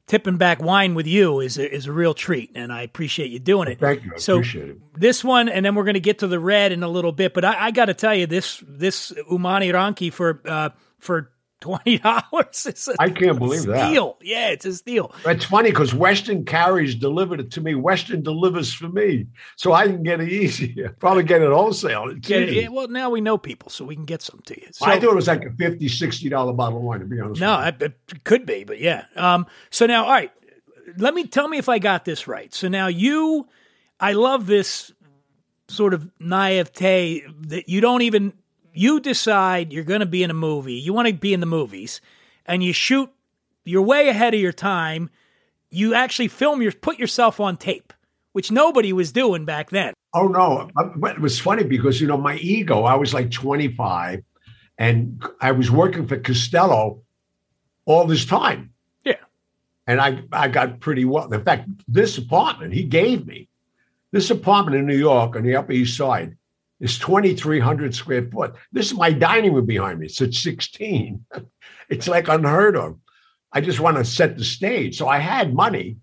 tipping 0.07 0.37
back 0.37 0.61
wine 0.61 0.95
with 0.95 1.07
you 1.07 1.41
is 1.41 1.57
a, 1.59 1.73
is 1.73 1.87
a 1.87 1.93
real 1.93 2.13
treat, 2.13 2.51
and 2.55 2.73
I 2.73 2.83
appreciate 2.83 3.31
you 3.31 3.39
doing 3.39 3.69
it. 3.69 3.79
Thank 3.79 4.05
you. 4.05 4.13
I 4.17 4.19
so 4.19 4.35
appreciate 4.35 4.71
it. 4.71 4.79
this 4.95 5.25
one, 5.25 5.49
and 5.49 5.65
then 5.65 5.75
we're 5.75 5.85
going 5.85 5.95
to 5.95 6.01
get 6.01 6.19
to 6.19 6.27
the 6.27 6.41
red 6.41 6.73
in 6.73 6.83
a 6.83 6.89
little 6.89 7.13
bit. 7.13 7.33
But 7.33 7.45
I, 7.45 7.67
I 7.67 7.71
got 7.71 7.87
to 7.87 7.95
tell 7.95 8.15
you, 8.15 8.27
this 8.27 8.63
this 8.67 9.13
Umani 9.31 9.73
Ronchi 9.73 10.13
for 10.13 10.43
uh, 10.45 10.71
for 10.99 11.31
twenty 11.61 11.99
dollars 11.99 12.89
I 12.99 13.11
can't 13.11 13.39
believe 13.39 13.65
that. 13.65 13.89
steal. 13.91 14.19
Yeah, 14.23 14.49
it's 14.51 14.65
a 14.65 14.75
steal. 14.75 15.13
It's 15.25 15.45
funny 15.45 15.71
because 15.71 15.95
Western 15.95 16.45
carries 16.45 16.95
delivered 16.95 17.41
it 17.41 17.51
to 17.53 17.61
me. 17.61 17.75
Western 17.75 18.23
delivers 18.23 18.73
for 18.73 18.89
me, 18.89 19.27
so 19.57 19.73
I 19.73 19.87
can 19.87 20.03
get 20.03 20.21
it 20.21 20.29
easier. 20.31 20.95
Probably 21.01 21.23
get 21.23 21.43
it 21.43 21.51
wholesale. 21.51 22.15
Get 22.15 22.43
it- 22.43 22.53
yeah, 22.55 22.69
well, 22.69 22.89
now 22.89 23.11
we 23.11 23.21
know 23.21 23.39
people, 23.39 23.71
so 23.71 23.85
we 23.85 23.95
can 23.95 24.05
get 24.05 24.23
some 24.23 24.41
to 24.47 24.61
you. 24.61 24.69
So, 24.73 24.87
I 24.87 25.01
thought 25.01 25.11
it 25.13 25.15
was 25.15 25.29
like 25.29 25.45
a 25.45 25.51
50 25.53 25.89
60 25.89 26.29
dollar 26.29 26.53
bottle 26.53 26.79
of 26.79 26.85
wine. 26.85 27.01
To 27.01 27.07
be 27.07 27.21
honest, 27.21 27.41
No, 27.41 27.61
it, 27.63 27.81
it 27.81 28.25
could 28.25 28.47
be, 28.47 28.65
but 28.65 28.81
yeah. 28.81 29.05
Um, 29.17 29.47
so 29.71 29.87
now, 29.87 30.05
all 30.05 30.11
right, 30.13 30.33
let 30.99 31.15
me 31.15 31.27
tell 31.27 31.49
me 31.49 31.59
if 31.59 31.69
I 31.69 31.79
got 31.79 32.05
this 32.05 32.27
right. 32.29 32.53
So 32.55 32.69
now 32.69 32.87
you, 32.87 33.49
I 33.99 34.13
love 34.13 34.47
this 34.47 34.93
sort 35.69 35.95
of 35.95 36.09
naivete 36.21 37.25
that 37.49 37.69
you 37.69 37.81
don't 37.81 38.03
even 38.03 38.33
you 38.77 39.01
decide 39.01 39.73
you're 39.73 39.85
going 39.85 40.01
to 40.01 40.07
be 40.07 40.23
in 40.23 40.31
a 40.31 40.35
movie. 40.35 40.75
You 40.75 40.93
want 40.93 41.09
to 41.09 41.15
be 41.15 41.33
in 41.33 41.41
the 41.41 41.47
movies, 41.47 42.01
and 42.45 42.63
you 42.63 42.73
shoot. 42.73 43.11
You're 43.65 43.83
way 43.83 44.09
ahead 44.09 44.35
of 44.35 44.41
your 44.41 44.53
time. 44.53 45.11
You 45.71 45.95
actually 45.95 46.29
film 46.29 46.63
your 46.63 46.73
put 46.73 46.99
yourself 46.99 47.41
on 47.41 47.57
tape, 47.57 47.93
which 48.33 48.51
nobody 48.51 48.93
was 48.93 49.13
doing 49.13 49.45
back 49.45 49.71
then. 49.71 49.95
Oh 50.15 50.29
no, 50.29 50.71
it 51.09 51.21
was 51.21 51.39
funny 51.39 51.65
because 51.65 52.01
you 52.01 52.07
know 52.07 52.17
my 52.17 52.37
ego. 52.37 52.85
I 52.85 52.95
was 52.95 53.13
like 53.13 53.31
25, 53.31 54.23
and 54.79 55.23
I 55.41 55.53
was 55.53 55.71
working 55.71 56.07
for 56.07 56.19
Costello 56.19 57.03
all 57.85 58.07
this 58.07 58.25
time. 58.25 58.73
Yeah. 59.05 59.15
and 59.87 60.01
I 60.01 60.23
I 60.33 60.49
got 60.49 60.81
pretty 60.81 61.05
well. 61.05 61.33
In 61.33 61.45
fact, 61.45 61.69
this 61.89 62.19
apartment 62.19 62.73
he 62.73 62.85
gave 62.85 63.27
me, 63.27 63.49
this 64.13 64.31
apartment 64.31 64.77
in 64.77 64.87
New 64.87 64.97
York 64.97 65.35
on 65.37 65.43
the 65.43 65.57
Upper 65.57 65.73
East 65.73 65.97
Side, 65.97 66.37
is 66.81 66.99
2,300 66.99 67.95
square 67.95 68.29
foot. 68.31 68.55
This 68.73 68.87
is 68.87 68.95
my 68.95 69.13
dining 69.13 69.55
room 69.55 69.67
behind 69.67 70.01
me. 70.01 70.07
It's 70.07 70.21
at 70.21 70.35
16. 70.35 71.25
it's 71.89 72.09
like 72.09 72.29
unheard 72.29 72.77
of. 72.77 72.99
I 73.53 73.61
just 73.61 73.81
want 73.81 73.97
to 73.97 74.05
set 74.05 74.37
the 74.37 74.45
stage. 74.45 74.99
So 74.99 75.09
I 75.09 75.19
had 75.19 75.55
money, 75.55 75.97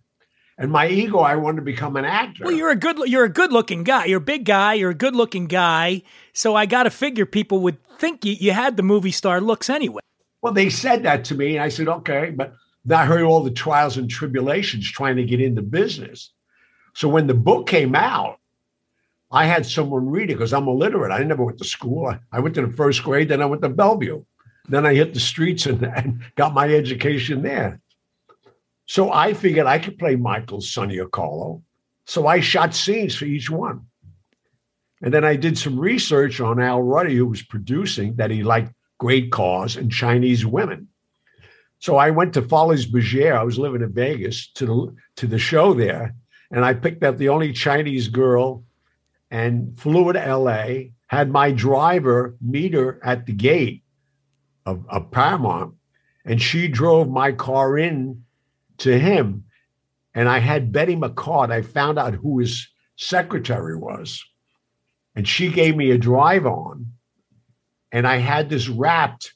and 0.58 0.72
my 0.72 0.88
ego. 0.88 1.20
I 1.20 1.36
wanted 1.36 1.58
to 1.58 1.62
become 1.64 1.96
an 1.96 2.06
actor. 2.06 2.46
Well, 2.46 2.54
you're 2.54 2.70
a 2.70 2.76
good 2.76 2.98
you're 3.10 3.26
a 3.26 3.30
good 3.30 3.52
looking 3.52 3.84
guy. 3.84 4.06
You're 4.06 4.20
a 4.20 4.22
big 4.22 4.46
guy. 4.46 4.74
You're 4.74 4.92
a 4.92 4.96
good 4.96 5.16
looking 5.16 5.48
guy. 5.48 6.04
So 6.34 6.56
I 6.56 6.66
got 6.66 6.84
to 6.84 6.90
figure 6.90 7.26
people 7.26 7.60
would 7.60 7.78
think 7.98 8.26
you, 8.26 8.34
you 8.34 8.52
had 8.52 8.78
the 8.78 8.84
movie 8.84 9.12
star 9.12 9.42
looks 9.42 9.70
anyway. 9.70 10.02
Well, 10.42 10.54
they 10.54 10.70
said 10.70 11.04
that 11.04 11.24
to 11.26 11.36
me, 11.36 11.56
and 11.56 11.64
I 11.64 11.70
said, 11.70 11.88
okay, 11.88 12.32
but 12.36 12.54
then 12.84 13.00
I 13.00 13.06
heard 13.06 13.22
all 13.22 13.44
the 13.44 13.52
trials 13.52 13.98
and 13.98 14.10
tribulations 14.10 14.90
trying 14.90 15.16
to 15.16 15.24
get 15.24 15.40
into 15.40 15.62
business. 15.62 16.32
So 16.96 17.08
when 17.08 17.28
the 17.28 17.34
book 17.34 17.66
came 17.66 17.96
out, 17.96 18.40
I 19.34 19.46
had 19.46 19.65
someone 19.65 20.08
read 20.10 20.30
it 20.30 20.36
because 20.36 20.54
I'm 20.54 20.67
illiterate. 20.67 21.12
I 21.12 21.24
never 21.24 21.43
went 21.43 21.58
to 21.58 21.65
school. 21.65 22.06
I, 22.06 22.19
I 22.32 22.39
went 22.39 22.54
to 22.56 22.65
the 22.65 22.72
first 22.72 23.04
grade, 23.04 23.30
then 23.30 23.41
I 23.41 23.46
went 23.46 23.63
to 23.63 23.69
Bellevue. 23.69 24.24
Then 24.69 24.86
I 24.86 24.93
hit 24.93 25.13
the 25.13 25.19
streets 25.19 25.65
and, 25.65 25.84
and 25.98 26.22
got 26.36 26.54
my 26.54 26.74
education 26.74 27.41
there. 27.41 27.82
So 28.86 29.12
I 29.12 29.34
figured 29.34 29.65
I 29.65 29.80
could 29.80 29.98
play 29.98 30.15
Michael, 30.15 30.62
Sonny, 30.62 31.00
or 31.00 31.08
Carlo. 31.08 31.63
So 32.06 32.28
I 32.28 32.41
shot 32.41 32.76
scenes 32.76 33.15
for 33.15 33.26
each 33.26 33.50
one. 33.50 33.88
And 35.02 35.13
then 35.13 35.26
I 35.26 35.36
did 35.36 35.58
some 35.58 35.80
research 35.80 36.39
on 36.39 36.62
Al 36.62 36.82
Ruddy, 36.82 37.15
who 37.15 37.26
was 37.26 37.41
producing, 37.41 38.15
that 38.17 38.30
he 38.30 38.43
liked 38.43 38.72
great 39.00 39.32
cars 39.32 39.76
and 39.76 39.91
Chinese 39.91 40.46
women. 40.46 40.89
So 41.80 41.98
I 41.98 42.12
went 42.12 42.34
to 42.36 42.41
Folies 42.41 42.89
Bergère. 42.89 43.36
I 43.36 43.43
was 43.43 43.58
living 43.58 43.82
in 43.82 43.91
Vegas 43.91 44.50
to 44.54 44.65
the 44.65 44.96
to 45.17 45.28
the 45.28 45.39
show 45.39 45.74
there, 45.74 46.15
and 46.52 46.63
I 46.63 46.74
picked 46.74 47.04
up 47.04 47.17
the 47.17 47.28
only 47.28 47.52
Chinese 47.52 48.08
girl, 48.08 48.63
and 49.34 49.78
flew 49.78 50.13
to 50.13 50.26
L.A. 50.26 50.93
Had 51.08 51.30
my 51.30 51.52
driver 51.52 52.38
meet 52.39 52.74
her 52.74 53.00
at 53.04 53.26
the 53.26 53.34
gate 53.34 53.84
of, 54.65 54.86
of 54.88 55.12
Paramount, 55.12 55.76
and 56.24 56.41
she 56.41 56.69
drove 56.69 57.10
my 57.10 57.34
car 57.34 57.78
in 57.78 58.24
to 58.78 58.98
him, 58.98 59.43
and 60.15 60.30
I 60.30 60.39
had 60.39 60.72
Betty 60.72 60.96
McCart. 60.96 61.52
I 61.52 61.62
found 61.62 62.00
out 62.00 62.13
who 62.13 62.39
his 62.39 62.69
secretary 62.96 63.76
was, 63.76 64.24
and 65.15 65.28
she 65.28 65.50
gave 65.50 65.76
me 65.76 65.91
a 65.91 65.98
drive 65.98 66.46
on 66.46 66.93
and 67.93 68.08
I 68.08 68.17
had 68.17 68.50
this 68.50 68.67
wrapped. 68.67 69.34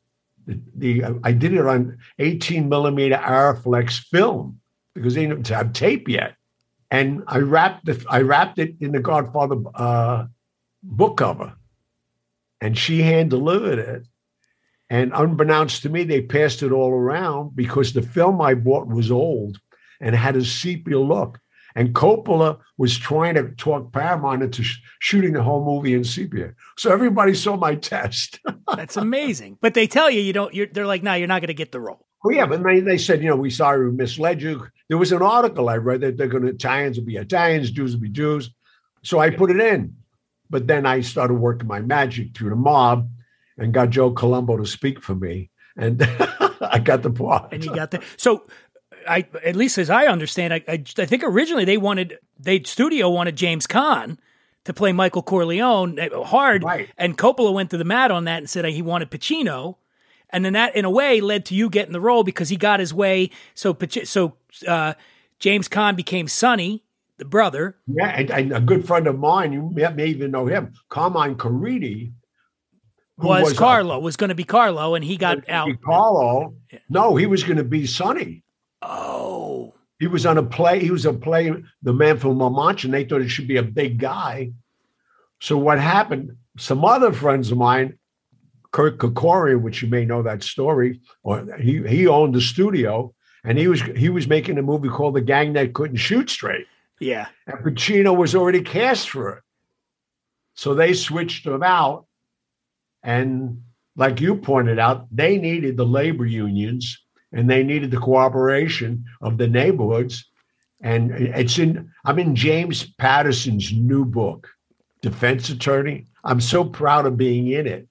The, 0.47 0.59
the 0.75 1.03
I 1.23 1.31
did 1.31 1.53
it 1.53 1.65
on 1.65 1.99
18 2.19 2.67
millimeter 2.67 3.15
Arriflex 3.15 3.99
film 3.99 4.59
because 4.93 5.13
they 5.13 5.27
didn't 5.27 5.47
have 5.49 5.73
tape 5.73 6.09
yet, 6.09 6.35
and 6.91 7.23
I 7.27 7.39
wrapped 7.39 7.85
the 7.85 8.03
I 8.09 8.21
wrapped 8.21 8.59
it 8.59 8.75
in 8.79 8.91
the 8.91 8.99
Godfather 8.99 9.57
uh, 9.75 10.25
book 10.83 11.17
cover, 11.17 11.53
and 12.61 12.77
she 12.77 13.01
hand 13.01 13.29
delivered 13.29 13.79
it. 13.79 14.07
And 14.89 15.11
unbeknownst 15.13 15.81
to 15.83 15.89
me, 15.89 16.05
they 16.05 16.21
passed 16.21 16.63
it 16.63 16.71
all 16.71 16.91
around 16.91 17.55
because 17.55 17.91
the 17.91 18.01
film 18.01 18.39
I 18.39 18.53
bought 18.53 18.87
was 18.87 19.11
old 19.11 19.59
and 19.99 20.15
had 20.15 20.37
a 20.37 20.45
sepia 20.45 20.99
look. 20.99 21.39
And 21.75 21.93
Coppola 21.93 22.57
was 22.77 22.97
trying 22.97 23.35
to 23.35 23.49
talk 23.51 23.91
Paramount 23.91 24.41
into 24.41 24.63
sh- 24.63 24.79
shooting 24.99 25.33
the 25.33 25.43
whole 25.43 25.63
movie 25.63 25.93
in 25.93 26.03
sepia. 26.03 26.53
So 26.77 26.91
everybody 26.91 27.35
saw 27.35 27.55
my 27.57 27.75
test. 27.75 28.39
That's 28.75 28.97
amazing. 28.97 29.59
but 29.61 29.73
they 29.75 29.85
tell 29.85 30.09
you 30.09 30.21
you 30.21 30.33
don't. 30.33 30.53
You're, 30.53 30.67
they're 30.67 30.87
like, 30.87 31.03
no, 31.03 31.13
you're 31.13 31.27
not 31.27 31.41
going 31.41 31.49
to 31.49 31.53
get 31.53 31.71
the 31.71 31.81
role. 31.81 32.06
Oh 32.27 32.31
yeah, 32.31 32.45
but 32.45 32.61
they, 32.63 32.79
they 32.81 32.97
said, 32.97 33.21
you 33.23 33.29
know, 33.29 33.35
we 33.35 33.49
sorry 33.49 33.85
we 33.89 33.95
misled 33.95 34.41
you. 34.41 34.67
There 34.89 34.97
was 34.97 35.11
an 35.11 35.21
article 35.21 35.69
I 35.69 35.77
read 35.77 36.01
that 36.01 36.17
they're 36.17 36.27
going 36.27 36.43
to 36.43 36.49
Italians 36.49 36.97
will 36.97 37.05
be 37.05 37.15
Italians, 37.17 37.71
Jews 37.71 37.93
will 37.93 38.01
be 38.01 38.09
Jews. 38.09 38.49
So 39.03 39.19
I 39.19 39.29
put 39.29 39.51
it 39.51 39.59
in, 39.59 39.95
but 40.49 40.67
then 40.67 40.85
I 40.85 41.01
started 41.01 41.35
working 41.35 41.67
my 41.67 41.79
magic 41.79 42.35
through 42.35 42.49
the 42.49 42.55
mob, 42.55 43.09
and 43.57 43.73
got 43.73 43.89
Joe 43.89 44.11
Colombo 44.11 44.57
to 44.57 44.65
speak 44.65 45.01
for 45.01 45.15
me, 45.15 45.49
and 45.77 46.01
I 46.61 46.79
got 46.79 47.03
the 47.03 47.09
part. 47.11 47.53
and 47.53 47.63
you 47.63 47.73
got 47.73 47.91
the 47.91 48.03
so 48.17 48.45
I 49.07 49.25
at 49.45 49.55
least 49.55 49.77
as 49.77 49.89
I 49.89 50.07
understand, 50.07 50.53
I, 50.53 50.63
I 50.67 50.83
I 50.97 51.05
think 51.05 51.23
originally 51.23 51.63
they 51.65 51.77
wanted 51.77 52.17
they 52.37 52.63
studio 52.63 53.09
wanted 53.09 53.35
James 53.37 53.67
Caan 53.67 54.17
to 54.65 54.73
play 54.73 54.91
Michael 54.91 55.23
Corleone 55.23 55.97
eh, 55.97 56.09
hard, 56.25 56.63
Right. 56.63 56.89
and 56.97 57.17
Coppola 57.17 57.53
went 57.53 57.69
to 57.69 57.77
the 57.77 57.85
mat 57.85 58.11
on 58.11 58.25
that 58.25 58.39
and 58.39 58.49
said 58.49 58.65
he 58.65 58.81
wanted 58.81 59.09
Pacino, 59.09 59.75
and 60.29 60.43
then 60.43 60.53
that 60.53 60.75
in 60.75 60.85
a 60.85 60.89
way 60.89 61.21
led 61.21 61.45
to 61.45 61.55
you 61.55 61.69
getting 61.69 61.93
the 61.93 62.01
role 62.01 62.23
because 62.23 62.49
he 62.49 62.57
got 62.57 62.79
his 62.79 62.93
way. 62.93 63.29
So 63.53 63.77
so 64.03 64.35
uh, 64.67 64.93
James 65.39 65.67
Caan 65.67 65.95
became 65.95 66.27
Sonny, 66.27 66.83
the 67.17 67.25
brother. 67.25 67.77
Yeah, 67.87 68.07
and, 68.07 68.31
and 68.31 68.53
a 68.53 68.59
good 68.59 68.85
friend 68.87 69.07
of 69.07 69.17
mine, 69.17 69.53
you 69.53 69.71
may, 69.73 70.07
even 70.07 70.31
know 70.31 70.45
him, 70.47 70.73
Carmine 70.89 71.35
Caridi. 71.35 72.11
Was, 73.17 73.53
uh, 73.53 73.55
Carlo 73.55 73.99
was 73.99 74.15
going 74.15 74.29
to 74.29 74.35
be 74.35 74.43
Carlo, 74.43 74.93
and 74.93 75.03
he 75.03 75.17
got 75.17 75.49
out. 75.49 75.69
Carlo. 75.83 76.53
No, 76.87 77.15
he 77.15 77.25
was 77.25 77.43
going 77.43 77.57
to 77.57 77.63
be 77.63 77.87
Sonny. 77.87 78.43
Oh, 78.83 79.73
He 79.99 80.05
was 80.05 80.27
on 80.27 80.37
a 80.37 80.43
play. 80.43 80.79
He 80.79 80.91
was 80.91 81.05
a 81.05 81.13
play, 81.13 81.51
The 81.81 81.93
Man 81.93 82.19
from 82.19 82.37
La 82.37 82.49
Mancha, 82.49 82.85
and 82.85 82.93
they 82.93 83.05
thought 83.05 83.21
it 83.21 83.29
should 83.29 83.47
be 83.47 83.57
a 83.57 83.63
big 83.63 83.97
guy. 83.97 84.51
So 85.39 85.57
what 85.57 85.79
happened? 85.79 86.37
Some 86.57 86.85
other 86.85 87.11
friends 87.11 87.51
of 87.51 87.57
mine, 87.57 87.97
Kirk 88.71 88.97
Kerkorian, 88.99 89.61
which 89.61 89.81
you 89.81 89.87
may 89.89 90.05
know 90.05 90.21
that 90.23 90.43
story, 90.43 91.01
or 91.23 91.45
he 91.57 91.85
he 91.87 92.07
owned 92.07 92.35
the 92.35 92.41
studio, 92.41 93.13
and 93.43 93.57
he 93.57 93.67
was 93.67 93.81
he 93.81 94.09
was 94.09 94.27
making 94.27 94.57
a 94.57 94.61
movie 94.61 94.89
called 94.89 95.15
The 95.15 95.21
Gang 95.21 95.53
That 95.53 95.73
Couldn't 95.73 95.97
Shoot 95.97 96.29
Straight, 96.29 96.65
Yeah. 96.99 97.27
and 97.45 97.59
Pacino 97.59 98.15
was 98.15 98.35
already 98.35 98.61
cast 98.61 99.09
for 99.09 99.29
it. 99.37 99.43
So 100.55 100.73
they 100.73 100.93
switched 100.93 101.45
him 101.45 101.63
out, 101.63 102.05
and 103.03 103.61
like 103.95 104.21
you 104.21 104.35
pointed 104.35 104.79
out, 104.79 105.07
they 105.11 105.37
needed 105.37 105.75
the 105.75 105.85
labor 105.85 106.25
unions 106.25 107.03
and 107.33 107.49
they 107.49 107.63
needed 107.63 107.91
the 107.91 107.97
cooperation 107.97 109.03
of 109.21 109.37
the 109.37 109.47
neighborhoods. 109.47 110.29
And 110.81 111.11
it's 111.11 111.57
in, 111.57 111.91
I'm 112.05 112.19
in 112.19 112.35
James 112.35 112.93
Patterson's 112.97 113.73
new 113.73 114.05
book, 114.05 114.47
Defense 115.01 115.49
Attorney. 115.49 116.05
I'm 116.23 116.39
so 116.39 116.63
proud 116.63 117.05
of 117.07 117.17
being 117.17 117.47
in 117.47 117.65
it. 117.65 117.87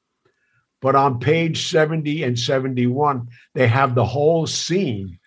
But 0.86 0.94
on 0.94 1.18
page 1.18 1.66
70 1.66 2.22
and 2.22 2.38
71, 2.38 3.28
they 3.54 3.66
have 3.66 3.96
the 3.96 4.04
whole 4.04 4.46
scene 4.46 5.18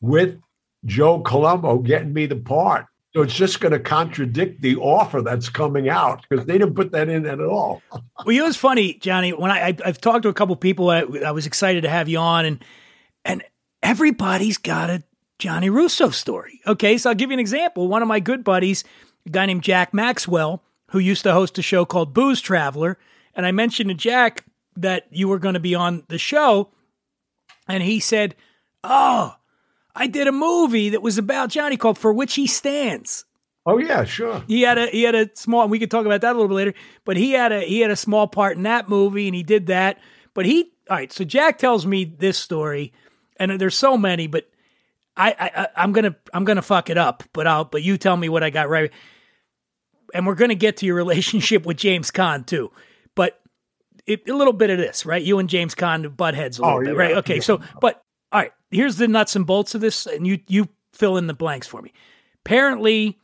with 0.00 0.40
Joe 0.86 1.20
Colombo 1.20 1.76
getting 1.80 2.14
me 2.14 2.24
the 2.24 2.36
part. 2.36 2.86
So 3.12 3.20
it's 3.20 3.34
just 3.34 3.60
going 3.60 3.72
to 3.72 3.78
contradict 3.78 4.62
the 4.62 4.76
offer 4.76 5.20
that's 5.20 5.50
coming 5.50 5.90
out 5.90 6.24
because 6.26 6.46
they 6.46 6.54
didn't 6.54 6.72
put 6.72 6.90
that 6.92 7.10
in 7.10 7.26
at 7.26 7.38
all. 7.38 7.82
Well, 8.24 8.34
it 8.34 8.40
was 8.40 8.56
funny, 8.56 8.94
Gianni? 8.94 9.34
When 9.34 9.50
I, 9.50 9.68
I 9.68 9.76
I've 9.84 10.00
talked 10.00 10.22
to 10.22 10.30
a 10.30 10.32
couple 10.32 10.56
people, 10.56 10.88
I, 10.88 11.00
I 11.26 11.32
was 11.32 11.44
excited 11.44 11.82
to 11.82 11.90
have 11.90 12.08
you 12.08 12.16
on, 12.16 12.46
and 12.46 12.64
and 13.26 13.44
everybody's 13.82 14.56
got 14.56 14.88
a 14.88 15.02
Gianni 15.38 15.68
Russo 15.68 16.08
story. 16.08 16.62
Okay, 16.66 16.96
so 16.96 17.10
I'll 17.10 17.14
give 17.14 17.28
you 17.28 17.34
an 17.34 17.40
example. 17.40 17.88
One 17.88 18.00
of 18.00 18.08
my 18.08 18.20
good 18.20 18.42
buddies, 18.42 18.84
a 19.26 19.30
guy 19.30 19.44
named 19.44 19.64
Jack 19.64 19.92
Maxwell, 19.92 20.62
who 20.92 20.98
used 20.98 21.24
to 21.24 21.34
host 21.34 21.58
a 21.58 21.62
show 21.62 21.84
called 21.84 22.14
Booze 22.14 22.40
Traveler, 22.40 22.96
and 23.34 23.44
I 23.44 23.52
mentioned 23.52 23.90
to 23.90 23.94
Jack 23.94 24.44
that 24.76 25.06
you 25.10 25.28
were 25.28 25.38
going 25.38 25.54
to 25.54 25.60
be 25.60 25.74
on 25.74 26.04
the 26.08 26.18
show, 26.18 26.70
and 27.68 27.82
he 27.82 28.00
said, 28.00 28.34
"Oh, 28.82 29.34
I 29.94 30.06
did 30.06 30.26
a 30.26 30.32
movie 30.32 30.90
that 30.90 31.02
was 31.02 31.18
about 31.18 31.50
Gianni 31.50 31.76
called 31.76 31.98
For 31.98 32.12
Which 32.12 32.34
He 32.34 32.46
Stands." 32.46 33.24
Oh 33.64 33.78
yeah, 33.78 34.04
sure. 34.04 34.42
He 34.48 34.62
had 34.62 34.78
a 34.78 34.86
he 34.86 35.02
had 35.02 35.14
a 35.14 35.30
small. 35.34 35.62
And 35.62 35.70
we 35.70 35.78
could 35.78 35.90
talk 35.90 36.04
about 36.04 36.20
that 36.22 36.30
a 36.30 36.34
little 36.34 36.48
bit 36.48 36.54
later. 36.54 36.74
But 37.04 37.16
he 37.16 37.32
had 37.32 37.52
a 37.52 37.60
he 37.60 37.80
had 37.80 37.90
a 37.90 37.96
small 37.96 38.26
part 38.26 38.56
in 38.56 38.64
that 38.64 38.88
movie, 38.88 39.28
and 39.28 39.34
he 39.34 39.42
did 39.42 39.66
that. 39.66 39.98
But 40.34 40.46
he 40.46 40.72
all 40.90 40.96
right. 40.96 41.12
So 41.12 41.24
Jack 41.24 41.58
tells 41.58 41.86
me 41.86 42.04
this 42.04 42.38
story, 42.38 42.92
and 43.36 43.60
there's 43.60 43.76
so 43.76 43.96
many, 43.96 44.26
but 44.26 44.48
I, 45.16 45.34
I 45.38 45.68
I'm 45.76 45.92
gonna 45.92 46.16
I'm 46.34 46.44
gonna 46.44 46.62
fuck 46.62 46.90
it 46.90 46.98
up. 46.98 47.22
But 47.32 47.46
I'll 47.46 47.64
but 47.64 47.82
you 47.82 47.98
tell 47.98 48.16
me 48.16 48.28
what 48.28 48.42
I 48.42 48.50
got 48.50 48.68
right, 48.68 48.90
and 50.12 50.26
we're 50.26 50.34
gonna 50.34 50.56
get 50.56 50.78
to 50.78 50.86
your 50.86 50.96
relationship 50.96 51.64
with 51.64 51.76
James 51.76 52.10
Caan 52.10 52.44
too. 52.44 52.72
It, 54.06 54.28
a 54.28 54.34
little 54.34 54.52
bit 54.52 54.70
of 54.70 54.78
this, 54.78 55.06
right? 55.06 55.22
You 55.22 55.38
and 55.38 55.48
James 55.48 55.74
Caan 55.74 56.16
butt 56.16 56.34
heads 56.34 56.58
a 56.58 56.62
little 56.62 56.78
Oh, 56.78 56.80
bit, 56.80 56.88
yeah, 56.94 56.98
right? 56.98 57.16
Okay, 57.18 57.34
yeah. 57.36 57.40
so 57.42 57.60
but 57.80 58.02
all 58.32 58.40
right. 58.40 58.52
Here's 58.70 58.96
the 58.96 59.06
nuts 59.08 59.36
and 59.36 59.46
bolts 59.46 59.74
of 59.74 59.80
this, 59.80 60.06
and 60.06 60.26
you 60.26 60.40
you 60.48 60.68
fill 60.92 61.16
in 61.18 61.26
the 61.26 61.34
blanks 61.34 61.66
for 61.66 61.80
me. 61.82 61.92
Apparently 62.44 63.18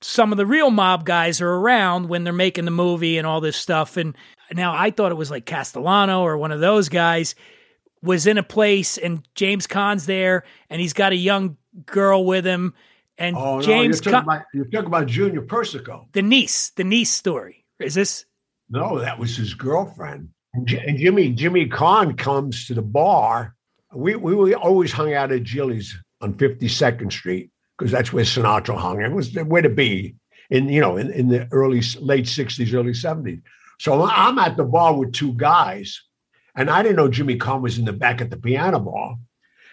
some 0.00 0.30
of 0.32 0.38
the 0.38 0.46
real 0.46 0.70
mob 0.70 1.04
guys 1.04 1.40
are 1.40 1.50
around 1.50 2.08
when 2.08 2.22
they're 2.24 2.32
making 2.32 2.64
the 2.64 2.70
movie 2.70 3.18
and 3.18 3.26
all 3.26 3.40
this 3.40 3.56
stuff. 3.56 3.96
And 3.96 4.14
now 4.52 4.72
I 4.72 4.90
thought 4.92 5.10
it 5.10 5.16
was 5.16 5.30
like 5.30 5.44
Castellano 5.44 6.22
or 6.22 6.38
one 6.38 6.52
of 6.52 6.60
those 6.60 6.88
guys 6.88 7.34
was 8.00 8.28
in 8.28 8.38
a 8.38 8.44
place 8.44 8.96
and 8.96 9.26
James 9.34 9.66
Caan's 9.66 10.06
there 10.06 10.44
and 10.70 10.80
he's 10.80 10.92
got 10.92 11.10
a 11.10 11.16
young 11.16 11.56
girl 11.84 12.24
with 12.24 12.44
him. 12.46 12.74
And 13.18 13.36
Oh 13.36 13.56
no, 13.56 13.60
James 13.62 13.96
you're 14.04 14.12
talking, 14.12 14.30
Caan, 14.30 14.36
about, 14.36 14.46
you're 14.54 14.64
talking 14.66 14.86
about 14.86 15.06
Junior 15.08 15.40
Persico. 15.42 16.06
the 16.12 16.22
niece, 16.22 16.70
the 16.70 16.84
niece 16.84 17.10
story. 17.10 17.64
Is 17.80 17.94
this? 17.94 18.24
No, 18.70 18.98
that 18.98 19.18
was 19.18 19.36
his 19.36 19.54
girlfriend. 19.54 20.28
And, 20.54 20.66
J- 20.66 20.82
and 20.86 20.98
Jimmy 20.98 21.30
Jimmy 21.32 21.68
Caan 21.68 22.16
comes 22.16 22.66
to 22.66 22.74
the 22.74 22.82
bar. 22.82 23.54
We 23.94 24.16
we 24.16 24.34
we 24.34 24.54
always 24.54 24.92
hung 24.92 25.14
out 25.14 25.32
at 25.32 25.42
Jilly's 25.44 25.96
on 26.20 26.34
52nd 26.34 27.12
Street 27.12 27.50
because 27.78 27.90
that's 27.92 28.12
where 28.12 28.24
Sinatra 28.24 28.76
hung. 28.76 29.00
It 29.00 29.12
was 29.12 29.34
where 29.34 29.62
to 29.62 29.68
be 29.68 30.16
in 30.50 30.68
you 30.68 30.80
know 30.80 30.96
in, 30.96 31.10
in 31.12 31.28
the 31.28 31.48
early 31.52 31.82
late 32.00 32.24
60s, 32.26 32.72
early 32.74 32.92
70s. 32.92 33.42
So 33.78 34.02
I'm 34.04 34.38
at 34.38 34.56
the 34.56 34.64
bar 34.64 34.96
with 34.96 35.12
two 35.12 35.32
guys, 35.34 36.02
and 36.56 36.68
I 36.68 36.82
didn't 36.82 36.96
know 36.96 37.08
Jimmy 37.08 37.38
Caan 37.38 37.60
was 37.60 37.78
in 37.78 37.84
the 37.84 37.92
back 37.92 38.20
at 38.20 38.30
the 38.30 38.36
piano 38.36 38.80
bar. 38.80 39.16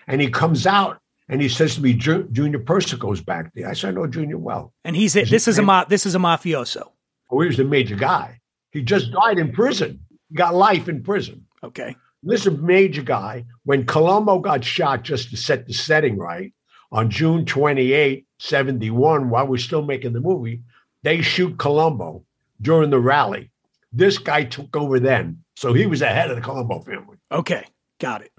And 0.08 0.22
he 0.22 0.30
comes 0.30 0.68
out 0.68 1.00
and 1.28 1.42
he 1.42 1.50
says 1.50 1.76
to 1.76 1.82
me, 1.82 1.94
"Ju- 1.94 2.28
Junior 2.32 2.60
Persico's 2.60 3.22
back 3.22 3.52
there. 3.56 3.68
I 3.68 3.74
said, 3.74 3.90
I 3.90 3.92
know 3.94 4.06
Junior 4.06 4.38
well. 4.38 4.72
And 4.84 4.96
he's 4.96 5.16
it. 5.16 5.30
This 5.30 5.48
is 5.48 5.58
a 5.58 5.64
ma- 5.64 5.86
this 5.86 6.06
is 6.06 6.14
a 6.14 6.20
mafioso. 6.20 6.92
Oh, 7.32 7.40
he 7.42 7.48
was 7.48 7.60
a 7.60 7.64
major 7.64 7.96
guy. 7.96 8.40
He 8.76 8.82
just 8.82 9.10
died 9.14 9.40
in 9.40 9.54
prison. 9.54 10.02
He 10.28 10.36
got 10.36 10.54
life 10.54 10.90
in 10.90 11.02
prison. 11.02 11.46
Okay. 11.64 11.96
This 12.24 12.42
is 12.42 12.48
a 12.48 12.52
major 12.52 13.04
guy. 13.04 13.46
When 13.64 13.86
Colombo 13.86 14.40
got 14.40 14.66
shot, 14.66 15.04
just 15.04 15.30
to 15.30 15.38
set 15.38 15.66
the 15.66 15.72
setting 15.72 16.18
right, 16.18 16.54
on 16.92 17.10
June 17.10 17.46
28, 17.46 18.26
71, 18.40 19.30
while 19.30 19.48
we're 19.48 19.58
still 19.60 19.82
making 19.82 20.12
the 20.12 20.20
movie, 20.20 20.62
they 21.04 21.22
shoot 21.22 21.58
Colombo 21.58 22.26
during 22.62 22.90
the 22.90 23.00
rally. 23.00 23.50
This 23.94 24.18
guy 24.18 24.44
took 24.44 24.76
over 24.76 25.00
then. 25.00 25.42
So 25.56 25.72
he 25.72 25.86
was 25.86 26.02
ahead 26.02 26.30
of 26.30 26.36
the 26.36 26.42
Colombo 26.42 26.82
family. 26.82 27.16
Okay. 27.32 27.64
Got 28.02 28.24
it. 28.24 28.34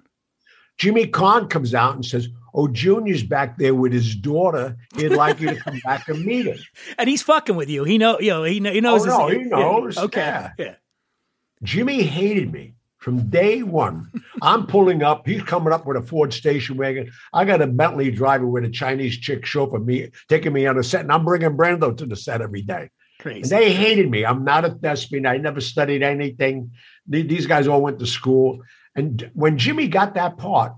Jimmy 0.77 1.07
Caan 1.07 1.49
comes 1.49 1.73
out 1.73 1.95
and 1.95 2.05
says, 2.05 2.29
Oh, 2.57 2.69
Junior's 2.69 3.23
back 3.23 3.59
there 3.59 3.75
with 3.75 3.93
his 3.93 4.17
daughter. 4.17 4.77
He'd 4.97 5.11
like 5.11 5.39
you 5.41 5.51
to 5.51 5.57
come 5.57 5.79
back 5.85 6.09
and 6.09 6.25
meet 6.25 6.47
him. 6.47 6.59
And 6.99 7.09
he's 7.09 7.23
fucking 7.23 7.55
with 7.55 7.69
you. 7.69 7.85
He 7.85 7.99
know, 7.99 8.19
you 8.19 8.31
know, 8.31 8.45
he, 8.45 8.61
know, 8.61 8.73
he 8.73 8.81
knows. 8.81 9.07
Oh, 9.07 9.11
no, 9.11 9.29
he 9.29 9.41
yeah, 9.41 9.45
knows. 9.45 9.99
Okay. 9.99 10.21
Yeah. 10.21 10.51
yeah. 10.59 10.75
Jimmy 11.63 12.03
hated 12.03 12.51
me 12.51 12.75
from 12.99 13.29
day 13.29 13.63
one. 13.63 14.11
I'm 14.41 14.67
pulling 14.67 15.03
up. 15.03 15.27
He's 15.27 15.43
coming 15.43 15.73
up 15.73 15.87
with 15.87 15.99
a 15.99 16.03
Ford 16.03 16.33
station 16.33 16.79
wagon. 16.79 17.13
I 17.35 17.45
got 17.45 17.61
a 17.61 17.67
Bentley 17.67 18.11
driver 18.11 18.47
with 18.47 18.65
a 18.65 18.71
Chinese 18.71 19.19
chick 19.19 19.45
chauffeur 19.45 19.79
me 19.79 20.11
taking 20.29 20.53
me 20.55 20.67
on 20.67 20.79
a 20.79 20.83
set, 20.83 21.03
and 21.03 21.13
I'm 21.13 21.25
bringing 21.25 21.57
Brando 21.57 21.97
to 21.97 22.07
the 22.07 22.17
set 22.17 22.41
every 22.41 22.63
day. 22.63 22.91
And 23.25 23.45
they 23.45 23.73
hated 23.73 24.11
me. 24.11 24.25
I'm 24.25 24.45
not 24.45 24.65
a 24.65 24.71
thespian. 24.71 25.27
I 25.27 25.37
never 25.37 25.61
studied 25.61 26.03
anything. 26.03 26.71
These 27.07 27.47
guys 27.47 27.67
all 27.69 27.83
went 27.83 27.99
to 27.99 28.07
school. 28.07 28.63
And 28.95 29.31
when 29.35 29.59
Jimmy 29.59 29.89
got 29.89 30.15
that 30.15 30.39
part, 30.39 30.73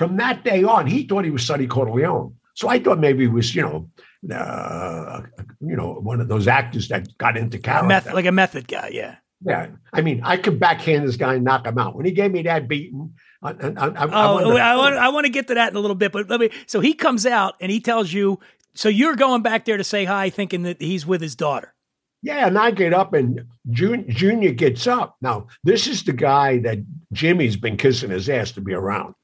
from 0.00 0.16
that 0.16 0.44
day 0.44 0.64
on, 0.64 0.86
he 0.86 1.02
thought 1.06 1.26
he 1.26 1.30
was 1.30 1.44
Sonny 1.46 1.66
Corleone. 1.66 2.34
So 2.54 2.68
I 2.68 2.78
thought 2.78 2.98
maybe 2.98 3.24
he 3.24 3.28
was, 3.28 3.54
you 3.54 3.60
know, 3.60 3.90
uh, 4.34 5.20
you 5.60 5.76
know, 5.76 5.92
one 6.00 6.22
of 6.22 6.28
those 6.28 6.48
actors 6.48 6.88
that 6.88 7.06
got 7.18 7.36
into 7.36 7.58
character. 7.58 7.86
meth- 7.88 8.14
like 8.14 8.24
a 8.24 8.32
method 8.32 8.66
guy. 8.66 8.88
Yeah. 8.92 9.16
Yeah, 9.44 9.68
I 9.92 10.00
mean, 10.00 10.22
I 10.24 10.38
could 10.38 10.58
backhand 10.58 11.06
this 11.06 11.16
guy 11.16 11.34
and 11.34 11.44
knock 11.44 11.66
him 11.66 11.76
out. 11.76 11.96
When 11.96 12.06
he 12.06 12.12
gave 12.12 12.30
me 12.32 12.42
that 12.42 12.66
beating, 12.66 13.12
I, 13.42 13.50
I, 13.50 13.52
I, 13.52 13.86
I 13.88 14.04
Oh, 14.10 14.56
I 14.56 14.76
want 14.76 14.94
I 14.96 15.08
want 15.10 15.24
to 15.26 15.30
get 15.32 15.48
to 15.48 15.54
that 15.54 15.70
in 15.70 15.76
a 15.76 15.80
little 15.80 15.94
bit, 15.96 16.12
but 16.12 16.28
let 16.30 16.40
me. 16.40 16.50
So 16.66 16.80
he 16.80 16.92
comes 16.94 17.24
out 17.26 17.54
and 17.60 17.70
he 17.70 17.80
tells 17.80 18.10
you. 18.12 18.38
So 18.74 18.88
you're 18.88 19.16
going 19.16 19.42
back 19.42 19.64
there 19.66 19.76
to 19.78 19.84
say 19.84 20.04
hi, 20.06 20.30
thinking 20.30 20.62
that 20.64 20.80
he's 20.80 21.06
with 21.06 21.20
his 21.22 21.34
daughter. 21.36 21.74
yeah, 22.22 22.46
and 22.46 22.58
I 22.58 22.70
get 22.70 22.92
up 22.94 23.14
and 23.14 23.40
Jun- 23.70 24.04
Junior 24.08 24.52
gets 24.52 24.86
up. 24.86 25.16
Now, 25.22 25.46
this 25.64 25.86
is 25.86 26.04
the 26.04 26.12
guy 26.12 26.58
that 26.58 26.78
Jimmy's 27.12 27.56
been 27.56 27.76
kissing 27.78 28.10
his 28.10 28.28
ass 28.28 28.52
to 28.52 28.60
be 28.60 28.74
around. 28.74 29.14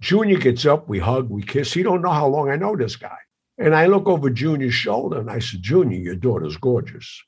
Junior 0.00 0.38
gets 0.38 0.66
up, 0.66 0.88
we 0.88 0.98
hug, 0.98 1.30
we 1.30 1.42
kiss. 1.42 1.72
He 1.72 1.82
don't 1.82 2.02
know 2.02 2.10
how 2.10 2.26
long 2.26 2.50
I 2.50 2.56
know 2.56 2.76
this 2.76 2.96
guy. 2.96 3.16
And 3.58 3.74
I 3.74 3.86
look 3.86 4.06
over 4.06 4.28
Junior's 4.28 4.74
shoulder 4.74 5.18
and 5.18 5.30
I 5.30 5.38
said, 5.38 5.62
Junior, 5.62 5.98
your 5.98 6.14
daughter's 6.14 6.56
gorgeous. 6.56 7.22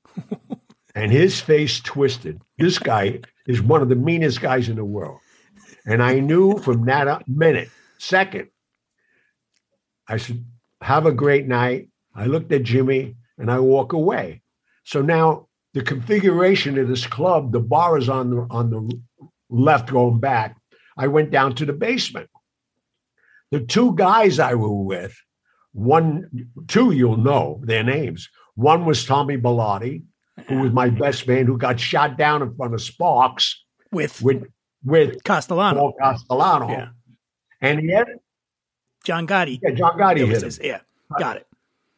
and 0.95 1.11
his 1.11 1.41
face 1.41 1.81
twisted. 1.81 2.41
This 2.59 2.79
guy 2.79 3.21
is 3.47 3.62
one 3.62 3.81
of 3.81 3.89
the 3.89 3.97
meanest 3.97 4.41
guys 4.41 4.69
in 4.69 4.77
the 4.77 4.85
world. 4.85 5.21
And 5.87 6.03
I 6.03 6.21
knew 6.21 6.59
from 6.59 6.85
that 6.85 7.27
minute, 7.27 7.71
second, 7.99 8.49
I 10.07 10.19
said, 10.19 10.45
have 10.83 11.07
a 11.07 11.12
great 11.12 11.47
night. 11.47 11.89
I 12.14 12.27
looked 12.27 12.53
at 12.53 12.62
Jimmy 12.62 13.16
and 13.39 13.51
I 13.51 13.61
walk 13.61 13.93
away. 13.95 14.43
So 14.85 15.01
now 15.01 15.49
the 15.75 15.83
configuration 15.83 16.79
of 16.79 16.89
this 16.89 17.07
club, 17.07 17.53
the 17.53 17.61
bar 17.61 17.99
is 17.99 18.09
on 18.09 18.31
the 18.31 18.47
on 18.51 18.71
the 18.71 19.01
left 19.51 19.91
going 19.91 20.19
back. 20.19 20.57
I 20.97 21.07
went 21.07 21.31
down 21.31 21.55
to 21.57 21.66
the 21.66 21.73
basement. 21.73 22.29
The 23.51 23.61
two 23.61 23.94
guys 23.94 24.38
I 24.38 24.55
were 24.55 24.72
with, 24.84 25.16
one, 25.72 26.51
two, 26.66 26.92
you'll 26.92 27.16
know 27.16 27.61
their 27.64 27.82
names. 27.82 28.28
One 28.55 28.84
was 28.84 29.05
Tommy 29.05 29.38
Bilotti, 29.38 30.03
who 30.49 30.61
was 30.61 30.72
my 30.72 30.90
best 30.90 31.26
man, 31.26 31.46
who 31.46 31.57
got 31.57 31.78
shot 31.80 32.16
down 32.18 32.42
in 32.42 32.55
front 32.55 32.74
of 32.74 32.82
Sparks 32.82 33.64
With 33.92 34.20
with 34.22 34.44
with 34.84 35.22
Castellano, 35.24 35.80
Paul 35.80 35.94
Castellano. 36.01 36.68
Yeah. 36.70 36.88
And 37.61 37.80
the 37.80 37.94
other, 37.94 38.16
John 39.05 39.26
Gotti. 39.26 39.59
yeah, 39.62 39.70
John 39.70 39.99
Gotti 39.99 40.26
hit 40.26 40.42
his- 40.42 40.61
yeah, 40.62 40.80
got 41.18 41.36
it. 41.36 41.46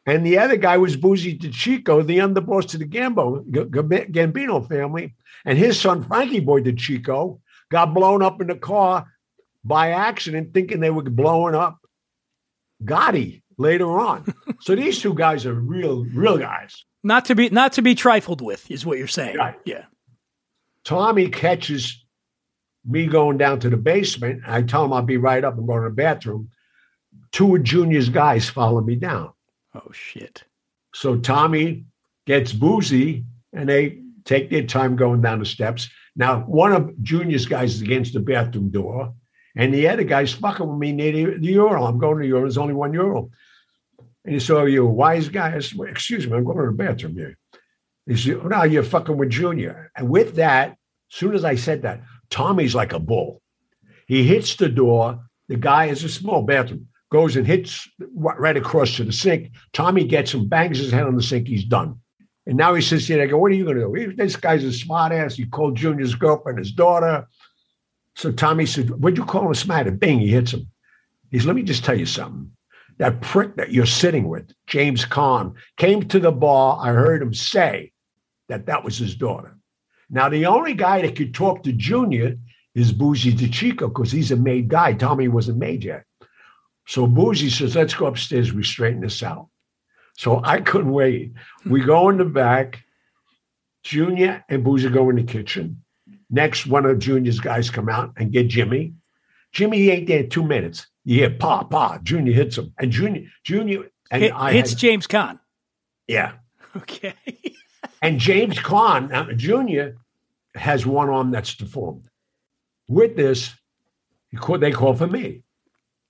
And 0.07 0.25
the 0.25 0.39
other 0.39 0.57
guy 0.57 0.77
was 0.77 0.97
Boozy 0.97 1.37
DeCicco, 1.37 2.05
the 2.05 2.17
underboss 2.17 2.67
to 2.69 2.77
the 2.79 2.85
Gambo, 2.87 3.45
Gambino 3.51 4.67
family. 4.67 5.13
And 5.45 5.57
his 5.59 5.79
son, 5.79 6.03
Frankie 6.03 6.39
Boy 6.39 6.61
DeCicco, 6.63 7.39
got 7.69 7.93
blown 7.93 8.23
up 8.23 8.41
in 8.41 8.47
the 8.47 8.55
car 8.55 9.05
by 9.63 9.91
accident, 9.91 10.53
thinking 10.53 10.79
they 10.79 10.89
were 10.89 11.03
blowing 11.03 11.55
up 11.55 11.79
Gotti 12.83 13.41
later 13.57 13.99
on. 13.99 14.33
so 14.61 14.75
these 14.75 14.99
two 14.99 15.13
guys 15.13 15.45
are 15.45 15.53
real, 15.53 16.05
real 16.05 16.37
guys. 16.37 16.85
Not 17.03 17.25
to 17.25 17.35
be 17.35 17.49
not 17.49 17.73
to 17.73 17.81
be 17.81 17.95
trifled 17.95 18.41
with 18.41 18.69
is 18.69 18.85
what 18.85 18.97
you're 18.97 19.07
saying. 19.07 19.37
Right. 19.37 19.55
Yeah. 19.65 19.85
Tommy 20.83 21.29
catches 21.29 22.03
me 22.85 23.07
going 23.07 23.37
down 23.37 23.59
to 23.59 23.69
the 23.69 23.77
basement. 23.77 24.43
I 24.47 24.61
tell 24.61 24.85
him 24.85 24.93
I'll 24.93 25.01
be 25.01 25.17
right 25.17 25.43
up 25.43 25.57
and 25.57 25.67
go 25.67 25.77
to 25.77 25.89
the 25.89 25.95
bathroom. 25.95 26.49
Two 27.31 27.55
of 27.55 27.63
Junior's 27.63 28.09
guys 28.09 28.49
follow 28.49 28.81
me 28.81 28.95
down. 28.95 29.31
Oh 29.73 29.91
shit. 29.91 30.43
So 30.93 31.17
Tommy 31.17 31.85
gets 32.25 32.53
boozy 32.53 33.25
and 33.53 33.69
they 33.69 33.99
take 34.25 34.49
their 34.49 34.63
time 34.63 34.95
going 34.95 35.21
down 35.21 35.39
the 35.39 35.45
steps. 35.45 35.89
Now, 36.15 36.41
one 36.41 36.73
of 36.73 37.01
Junior's 37.01 37.45
guys 37.45 37.75
is 37.75 37.81
against 37.81 38.13
the 38.13 38.19
bathroom 38.19 38.69
door, 38.69 39.13
and 39.55 39.73
he 39.73 39.81
the 39.81 39.89
other 39.89 40.03
guy's 40.03 40.33
fucking 40.33 40.67
with 40.67 40.79
me 40.79 40.91
near 40.91 41.37
the, 41.37 41.45
urinal. 41.45 41.87
I'm 41.87 41.97
going 41.97 42.17
to 42.17 42.21
the 42.21 42.27
urinal. 42.27 42.47
There's 42.47 42.57
only 42.57 42.73
one 42.73 42.93
urinal. 42.93 43.31
And 44.23 44.33
he 44.33 44.39
said, 44.39 44.55
Oh, 44.55 44.65
you're 44.65 44.87
a 44.87 44.91
wise 44.91 45.29
guy. 45.29 45.55
I 45.55 45.59
said, 45.59 45.77
well, 45.77 45.89
Excuse 45.89 46.27
me, 46.27 46.37
I'm 46.37 46.43
going 46.43 46.57
to 46.57 46.65
the 46.67 46.71
bathroom 46.71 47.15
here. 47.15 47.37
He 48.05 48.15
said, 48.15 48.39
oh, 48.43 48.47
No, 48.47 48.63
you're 48.63 48.83
fucking 48.83 49.17
with 49.17 49.29
Junior. 49.29 49.91
And 49.95 50.09
with 50.09 50.35
that, 50.35 50.69
as 50.69 50.77
soon 51.09 51.35
as 51.35 51.43
I 51.43 51.55
said 51.55 51.81
that, 51.81 52.01
Tommy's 52.29 52.75
like 52.75 52.93
a 52.93 52.99
bull. 52.99 53.41
He 54.07 54.23
hits 54.23 54.55
the 54.55 54.69
door. 54.69 55.19
The 55.47 55.57
guy 55.57 55.87
is 55.87 56.03
a 56.03 56.09
small 56.09 56.43
bathroom, 56.43 56.87
goes 57.11 57.35
and 57.35 57.45
hits 57.45 57.89
right 58.15 58.55
across 58.55 58.95
to 58.95 59.03
the 59.03 59.11
sink. 59.11 59.51
Tommy 59.73 60.05
gets 60.05 60.33
him, 60.33 60.47
bangs 60.47 60.77
his 60.77 60.91
head 60.91 61.03
on 61.03 61.15
the 61.15 61.23
sink. 61.23 61.47
He's 61.47 61.65
done. 61.65 61.99
And 62.45 62.57
now 62.57 62.73
he 62.73 62.81
sits 62.81 63.07
here. 63.07 63.21
I 63.21 63.25
go, 63.25 63.37
What 63.37 63.51
are 63.51 63.55
you 63.55 63.65
going 63.65 63.77
to 63.77 64.07
do? 64.07 64.15
This 64.15 64.35
guy's 64.37 64.63
a 64.63 64.71
smart 64.71 65.11
ass. 65.11 65.35
He 65.35 65.45
called 65.45 65.75
Junior's 65.75 66.15
girlfriend 66.15 66.59
his 66.59 66.71
daughter. 66.71 67.27
So 68.15 68.31
Tommy 68.31 68.65
said, 68.65 68.89
What'd 68.89 69.17
you 69.17 69.25
call 69.25 69.47
him 69.47 69.53
smart? 69.53 69.99
Bing, 69.99 70.19
he 70.19 70.29
hits 70.29 70.53
him. 70.53 70.67
He 71.29 71.39
said, 71.39 71.47
Let 71.47 71.55
me 71.55 71.63
just 71.63 71.85
tell 71.85 71.97
you 71.97 72.05
something. 72.05 72.51
That 72.97 73.21
prick 73.21 73.55
that 73.55 73.71
you're 73.71 73.85
sitting 73.85 74.27
with, 74.27 74.51
James 74.67 75.05
Caan, 75.05 75.53
came 75.77 76.07
to 76.09 76.19
the 76.19 76.31
bar. 76.31 76.77
I 76.81 76.89
heard 76.89 77.21
him 77.21 77.33
say 77.33 77.93
that 78.49 78.67
that 78.67 78.83
was 78.83 78.97
his 78.97 79.15
daughter. 79.15 79.57
Now, 80.09 80.29
the 80.29 80.45
only 80.45 80.73
guy 80.73 81.01
that 81.01 81.15
could 81.15 81.33
talk 81.33 81.63
to 81.63 81.71
Junior 81.71 82.35
is 82.75 82.91
Boozy 82.91 83.33
DeCicco 83.33 83.87
because 83.87 84.11
he's 84.11 84.31
a 84.31 84.35
made 84.35 84.67
guy. 84.67 84.93
Tommy 84.93 85.27
wasn't 85.29 85.57
made 85.57 85.83
yet. 85.83 86.03
So 86.85 87.07
Boozy 87.07 87.49
says, 87.49 87.75
let's 87.75 87.93
go 87.93 88.07
upstairs. 88.07 88.53
We 88.53 88.63
straighten 88.63 89.01
this 89.01 89.23
out. 89.23 89.47
So 90.17 90.41
I 90.43 90.59
couldn't 90.61 90.91
wait. 90.91 91.33
We 91.65 91.81
go 91.81 92.09
in 92.09 92.17
the 92.17 92.25
back. 92.25 92.83
Junior 93.83 94.43
and 94.49 94.63
Boozy 94.63 94.89
go 94.89 95.09
in 95.09 95.15
the 95.15 95.23
kitchen. 95.23 95.80
Next, 96.31 96.65
one 96.65 96.85
of 96.85 96.97
Junior's 96.99 97.39
guys 97.41 97.69
come 97.69 97.89
out 97.89 98.13
and 98.17 98.31
get 98.31 98.47
Jimmy. 98.47 98.93
Jimmy 99.51 99.89
ain't 99.89 100.07
there 100.07 100.23
two 100.23 100.43
minutes. 100.43 100.87
You 101.03 101.15
hear 101.17 101.29
pa 101.29 101.63
pa. 101.65 101.97
Junior 102.03 102.31
hits 102.33 102.57
him, 102.57 102.73
and 102.79 102.89
Junior 102.91 103.23
Junior 103.43 103.89
and 104.09 104.23
Hit, 104.23 104.33
I 104.33 104.53
hits 104.53 104.71
had- 104.71 104.79
James 104.79 105.07
Caan. 105.07 105.39
yeah. 106.07 106.33
Okay. 106.77 107.13
And 108.01 108.17
James 108.17 108.57
Caan 108.57 109.11
uh, 109.13 109.33
Jr. 109.33 109.97
has 110.57 110.85
one 110.85 111.09
arm 111.09 111.31
that's 111.31 111.53
deformed. 111.53 112.07
With 112.87 113.17
this, 113.17 113.53
call, 114.37 114.57
they 114.57 114.71
call 114.71 114.93
for 114.95 115.07
me. 115.07 115.43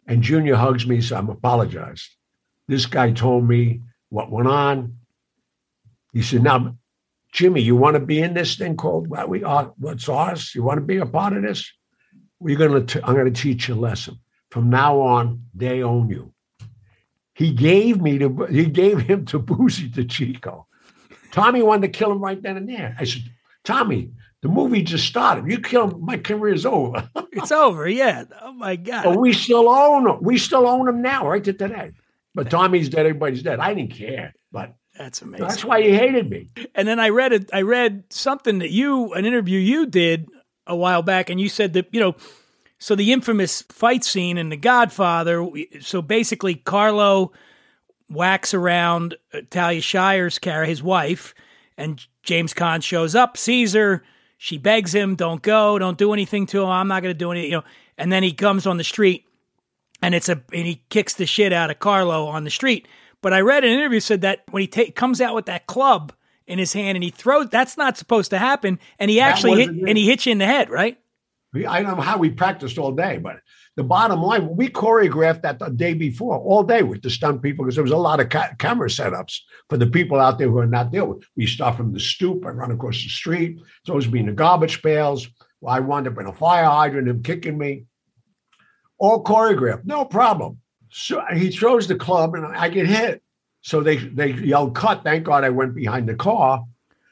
And 0.05 0.21
Junior 0.21 0.55
hugs 0.55 0.85
me, 0.85 1.01
so 1.01 1.15
I'm 1.17 1.29
apologized. 1.29 2.07
This 2.67 2.85
guy 2.85 3.11
told 3.11 3.47
me 3.49 3.81
what 4.09 4.29
went 4.31 4.47
on. 4.47 4.97
He 6.13 6.21
said, 6.21 6.43
Now, 6.43 6.75
Jimmy, 7.31 7.61
you 7.61 7.75
want 7.75 7.95
to 7.95 7.99
be 7.99 8.19
in 8.21 8.33
this 8.33 8.55
thing 8.55 8.75
called 8.75 9.07
what 9.07 9.29
we 9.29 9.43
are, 9.43 9.73
what's 9.77 10.09
ours? 10.09 10.53
You 10.53 10.63
want 10.63 10.77
to 10.77 10.85
be 10.85 10.97
a 10.97 11.05
part 11.05 11.33
of 11.33 11.43
this? 11.43 11.71
We're 12.39 12.57
gonna 12.57 12.83
t- 12.83 12.99
I'm 13.03 13.15
gonna 13.15 13.31
teach 13.31 13.67
you 13.67 13.75
a 13.75 13.75
lesson. 13.75 14.19
From 14.49 14.69
now 14.69 14.99
on, 14.99 15.43
they 15.53 15.83
own 15.83 16.09
you. 16.09 16.33
He 17.35 17.51
gave 17.53 18.01
me 18.01 18.17
to 18.17 18.45
he 18.49 18.65
gave 18.65 19.01
him 19.01 19.25
to 19.25 19.39
Boozy 19.39 19.89
to 19.91 20.03
Chico. 20.03 20.67
Tommy 21.31 21.61
wanted 21.63 21.93
to 21.93 21.97
kill 21.97 22.11
him 22.11 22.19
right 22.19 22.41
then 22.41 22.57
and 22.57 22.67
there. 22.67 22.95
I 22.99 23.05
said, 23.05 23.21
Tommy, 23.63 24.11
the 24.41 24.49
movie 24.49 24.81
just 24.83 25.05
started. 25.05 25.49
You 25.49 25.59
kill 25.59 25.89
him, 25.89 26.03
my 26.05 26.17
career's 26.17 26.65
over. 26.65 27.09
It's 27.33 27.51
over. 27.51 27.87
Yeah. 27.87 28.25
Oh 28.41 28.51
my 28.51 28.75
God. 28.75 29.05
but 29.05 29.17
we 29.17 29.31
still 29.31 29.69
own 29.69 30.05
him. 30.05 30.17
We 30.21 30.37
still 30.37 30.67
own 30.67 30.89
him 30.89 31.01
now, 31.01 31.29
right 31.29 31.41
to 31.45 31.53
today. 31.53 31.91
But 32.35 32.49
Tommy's 32.49 32.89
dead, 32.89 33.05
everybody's 33.05 33.41
dead. 33.41 33.61
I 33.61 33.73
didn't 33.73 33.93
care. 33.93 34.33
But 34.51 34.75
That's 35.01 35.23
amazing. 35.23 35.47
that's 35.47 35.65
why 35.65 35.81
he 35.81 35.91
hated 35.91 36.29
me. 36.29 36.49
And 36.75 36.87
then 36.87 36.99
I 36.99 37.09
read 37.09 37.33
it. 37.33 37.49
I 37.51 37.63
read 37.63 38.03
something 38.11 38.59
that 38.59 38.69
you, 38.69 39.13
an 39.13 39.25
interview 39.25 39.57
you 39.57 39.87
did 39.87 40.29
a 40.67 40.75
while 40.75 41.01
back, 41.01 41.31
and 41.31 41.41
you 41.41 41.49
said 41.49 41.73
that 41.73 41.87
you 41.91 41.99
know, 41.99 42.15
so 42.77 42.93
the 42.93 43.11
infamous 43.11 43.63
fight 43.63 44.03
scene 44.03 44.37
in 44.37 44.49
The 44.49 44.57
Godfather. 44.57 45.49
So 45.79 46.03
basically, 46.03 46.53
Carlo 46.53 47.31
whacks 48.11 48.53
around 48.53 49.15
Talia 49.49 49.81
Shire's 49.81 50.37
character, 50.37 50.69
his 50.69 50.83
wife, 50.83 51.33
and 51.77 52.05
James 52.21 52.53
Caan 52.53 52.83
shows 52.83 53.15
up, 53.15 53.37
sees 53.37 53.73
her. 53.73 54.03
She 54.37 54.59
begs 54.59 54.93
him, 54.93 55.15
"Don't 55.15 55.41
go, 55.41 55.79
don't 55.79 55.97
do 55.97 56.13
anything 56.13 56.45
to 56.47 56.61
him. 56.61 56.69
I'm 56.69 56.87
not 56.87 57.01
going 57.01 57.13
to 57.13 57.17
do 57.17 57.31
anything." 57.31 57.49
You 57.49 57.57
know, 57.57 57.63
and 57.97 58.11
then 58.11 58.21
he 58.21 58.33
comes 58.33 58.67
on 58.67 58.77
the 58.77 58.83
street, 58.83 59.25
and 59.99 60.13
it's 60.13 60.29
a 60.29 60.43
and 60.53 60.67
he 60.67 60.83
kicks 60.89 61.15
the 61.15 61.25
shit 61.25 61.53
out 61.53 61.71
of 61.71 61.79
Carlo 61.79 62.27
on 62.27 62.43
the 62.43 62.51
street. 62.51 62.87
But 63.21 63.33
I 63.33 63.41
read 63.41 63.63
an 63.63 63.71
interview 63.71 63.99
said 63.99 64.21
that 64.21 64.43
when 64.49 64.61
he 64.61 64.67
ta- 64.67 64.91
comes 64.95 65.21
out 65.21 65.35
with 65.35 65.45
that 65.45 65.67
club 65.67 66.11
in 66.47 66.59
his 66.59 66.73
hand 66.73 66.95
and 66.95 67.03
he 67.03 67.11
throws, 67.11 67.49
that's 67.49 67.77
not 67.77 67.97
supposed 67.97 68.31
to 68.31 68.39
happen, 68.39 68.79
and 68.99 69.11
he 69.11 69.19
actually 69.21 69.51
hit 69.61 69.69
it. 69.69 69.87
and 69.87 69.97
he 69.97 70.07
hits 70.07 70.25
you 70.25 70.31
in 70.31 70.37
the 70.39 70.45
head, 70.45 70.69
right? 70.69 70.97
I 71.67 71.81
don't 71.83 71.97
know 71.97 72.01
how 72.01 72.17
we 72.17 72.29
practiced 72.29 72.77
all 72.77 72.93
day, 72.93 73.17
but 73.17 73.41
the 73.75 73.83
bottom 73.83 74.21
line, 74.21 74.55
we 74.55 74.69
choreographed 74.69 75.41
that 75.41 75.59
the 75.59 75.69
day 75.69 75.93
before, 75.93 76.37
all 76.39 76.63
day 76.63 76.81
with 76.81 77.01
the 77.01 77.09
stunt 77.09 77.41
people, 77.41 77.65
because 77.65 77.75
there 77.75 77.83
was 77.83 77.91
a 77.91 77.97
lot 77.97 78.21
of 78.21 78.29
ca- 78.29 78.53
camera 78.57 78.87
setups 78.87 79.39
for 79.69 79.77
the 79.77 79.87
people 79.87 80.17
out 80.19 80.39
there 80.39 80.49
who 80.49 80.57
are 80.57 80.67
not 80.67 80.91
there. 80.91 81.05
We 81.35 81.45
start 81.45 81.75
from 81.77 81.91
the 81.93 81.99
stoop 81.99 82.45
and 82.45 82.57
run 82.57 82.71
across 82.71 83.03
the 83.03 83.09
street. 83.09 83.57
It's 83.81 83.89
always 83.89 84.07
been 84.07 84.27
the 84.27 84.31
garbage 84.31 84.81
pails. 84.81 85.27
I 85.65 85.79
wound 85.81 86.07
up 86.07 86.17
in 86.19 86.25
a 86.25 86.33
fire 86.33 86.65
hydrant, 86.65 87.07
him 87.09 87.21
kicking 87.21 87.57
me. 87.57 87.85
All 88.97 89.23
choreographed, 89.23 89.85
no 89.85 90.05
problem. 90.05 90.59
So 90.91 91.23
he 91.33 91.49
throws 91.49 91.87
the 91.87 91.95
club 91.95 92.35
and 92.35 92.45
I 92.45 92.69
get 92.69 92.85
hit. 92.85 93.23
So 93.61 93.81
they 93.81 93.97
they 93.97 94.31
yelled 94.31 94.75
cut. 94.75 95.03
Thank 95.03 95.23
God 95.23 95.43
I 95.43 95.49
went 95.49 95.73
behind 95.73 96.07
the 96.07 96.15
car. 96.15 96.65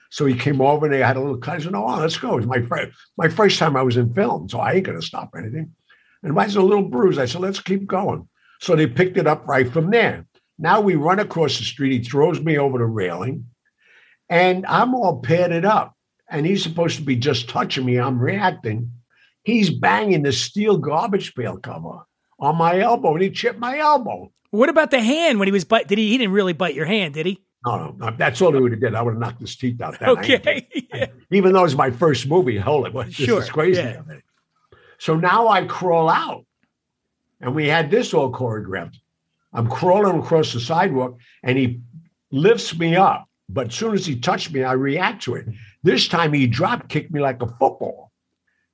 So 0.10 0.26
he 0.26 0.36
came 0.36 0.60
over 0.60 0.86
and 0.86 0.94
they 0.94 1.00
had 1.00 1.16
a 1.16 1.22
little 1.22 1.38
cut. 1.38 1.56
I 1.56 1.60
said, 1.60 1.72
"No, 1.72 1.86
let's 1.86 2.18
go." 2.18 2.34
It 2.34 2.38
was 2.38 2.46
my 2.46 2.62
first 2.62 2.98
my 3.18 3.30
first 3.30 3.58
time 3.58 3.78
I 3.78 3.84
was 3.84 3.98
in 3.98 4.14
film, 4.14 4.50
so 4.50 4.60
I 4.60 4.74
ain't 4.74 4.86
gonna 4.86 5.02
stop 5.02 5.34
anything. 5.38 5.74
And 6.24 6.34
mine's 6.34 6.56
a 6.56 6.62
little 6.62 6.84
bruise. 6.84 7.18
I 7.18 7.26
said, 7.26 7.42
"Let's 7.42 7.62
keep 7.62 7.88
going." 7.88 8.28
So 8.60 8.76
they 8.76 8.88
picked 8.88 9.18
it 9.18 9.28
up 9.28 9.48
right 9.48 9.72
from 9.72 9.92
there. 9.92 10.26
Now 10.58 10.82
we 10.82 10.96
run 10.96 11.20
across 11.20 11.58
the 11.58 11.64
street. 11.64 11.94
He 11.94 12.04
throws 12.04 12.42
me 12.42 12.58
over 12.58 12.80
the 12.80 12.86
railing, 12.86 13.46
and 14.28 14.66
I'm 14.66 14.94
all 14.94 15.22
padded 15.22 15.64
up. 15.64 15.96
And 16.30 16.46
he's 16.46 16.62
supposed 16.62 16.98
to 16.98 17.04
be 17.04 17.16
just 17.16 17.50
touching 17.50 17.86
me. 17.86 17.98
I'm 17.98 18.20
reacting. 18.20 18.92
He's 19.44 19.70
banging 19.70 20.24
the 20.24 20.32
steel 20.32 20.78
garbage 20.78 21.34
pail 21.34 21.58
cover 21.58 22.04
on 22.40 22.56
my 22.58 22.80
elbow, 22.80 23.14
and 23.14 23.22
he 23.22 23.30
chipped 23.30 23.60
my 23.60 23.78
elbow. 23.80 24.32
What 24.52 24.70
about 24.70 24.92
the 24.92 25.00
hand 25.02 25.40
when 25.40 25.48
he 25.48 25.52
was 25.52 25.66
bite? 25.66 25.88
Did 25.88 25.98
he? 25.98 26.10
He 26.10 26.18
didn't 26.18 26.34
really 26.34 26.54
bite 26.54 26.74
your 26.76 26.86
hand, 26.86 27.14
did 27.14 27.26
he? 27.26 27.42
No, 27.66 27.78
no, 27.78 27.96
no, 27.98 28.16
that's 28.18 28.42
all 28.42 28.54
he 28.54 28.60
would 28.60 28.72
have 28.72 28.80
did. 28.82 28.96
I 28.96 29.02
would 29.02 29.12
have 29.16 29.20
knocked 29.20 29.42
his 29.42 29.56
teeth 29.56 29.82
out. 29.82 30.02
Ain't 30.02 30.18
Okay. 30.30 31.12
even 31.32 31.52
though 31.54 31.66
it's 31.66 31.76
my 31.76 31.92
first 31.92 32.28
movie, 32.28 32.58
holy, 32.58 32.90
what, 32.92 33.08
this 33.08 33.16
Sure, 33.16 33.42
is 33.42 33.50
crazy. 33.50 33.82
yeah. 33.82 34.02
So 34.98 35.16
now 35.18 35.50
I 35.50 35.66
crawl 35.66 36.10
out, 36.10 36.46
and 37.42 37.54
we 37.54 37.68
had 37.68 37.92
this 37.92 38.14
all 38.14 38.32
choreographed. 38.32 38.96
I'm 39.54 39.68
crawling 39.70 40.20
across 40.20 40.54
the 40.54 40.60
sidewalk, 40.60 41.18
and 41.44 41.58
he 41.58 41.82
lifts 42.32 42.78
me 42.78 42.96
up. 42.96 43.28
But 43.50 43.68
as 43.68 43.76
soon 43.76 43.94
as 43.94 44.06
he 44.06 44.16
touched 44.20 44.52
me, 44.54 44.64
I 44.64 44.74
react 44.74 45.24
to 45.24 45.36
it. 45.36 45.48
This 45.84 46.08
time 46.08 46.34
he 46.34 46.48
drop 46.48 46.88
kicked 46.88 47.12
me 47.12 47.20
like 47.20 47.42
a 47.42 47.48
football, 47.48 48.12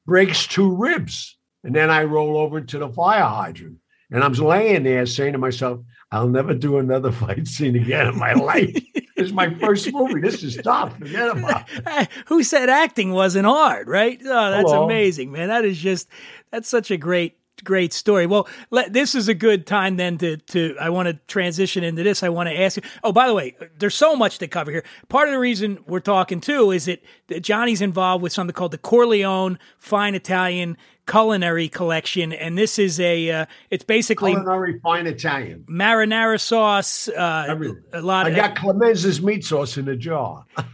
breaks 0.05 0.45
two 0.47 0.75
ribs, 0.75 1.37
and 1.65 1.75
then 1.75 1.89
I 1.89 2.03
roll 2.03 2.37
over 2.37 2.61
to 2.61 2.77
the 2.77 2.89
fire 2.89 3.23
hydrant. 3.23 3.77
And 4.11 4.23
I'm 4.23 4.33
laying 4.33 4.83
there 4.83 5.05
saying 5.07 5.33
to 5.33 5.39
myself, 5.39 5.79
I'll 6.11 6.29
never 6.29 6.53
do 6.53 6.77
another 6.77 7.11
fight 7.23 7.47
scene 7.47 7.75
again 7.75 8.07
in 8.07 8.19
my 8.19 8.33
life. 8.33 8.71
this 8.93 9.03
is 9.17 9.33
my 9.33 9.51
first 9.55 9.91
movie. 9.91 10.21
This 10.21 10.43
is 10.43 10.57
tough. 10.57 10.95
Forget 10.99 11.35
about 11.35 11.67
it. 11.69 12.09
Who 12.27 12.43
said 12.43 12.69
acting 12.69 13.13
wasn't 13.13 13.47
hard, 13.47 13.87
right? 13.87 14.19
Oh, 14.23 14.51
that's 14.51 14.69
Hello. 14.69 14.85
amazing, 14.85 15.31
man. 15.31 15.47
That 15.47 15.65
is 15.65 15.79
just 15.79 16.07
that's 16.51 16.69
such 16.69 16.91
a 16.91 16.97
great 16.97 17.39
great 17.63 17.93
story. 17.93 18.27
Well, 18.27 18.47
let, 18.69 18.93
this 18.93 19.15
is 19.15 19.27
a 19.27 19.33
good 19.33 19.65
time 19.65 19.95
then 19.97 20.17
to 20.19 20.37
to 20.37 20.75
I 20.79 20.89
want 20.89 21.07
to 21.07 21.13
transition 21.27 21.83
into 21.83 22.03
this. 22.03 22.21
I 22.21 22.29
want 22.29 22.47
to 22.49 22.61
ask 22.61 22.77
you. 22.77 22.83
Oh, 23.03 23.11
by 23.11 23.27
the 23.27 23.33
way, 23.33 23.55
there's 23.79 23.95
so 23.95 24.15
much 24.15 24.37
to 24.39 24.47
cover 24.47 24.71
here. 24.71 24.83
Part 25.09 25.27
of 25.27 25.33
the 25.33 25.39
reason 25.39 25.79
we're 25.87 25.99
talking 25.99 26.39
too 26.41 26.71
is 26.71 26.85
that, 26.85 27.01
that 27.27 27.41
Gianni's 27.41 27.81
involved 27.81 28.21
with 28.21 28.33
something 28.33 28.53
called 28.53 28.71
the 28.71 28.77
Corleone 28.77 29.57
Fine 29.77 30.15
Italian 30.15 30.77
culinary 31.07 31.69
collection, 31.69 32.33
and 32.33 32.57
this 32.57 32.77
is 32.79 32.99
a. 32.99 33.29
Uh, 33.31 33.45
it's 33.69 33.83
basically 33.83 34.31
Culinary 34.33 34.79
fine 34.79 35.07
Italian. 35.07 35.63
marinara 35.69 36.39
sauce. 36.39 37.07
Uh, 37.07 37.45
Everything. 37.49 37.81
a 37.93 38.01
lot. 38.01 38.25
I 38.25 38.29
of, 38.29 38.35
got 38.35 38.55
Clemenza's 38.55 39.21
meat 39.21 39.45
sauce 39.45 39.77
in 39.77 39.87
a 39.87 39.95
jar. 39.95 40.45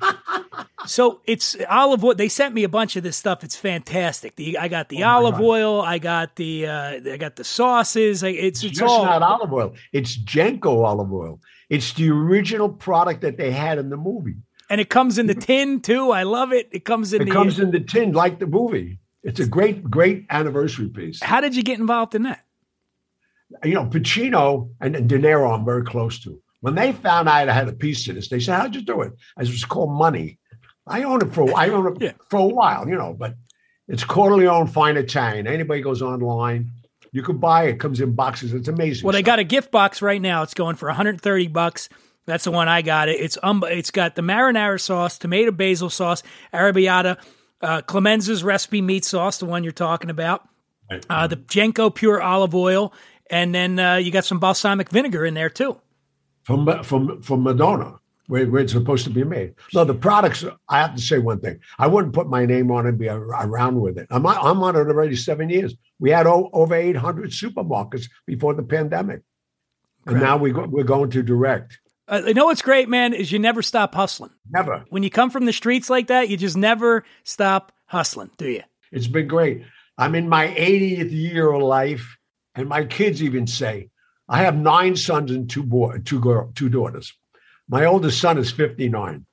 So 0.88 1.21
it's 1.27 1.55
olive 1.69 2.03
oil. 2.03 2.15
They 2.15 2.27
sent 2.27 2.55
me 2.55 2.63
a 2.63 2.69
bunch 2.69 2.95
of 2.95 3.03
this 3.03 3.15
stuff. 3.15 3.43
It's 3.43 3.55
fantastic. 3.55 4.36
The, 4.36 4.57
I 4.57 4.67
got 4.67 4.88
Oh 4.88 4.95
the 4.95 5.03
olive 5.03 5.39
oil. 5.39 5.79
I 5.82 5.99
got 5.99 6.36
the 6.38 6.65
uh, 6.65 6.99
I 7.13 7.17
got 7.17 7.36
the 7.36 7.43
sauces. 7.43 8.23
It's 8.23 8.63
it's 8.63 8.79
Just 8.79 8.82
all 8.91 9.05
not 9.05 9.21
olive 9.21 9.53
oil. 9.53 9.75
It's 9.93 10.17
Genco 10.17 10.84
olive 10.84 11.13
oil. 11.13 11.39
It's 11.69 11.93
the 11.93 12.09
original 12.09 12.67
product 12.67 13.21
that 13.21 13.38
they 13.38 13.51
had 13.51 13.77
in 13.77 13.89
the 13.91 13.95
movie. 13.97 14.36
and 14.71 14.82
it 14.82 14.89
comes 14.89 15.19
in 15.19 15.27
the 15.27 15.36
tin 15.36 15.82
too. 15.82 16.09
I 16.11 16.23
love 16.23 16.51
it. 16.51 16.67
It 16.71 16.84
comes 16.84 17.13
in 17.13 17.21
It 17.21 17.25
the. 17.25 17.32
comes 17.32 17.59
in 17.59 17.69
the 17.69 17.79
tin 17.79 18.13
like 18.13 18.39
the 18.39 18.47
movie. 18.47 18.97
It's 19.24 19.39
a 19.39 19.45
great, 19.47 19.84
great 19.89 20.26
anniversary 20.30 20.89
piece. 20.89 21.22
How 21.22 21.41
did 21.41 21.55
you 21.55 21.63
get 21.63 21.80
involved 21.80 22.15
in 22.15 22.24
that? 22.24 22.43
You 23.63 23.74
know, 23.74 23.86
Pacino 23.86 24.69
and, 24.80 24.95
and 24.95 25.09
De 25.09 25.19
Niro, 25.19 25.53
I'm 25.53 25.65
very 25.65 25.84
close 25.84 26.19
to. 26.24 26.41
When 26.61 26.76
they 26.76 26.91
found 26.91 27.28
out 27.28 27.49
I 27.49 27.53
had 27.53 27.67
a 27.67 27.74
piece 27.74 28.07
of 28.07 28.15
this, 28.15 28.30
they 28.30 28.39
said, 28.39 28.55
"How'd 28.59 28.76
you 28.76 28.82
do 28.82 29.01
it?" 29.01 29.13
I 29.38 29.43
said, 29.43 29.49
"It 29.49 29.53
was 29.53 29.65
called 29.65 29.91
money." 29.91 30.39
I 30.88 31.03
own 31.03 31.22
it 31.22 31.34
for 31.34 31.53
I 31.57 31.69
own 31.69 31.88
it 31.95 32.01
Yeah. 32.01 32.11
for 32.30 32.39
a 32.39 32.45
while, 32.45 32.88
you 32.88 32.95
know, 32.95 33.13
but 33.17 33.36
it's 33.88 34.03
Corleone 34.03 34.67
fine 34.67 34.95
Italian. 34.97 35.47
Anybody 35.47 35.82
goes 35.82 36.01
online, 36.01 36.72
you 37.11 37.24
can 37.24 37.38
buy 37.39 37.65
it. 37.65 37.80
Comes 37.80 37.99
in 37.99 38.13
boxes. 38.13 38.53
It's 38.53 38.67
amazing. 38.67 39.05
Well, 39.05 39.11
they 39.13 39.19
stuff. 39.19 39.26
got 39.26 39.39
a 39.39 39.43
gift 39.43 39.69
box 39.72 40.01
right 40.01 40.22
now. 40.22 40.43
It's 40.43 40.53
going 40.53 40.76
for 40.78 40.88
130 40.88 41.47
bucks. 41.47 41.89
That's 42.26 42.43
the 42.45 42.51
one 42.51 42.67
I 42.69 42.82
got. 42.84 43.09
It. 43.09 43.19
It's 43.19 43.38
um, 43.43 43.63
it's 43.67 43.91
got 43.91 44.15
the 44.15 44.22
marinara 44.22 44.80
sauce, 44.80 45.17
tomato 45.17 45.51
basil 45.51 45.89
sauce, 45.89 46.24
arrabbiata, 46.53 47.17
uh, 47.62 47.82
Clemenza's 47.82 48.43
recipe 48.43 48.82
meat 48.82 49.05
sauce, 49.05 49.38
the 49.38 49.45
one 49.45 49.64
you're 49.64 49.72
talking 49.72 50.09
about, 50.09 50.47
uh, 51.09 51.28
the 51.28 51.38
Genco 51.38 51.93
pure 51.93 52.22
olive 52.22 52.53
oil, 52.55 52.93
and 53.30 53.53
then 53.55 53.80
uh, 53.80 53.95
you 53.95 54.12
got 54.12 54.26
some 54.26 54.39
balsamic 54.39 54.89
vinegar 54.89 55.26
in 55.26 55.34
there 55.34 55.49
too. 55.49 55.80
from 56.43 56.84
from 56.84 57.22
from 57.22 57.41
Modena, 57.43 57.95
where, 58.28 58.45
where 58.49 58.62
it's 58.62 58.74
supposed 58.74 59.03
to 59.05 59.09
be 59.09 59.24
made. 59.24 59.53
No, 59.74 59.84
the 59.86 59.93
products. 59.93 60.43
I 60.68 60.80
have 60.80 60.95
to 60.95 61.01
say 61.01 61.20
one 61.20 61.39
thing. 61.39 61.59
I 61.80 61.88
wouldn't 61.88 62.14
put 62.14 62.28
my 62.28 62.45
name 62.45 62.72
on 62.72 62.86
it 62.86 62.89
and 62.89 62.97
be 62.97 63.07
around 63.09 63.80
with 63.80 63.97
it. 63.97 64.07
I'm 64.09 64.26
on- 64.26 64.38
I'm 64.45 64.62
on 64.64 64.76
it 64.76 64.80
already 64.80 65.16
seven 65.16 65.49
years. 65.49 65.76
We 65.99 66.09
had 66.09 66.28
o- 66.28 66.49
over 66.51 66.76
800 66.76 67.30
supermarkets 67.30 68.09
before 68.26 68.53
the 68.53 68.64
pandemic, 68.64 69.22
and 70.07 70.20
now 70.20 70.36
we 70.38 70.51
go, 70.51 70.66
we're 70.66 70.84
going 70.84 71.09
to 71.12 71.24
direct. 71.24 71.80
Uh, 72.12 72.24
you 72.28 72.34
know 72.34 72.45
what's 72.45 72.62
great, 72.62 72.89
man, 72.89 73.14
is 73.14 73.32
you 73.32 73.39
never 73.39 73.62
stop 73.62 73.95
hustling. 73.95 74.32
Never. 74.49 74.84
When 74.89 75.01
you 75.01 75.09
come 75.09 75.30
from 75.30 75.45
the 75.45 75.53
streets 75.53 75.89
like 75.89 76.07
that, 76.07 76.28
you 76.28 76.36
just 76.36 76.57
never 76.57 77.05
stop 77.24 77.72
hustling, 77.86 78.32
do 78.38 78.49
you? 78.49 78.64
It's 78.91 79.07
been 79.07 79.30
great. 79.30 79.64
I'm 79.97 80.14
in 80.16 80.28
my 80.28 80.47
80th 80.47 81.12
year 81.12 81.51
of 81.51 81.62
life, 81.62 82.18
and 82.55 82.68
my 82.68 82.84
kids 82.84 83.24
even 83.24 83.47
say, 83.47 83.89
I 84.28 84.39
have 84.43 84.57
nine 84.57 84.97
sons 84.97 85.32
and 85.32 85.49
two 85.49 85.64
boy, 85.64 85.99
two 86.03 86.20
girl, 86.20 86.51
two 86.53 86.68
daughters. 86.68 87.14
My 87.70 87.86
oldest 87.86 88.20
son 88.20 88.38
is 88.38 88.51
59. 88.51 89.26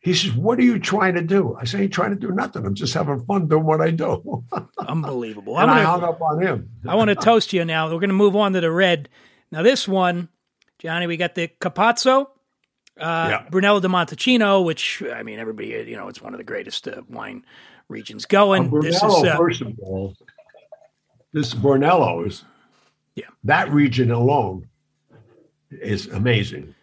He 0.00 0.14
says, 0.14 0.32
"What 0.32 0.58
are 0.58 0.62
you 0.62 0.78
trying 0.78 1.14
to 1.14 1.22
do?" 1.22 1.56
I 1.60 1.64
say, 1.64 1.78
"I 1.78 1.82
ain't 1.82 1.92
trying 1.92 2.10
to 2.10 2.16
do 2.16 2.30
nothing. 2.30 2.64
I'm 2.64 2.74
just 2.74 2.94
having 2.94 3.24
fun 3.24 3.48
doing 3.48 3.64
what 3.64 3.80
I 3.80 3.90
do." 3.90 4.44
Unbelievable. 4.78 5.56
I'm 5.56 5.64
and 5.64 5.72
I 5.72 5.82
gonna- 5.82 5.88
hung 5.88 6.04
up 6.04 6.22
on 6.22 6.40
him. 6.40 6.70
I 6.86 6.94
want 6.94 7.08
to 7.08 7.16
toast 7.16 7.52
you 7.52 7.64
now. 7.64 7.86
We're 7.86 7.98
going 7.98 8.10
to 8.10 8.14
move 8.14 8.36
on 8.36 8.52
to 8.52 8.60
the 8.60 8.70
red. 8.70 9.08
Now, 9.50 9.62
this 9.62 9.88
one, 9.88 10.28
Gianni, 10.78 11.06
we 11.06 11.16
got 11.16 11.34
the 11.34 11.48
Caparzo, 11.60 12.26
uh, 13.00 13.28
Yeah. 13.30 13.46
Brunello 13.50 13.80
de 13.80 13.88
Montalcino, 13.88 14.64
which, 14.64 15.02
I 15.14 15.22
mean, 15.22 15.38
everybody, 15.38 15.68
you 15.88 15.96
know, 15.96 16.08
it's 16.08 16.20
one 16.20 16.34
of 16.34 16.38
the 16.38 16.44
greatest 16.44 16.86
uh, 16.88 17.02
wine 17.08 17.44
regions 17.88 18.26
going. 18.26 18.66
Uh, 18.74 18.80
this 18.80 19.00
Brunello, 19.00 19.22
is, 19.22 19.28
uh, 19.30 19.36
first 19.36 19.60
of 19.62 19.78
all, 19.80 20.14
this 21.32 21.54
Brunello 21.54 22.24
is, 22.24 22.44
Yeah. 23.14 23.26
that 23.44 23.70
region 23.72 24.10
alone 24.10 24.68
is 25.70 26.06
amazing. 26.08 26.74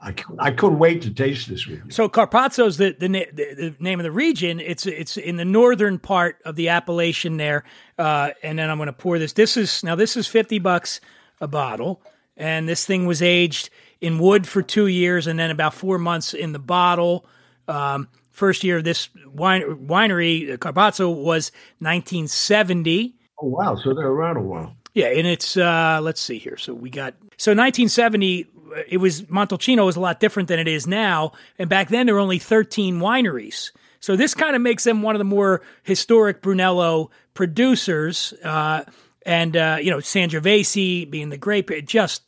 I, 0.00 0.14
I 0.38 0.52
couldn't 0.52 0.78
wait 0.78 1.02
to 1.02 1.10
taste 1.10 1.48
this 1.48 1.66
with 1.66 1.84
you. 1.84 1.90
so 1.90 2.08
Caparzo's 2.08 2.76
the, 2.76 2.94
the, 2.96 3.08
na- 3.08 3.24
the, 3.32 3.54
the 3.54 3.74
name 3.80 3.98
of 3.98 4.04
the 4.04 4.12
region. 4.12 4.60
It's 4.60 4.86
it's 4.86 5.16
in 5.16 5.34
the 5.34 5.44
northern 5.44 5.98
part 5.98 6.36
of 6.44 6.54
the 6.54 6.68
appellation 6.68 7.36
there. 7.36 7.64
Uh, 7.98 8.30
and 8.44 8.56
then 8.60 8.70
I'm 8.70 8.78
going 8.78 8.86
to 8.86 8.92
pour 8.92 9.18
this. 9.18 9.32
This 9.32 9.56
is, 9.56 9.82
now 9.82 9.96
this 9.96 10.16
is 10.16 10.28
50 10.28 10.60
bucks 10.60 11.00
a 11.40 11.48
bottle. 11.48 12.00
And 12.38 12.68
this 12.68 12.86
thing 12.86 13.04
was 13.04 13.20
aged 13.20 13.68
in 14.00 14.18
wood 14.18 14.46
for 14.46 14.62
two 14.62 14.86
years 14.86 15.26
and 15.26 15.38
then 15.38 15.50
about 15.50 15.74
four 15.74 15.98
months 15.98 16.32
in 16.32 16.52
the 16.52 16.58
bottle. 16.58 17.26
Um, 17.66 18.08
first 18.30 18.64
year 18.64 18.78
of 18.78 18.84
this 18.84 19.10
wine, 19.26 19.62
winery, 19.86 20.56
Caparzo, 20.58 21.14
was 21.14 21.50
1970. 21.80 23.14
Oh 23.40 23.46
wow! 23.48 23.76
So 23.76 23.92
they're 23.94 24.06
around 24.06 24.36
a 24.36 24.42
while. 24.42 24.74
Yeah, 24.94 25.08
and 25.08 25.26
it's 25.26 25.56
uh 25.56 26.00
let's 26.02 26.20
see 26.20 26.38
here. 26.38 26.56
So 26.56 26.74
we 26.74 26.90
got 26.90 27.14
so 27.36 27.52
1970 27.52 28.46
uh, 28.76 28.80
it 28.88 28.98
was 28.98 29.22
Montalcino 29.22 29.84
was 29.84 29.96
a 29.96 30.00
lot 30.00 30.20
different 30.20 30.48
than 30.48 30.58
it 30.58 30.68
is 30.68 30.86
now, 30.86 31.32
and 31.58 31.68
back 31.68 31.88
then 31.88 32.06
there 32.06 32.14
were 32.14 32.20
only 32.20 32.38
13 32.38 32.98
wineries. 32.98 33.70
So 34.00 34.16
this 34.16 34.34
kind 34.34 34.54
of 34.54 34.62
makes 34.62 34.84
them 34.84 35.02
one 35.02 35.14
of 35.14 35.18
the 35.18 35.24
more 35.24 35.62
historic 35.82 36.40
Brunello 36.40 37.10
producers. 37.34 38.32
Uh, 38.44 38.84
and 39.26 39.56
uh, 39.56 39.78
you 39.80 39.90
know 39.90 39.98
Sangiovese 39.98 41.08
being 41.08 41.28
the 41.28 41.36
grape. 41.36 41.70
Just 41.84 42.22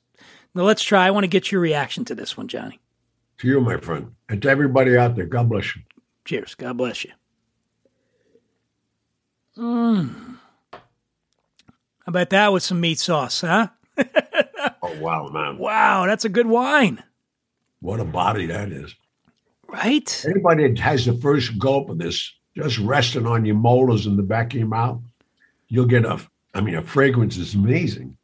now 0.54 0.62
let's 0.62 0.82
try. 0.82 1.06
I 1.06 1.10
want 1.10 1.24
to 1.24 1.28
get 1.28 1.50
your 1.52 1.60
reaction 1.60 2.04
to 2.06 2.14
this 2.14 2.36
one, 2.36 2.48
Gianni. 2.48 2.80
To 3.38 3.48
you, 3.48 3.60
my 3.60 3.76
friend, 3.78 4.14
and 4.28 4.40
to 4.42 4.50
everybody 4.50 4.96
out 4.96 5.16
there, 5.16 5.26
God 5.26 5.48
bless 5.48 5.74
you. 5.74 5.82
Cheers. 6.24 6.54
God 6.54 6.76
bless 6.76 7.04
you. 7.04 7.10
Mm. 9.56 10.36
How 10.72 10.78
about 12.06 12.30
that 12.30 12.52
with 12.52 12.62
some 12.62 12.80
meat 12.80 12.98
sauce, 12.98 13.40
huh? 13.42 13.68
Oh 14.82 14.98
wow, 15.00 15.28
man! 15.28 15.56
Wow, 15.58 16.06
that's 16.06 16.24
a 16.24 16.28
good 16.30 16.46
wine, 16.46 17.02
What 17.80 18.00
a 18.00 18.04
body 18.04 18.46
that 18.46 18.70
is. 18.72 18.94
right? 19.68 20.24
Anybody 20.26 20.68
that 20.68 20.78
has 20.78 21.04
the 21.06 21.14
first 21.14 21.58
gulp 21.58 21.88
of 21.90 21.98
this, 21.98 22.32
just 22.56 22.78
resting 22.78 23.26
on 23.26 23.44
your 23.44 23.54
molars 23.56 24.06
in 24.06 24.16
the 24.16 24.22
back 24.22 24.52
of 24.52 24.58
your 24.58 24.68
mouth, 24.68 25.00
you'll 25.68 25.86
get 25.86 26.04
a. 26.04 26.18
I 26.54 26.60
mean, 26.60 26.74
a 26.74 26.82
fragrance 26.82 27.36
is 27.36 27.54
amazing. 27.54 28.16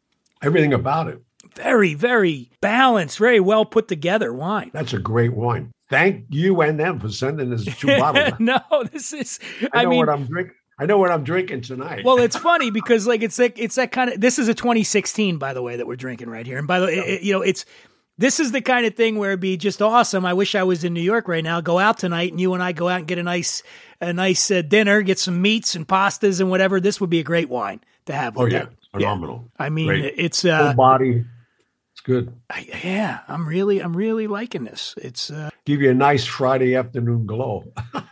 Everything 0.42 0.72
about 0.74 1.08
it. 1.08 1.22
Very, 1.56 1.94
very 1.94 2.50
balanced, 2.60 3.18
very 3.18 3.40
well 3.40 3.64
put 3.64 3.88
together 3.88 4.32
wine. 4.32 4.70
That's 4.72 4.92
a 4.92 4.98
great 4.98 5.32
wine. 5.34 5.72
Thank 5.88 6.24
you 6.30 6.60
and 6.62 6.78
them 6.80 6.98
for 7.00 7.08
sending 7.10 7.52
us 7.52 7.64
two 7.64 7.86
bottles. 7.86 8.34
no, 8.40 8.58
this 8.92 9.12
is. 9.12 9.38
I 9.72 9.80
I, 9.80 9.82
know 9.84 9.90
mean, 9.90 9.98
what 10.00 10.08
I'm 10.08 10.24
drinking. 10.26 10.54
I 10.78 10.84
know 10.86 10.98
what 10.98 11.10
I'm 11.10 11.24
drinking 11.24 11.62
tonight. 11.62 12.04
well, 12.04 12.18
it's 12.18 12.36
funny 12.36 12.70
because 12.70 13.06
like 13.06 13.22
it's 13.22 13.38
like 13.38 13.58
it's 13.58 13.76
that 13.76 13.92
kind 13.92 14.10
of. 14.10 14.20
This 14.20 14.38
is 14.38 14.48
a 14.48 14.54
2016, 14.54 15.38
by 15.38 15.52
the 15.54 15.62
way, 15.62 15.76
that 15.76 15.86
we're 15.86 15.96
drinking 15.96 16.28
right 16.28 16.44
here. 16.46 16.58
And 16.58 16.66
by 16.66 16.80
the 16.80 16.86
way, 16.86 16.94
it- 16.96 17.22
you 17.22 17.32
know, 17.32 17.40
it's 17.42 17.64
this 18.18 18.40
is 18.40 18.50
the 18.52 18.60
kind 18.62 18.84
of 18.86 18.94
thing 18.94 19.16
where 19.16 19.30
it'd 19.30 19.40
be 19.40 19.56
just 19.56 19.80
awesome. 19.80 20.24
I 20.26 20.32
wish 20.34 20.54
I 20.54 20.62
was 20.64 20.84
in 20.84 20.92
New 20.94 21.00
York 21.02 21.28
right 21.28 21.44
now. 21.44 21.60
Go 21.60 21.78
out 21.78 21.98
tonight, 21.98 22.30
and 22.32 22.40
you 22.40 22.52
and 22.54 22.62
I 22.62 22.72
go 22.72 22.88
out 22.88 23.00
and 23.00 23.06
get 23.08 23.18
a 23.18 23.22
nice, 23.22 23.62
a 24.00 24.12
nice 24.12 24.50
uh, 24.50 24.62
dinner, 24.62 25.02
get 25.02 25.18
some 25.18 25.40
meats 25.40 25.74
and 25.76 25.86
pastas 25.86 26.40
and 26.40 26.50
whatever. 26.50 26.80
This 26.80 27.00
would 27.00 27.10
be 27.10 27.20
a 27.20 27.24
great 27.24 27.48
wine 27.48 27.80
to 28.06 28.12
have. 28.14 28.36
oh 28.36 28.46
yeah, 28.46 28.60
that. 28.64 28.72
phenomenal. 28.92 29.50
I 29.58 29.68
mean, 29.70 29.86
Great. 29.88 30.14
it's 30.16 30.42
Full 30.42 30.50
uh, 30.50 30.74
body. 30.74 31.24
Good. 32.06 32.32
I- 32.48 32.68
yeah. 32.84 33.18
I'm 33.26 33.46
really, 33.46 33.80
I'm 33.80 33.96
really 33.96 34.28
liking 34.28 34.62
this. 34.64 34.94
It's 34.96 35.28
uh, 35.30 35.50
Give 35.64 35.80
you 35.82 35.90
a 35.90 35.94
nice 35.94 36.24
Friday 36.24 36.76
afternoon 36.76 37.26
glow. 37.26 37.64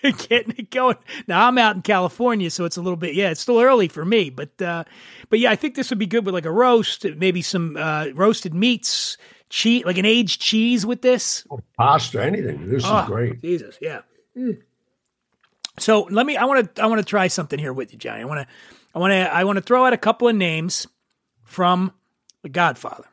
getting 0.02 0.54
it 0.56 0.70
going. 0.70 0.96
Now 1.26 1.46
I'm 1.46 1.58
out 1.58 1.76
in 1.76 1.82
California, 1.82 2.50
so 2.50 2.64
it's 2.64 2.78
a 2.78 2.80
little 2.80 2.96
bit 2.96 3.14
yeah, 3.14 3.30
it's 3.30 3.40
still 3.40 3.60
early 3.60 3.88
for 3.88 4.04
me, 4.04 4.30
but 4.30 4.62
uh 4.62 4.84
but 5.28 5.40
yeah, 5.40 5.50
I 5.50 5.56
think 5.56 5.74
this 5.74 5.90
would 5.90 5.98
be 5.98 6.06
good 6.06 6.24
with 6.24 6.32
like 6.34 6.46
a 6.46 6.50
roast, 6.52 7.04
maybe 7.16 7.42
some 7.42 7.76
uh 7.76 8.06
roasted 8.14 8.54
meats, 8.54 9.18
cheese, 9.50 9.84
like 9.84 9.98
an 9.98 10.06
aged 10.06 10.40
cheese 10.40 10.86
with 10.86 11.02
this. 11.02 11.44
Pasta, 11.76 12.24
anything. 12.24 12.68
This 12.70 12.84
Oh, 12.86 13.00
is 13.00 13.06
great. 13.06 13.42
Jesus, 13.42 13.76
yeah. 13.80 14.02
Mm. 14.36 14.62
So 15.78 16.02
let 16.10 16.24
me 16.24 16.36
I 16.36 16.44
want 16.44 16.74
to 16.76 16.82
I 16.82 16.86
want 16.86 17.00
to 17.00 17.04
try 17.04 17.26
something 17.26 17.58
here 17.58 17.72
with 17.72 17.92
you, 17.92 17.98
Gianni. 17.98 18.22
I 18.22 18.24
want 18.24 18.40
to 18.40 18.54
I 18.94 18.98
want 19.00 19.10
to 19.12 19.34
I 19.34 19.44
want 19.44 19.56
to 19.56 19.62
throw 19.62 19.84
out 19.84 19.92
a 19.92 19.98
couple 19.98 20.28
of 20.28 20.36
names 20.36 20.86
from 21.44 21.92
The 22.42 22.48
Godfather. 22.48 23.04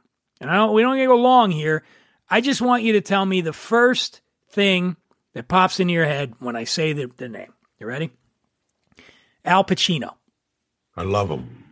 And 0.42 0.50
I 0.50 0.56
don't 0.56 0.74
we 0.74 0.82
don't 0.82 0.98
get 0.98 1.08
go 1.08 1.16
long 1.16 1.52
here. 1.52 1.84
I 2.30 2.42
just 2.42 2.62
want 2.62 2.84
you 2.84 2.94
to 2.94 3.02
tell 3.02 3.26
me 3.26 3.42
the 3.42 3.54
first 3.54 4.22
thing 4.50 4.96
that 5.34 5.48
pops 5.48 5.80
into 5.80 5.94
your 5.94 6.06
head 6.06 6.34
when 6.40 6.56
I 6.56 6.64
say 6.64 6.94
the, 6.94 7.12
the 7.18 7.30
name. 7.30 7.54
You 7.80 7.88
ready? 7.88 8.12
Al 9.44 9.64
Pacino. 9.64 10.16
I 10.96 11.04
love 11.04 11.30
him. 11.30 11.64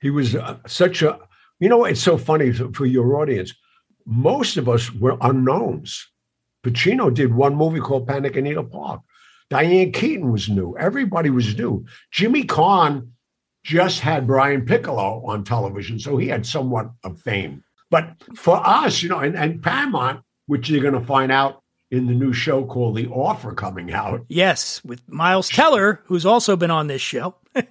He 0.00 0.10
was 0.10 0.34
uh, 0.34 0.56
such 0.66 1.02
a, 1.02 1.18
you 1.58 1.68
know, 1.68 1.84
it's 1.84 2.02
so 2.02 2.18
funny 2.18 2.52
for 2.52 2.72
for 2.72 2.86
your 2.86 3.16
audience. 3.16 3.54
Most 4.06 4.56
of 4.56 4.68
us 4.68 4.92
were 4.92 5.16
unknowns. 5.20 6.08
Pacino 6.64 7.12
did 7.12 7.34
one 7.34 7.54
movie 7.54 7.80
called 7.80 8.08
Panic 8.08 8.36
in 8.36 8.44
Needle 8.44 8.64
Park. 8.64 9.00
Diane 9.50 9.92
Keaton 9.92 10.30
was 10.30 10.48
new. 10.48 10.76
Everybody 10.78 11.30
was 11.30 11.56
new. 11.56 11.84
Jimmy 12.12 12.44
Caan 12.44 13.10
just 13.64 14.00
had 14.00 14.26
Brian 14.26 14.64
Piccolo 14.64 15.22
on 15.26 15.44
television, 15.44 15.98
so 15.98 16.16
he 16.16 16.28
had 16.28 16.46
somewhat 16.46 16.90
of 17.04 17.20
fame. 17.20 17.62
But 17.90 18.14
for 18.36 18.56
us, 18.64 19.02
you 19.02 19.08
know, 19.08 19.18
and, 19.18 19.36
and 19.36 19.62
Paramount, 19.62 20.22
which 20.46 20.68
you're 20.70 20.82
going 20.82 20.94
to 21.00 21.06
find 21.06 21.32
out 21.32 21.62
in 21.90 22.06
the 22.06 22.14
new 22.14 22.32
show 22.32 22.64
called 22.64 22.96
The 22.96 23.08
Offer 23.08 23.52
coming 23.52 23.92
out, 23.92 24.24
Yes, 24.28 24.80
with 24.84 25.02
Miles 25.08 25.48
Teller, 25.48 26.02
who's 26.06 26.24
also 26.24 26.54
been 26.56 26.70
on 26.70 26.86
this 26.86 27.02
show. 27.02 27.34
well, 27.54 27.64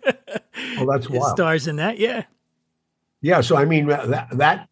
that's 0.88 1.06
It 1.10 1.12
wild. 1.12 1.32
stars 1.38 1.68
in 1.68 1.78
that. 1.78 1.98
Yeah. 2.00 2.24
Yeah, 3.22 3.42
so 3.42 3.56
I 3.58 3.66
mean 3.66 3.88
that 3.88 4.28
that 4.38 4.70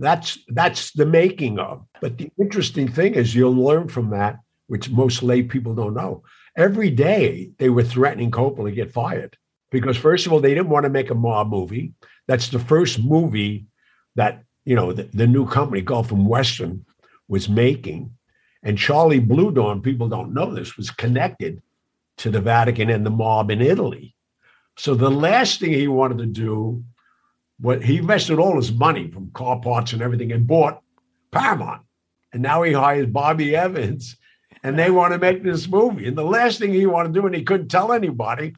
that's 0.00 0.38
that's 0.48 0.92
the 0.92 1.06
making 1.06 1.58
of. 1.60 1.84
But 2.00 2.18
the 2.18 2.30
interesting 2.40 2.88
thing 2.88 3.14
is 3.14 3.34
you'll 3.34 3.52
learn 3.54 3.88
from 3.88 4.10
that, 4.10 4.38
which 4.66 4.90
most 4.90 5.22
lay 5.22 5.42
people 5.42 5.74
don't 5.74 5.94
know. 5.94 6.22
Every 6.56 6.90
day 6.90 7.50
they 7.58 7.68
were 7.68 7.84
threatening 7.84 8.30
Coppola 8.32 8.70
to 8.70 8.74
get 8.74 8.92
fired 8.92 9.36
because 9.70 9.96
first 9.96 10.26
of 10.26 10.32
all 10.32 10.40
they 10.40 10.54
didn't 10.54 10.70
want 10.70 10.84
to 10.84 10.90
make 10.90 11.10
a 11.10 11.14
mob 11.14 11.50
movie. 11.50 11.92
That's 12.26 12.48
the 12.48 12.58
first 12.58 13.00
movie 13.02 13.66
that 14.16 14.42
you 14.68 14.74
know 14.74 14.92
the, 14.92 15.04
the 15.14 15.26
new 15.26 15.46
company 15.46 15.80
Gulf 15.80 16.12
and 16.12 16.26
Western 16.26 16.84
was 17.26 17.48
making, 17.48 18.12
and 18.62 18.76
Charlie 18.76 19.18
Bluhdorn. 19.20 19.82
People 19.82 20.08
don't 20.08 20.34
know 20.34 20.52
this 20.52 20.76
was 20.76 20.90
connected 20.90 21.62
to 22.18 22.30
the 22.30 22.42
Vatican 22.42 22.90
and 22.90 23.06
the 23.06 23.10
mob 23.10 23.50
in 23.50 23.62
Italy. 23.62 24.14
So 24.76 24.94
the 24.94 25.10
last 25.10 25.60
thing 25.60 25.72
he 25.72 25.88
wanted 25.88 26.18
to 26.18 26.26
do 26.26 26.84
what 27.58 27.82
he 27.82 27.96
invested 27.96 28.38
all 28.38 28.56
his 28.56 28.70
money 28.70 29.10
from 29.10 29.30
car 29.30 29.58
parts 29.58 29.94
and 29.94 30.02
everything 30.02 30.32
and 30.32 30.46
bought 30.46 30.82
Paramount. 31.30 31.82
And 32.34 32.42
now 32.42 32.62
he 32.62 32.72
hires 32.74 33.06
Bobby 33.06 33.56
Evans 33.56 34.16
and 34.62 34.78
they 34.78 34.90
want 34.90 35.14
to 35.14 35.18
make 35.18 35.42
this 35.42 35.66
movie. 35.66 36.06
And 36.06 36.16
the 36.16 36.24
last 36.24 36.58
thing 36.58 36.74
he 36.74 36.84
wanted 36.84 37.14
to 37.14 37.20
do, 37.20 37.26
and 37.26 37.34
he 37.34 37.42
couldn't 37.42 37.68
tell 37.68 37.90
anybody, 37.92 38.54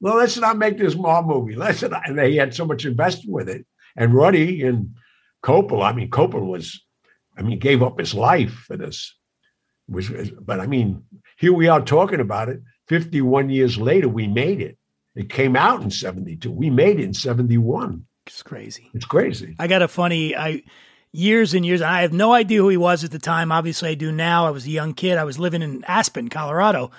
well, 0.00 0.16
let's 0.16 0.36
not 0.36 0.58
make 0.58 0.76
this 0.76 0.96
mob 0.96 1.26
movie. 1.26 1.54
Let's 1.54 1.82
not. 1.82 2.08
And 2.08 2.18
he 2.20 2.36
had 2.36 2.52
so 2.52 2.66
much 2.66 2.84
invested 2.84 3.30
with 3.30 3.48
it. 3.48 3.64
And 3.96 4.12
Ruddy 4.12 4.62
and 4.64 4.94
Coppola, 5.42 5.84
I 5.84 5.92
mean, 5.92 6.10
Coppola 6.10 6.46
was, 6.46 6.84
I 7.36 7.42
mean, 7.42 7.58
gave 7.58 7.82
up 7.82 7.98
his 7.98 8.14
life 8.14 8.52
for 8.52 8.76
this. 8.76 9.14
Was, 9.88 10.08
but 10.40 10.60
I 10.60 10.66
mean, 10.66 11.04
here 11.36 11.52
we 11.52 11.68
are 11.68 11.80
talking 11.82 12.20
about 12.20 12.48
it. 12.48 12.60
51 12.88 13.50
years 13.50 13.78
later, 13.78 14.08
we 14.08 14.26
made 14.26 14.60
it. 14.60 14.78
It 15.14 15.28
came 15.28 15.56
out 15.56 15.82
in 15.82 15.90
72. 15.90 16.50
We 16.50 16.70
made 16.70 17.00
it 17.00 17.04
in 17.04 17.14
71. 17.14 18.06
It's 18.26 18.42
crazy. 18.42 18.90
It's 18.94 19.04
crazy. 19.04 19.56
I 19.58 19.66
got 19.66 19.82
a 19.82 19.88
funny 19.88 20.36
I 20.36 20.62
years 21.12 21.54
and 21.54 21.64
years. 21.66 21.82
I 21.82 22.02
have 22.02 22.12
no 22.12 22.32
idea 22.32 22.60
who 22.60 22.68
he 22.68 22.76
was 22.76 23.04
at 23.04 23.10
the 23.10 23.18
time. 23.18 23.52
Obviously, 23.52 23.90
I 23.90 23.94
do 23.94 24.10
now. 24.10 24.46
I 24.46 24.50
was 24.50 24.66
a 24.66 24.70
young 24.70 24.94
kid. 24.94 25.18
I 25.18 25.24
was 25.24 25.38
living 25.38 25.62
in 25.62 25.84
Aspen, 25.84 26.28
Colorado, 26.28 26.90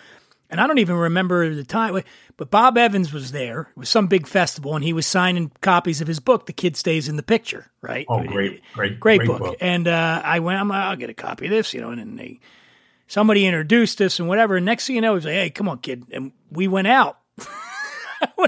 and 0.53 0.61
I 0.61 0.67
don't 0.67 0.77
even 0.77 0.95
remember 0.95 1.51
the 1.51 1.63
time. 1.63 1.99
But 2.37 2.51
Bob 2.51 2.77
Evans 2.77 3.11
was 3.11 3.31
there. 3.31 3.61
It 3.75 3.79
was 3.79 3.89
some 3.89 4.05
big 4.05 4.27
festival, 4.27 4.75
and 4.75 4.83
he 4.83 4.93
was 4.93 5.07
signing 5.07 5.51
copies 5.61 5.99
of 5.99 6.07
his 6.07 6.19
book, 6.19 6.45
"The 6.45 6.53
Kid 6.53 6.77
Stays 6.77 7.09
in 7.09 7.15
the 7.15 7.23
Picture." 7.23 7.71
Right? 7.81 8.05
Oh, 8.07 8.23
great, 8.23 8.61
great, 8.75 8.99
great, 8.99 9.17
great 9.17 9.27
book. 9.27 9.39
book. 9.39 9.57
And 9.59 9.87
uh, 9.87 10.21
I 10.23 10.41
went. 10.41 10.59
I'm 10.59 10.69
like, 10.69 10.83
I'll 10.83 10.95
get 10.95 11.09
a 11.09 11.15
copy 11.15 11.45
of 11.45 11.51
this, 11.51 11.73
you 11.73 11.81
know. 11.81 11.89
And 11.89 11.99
then 11.99 12.15
they 12.17 12.39
somebody 13.07 13.47
introduced 13.47 13.99
us 13.99 14.19
and 14.19 14.27
whatever. 14.27 14.57
And 14.57 14.65
next 14.65 14.85
thing 14.85 14.95
you 14.95 15.01
know, 15.01 15.15
he's 15.15 15.25
like, 15.25 15.33
"Hey, 15.33 15.49
come 15.49 15.67
on, 15.67 15.79
kid," 15.79 16.05
and 16.11 16.31
we 16.51 16.67
went 16.67 16.87
out. 16.87 17.17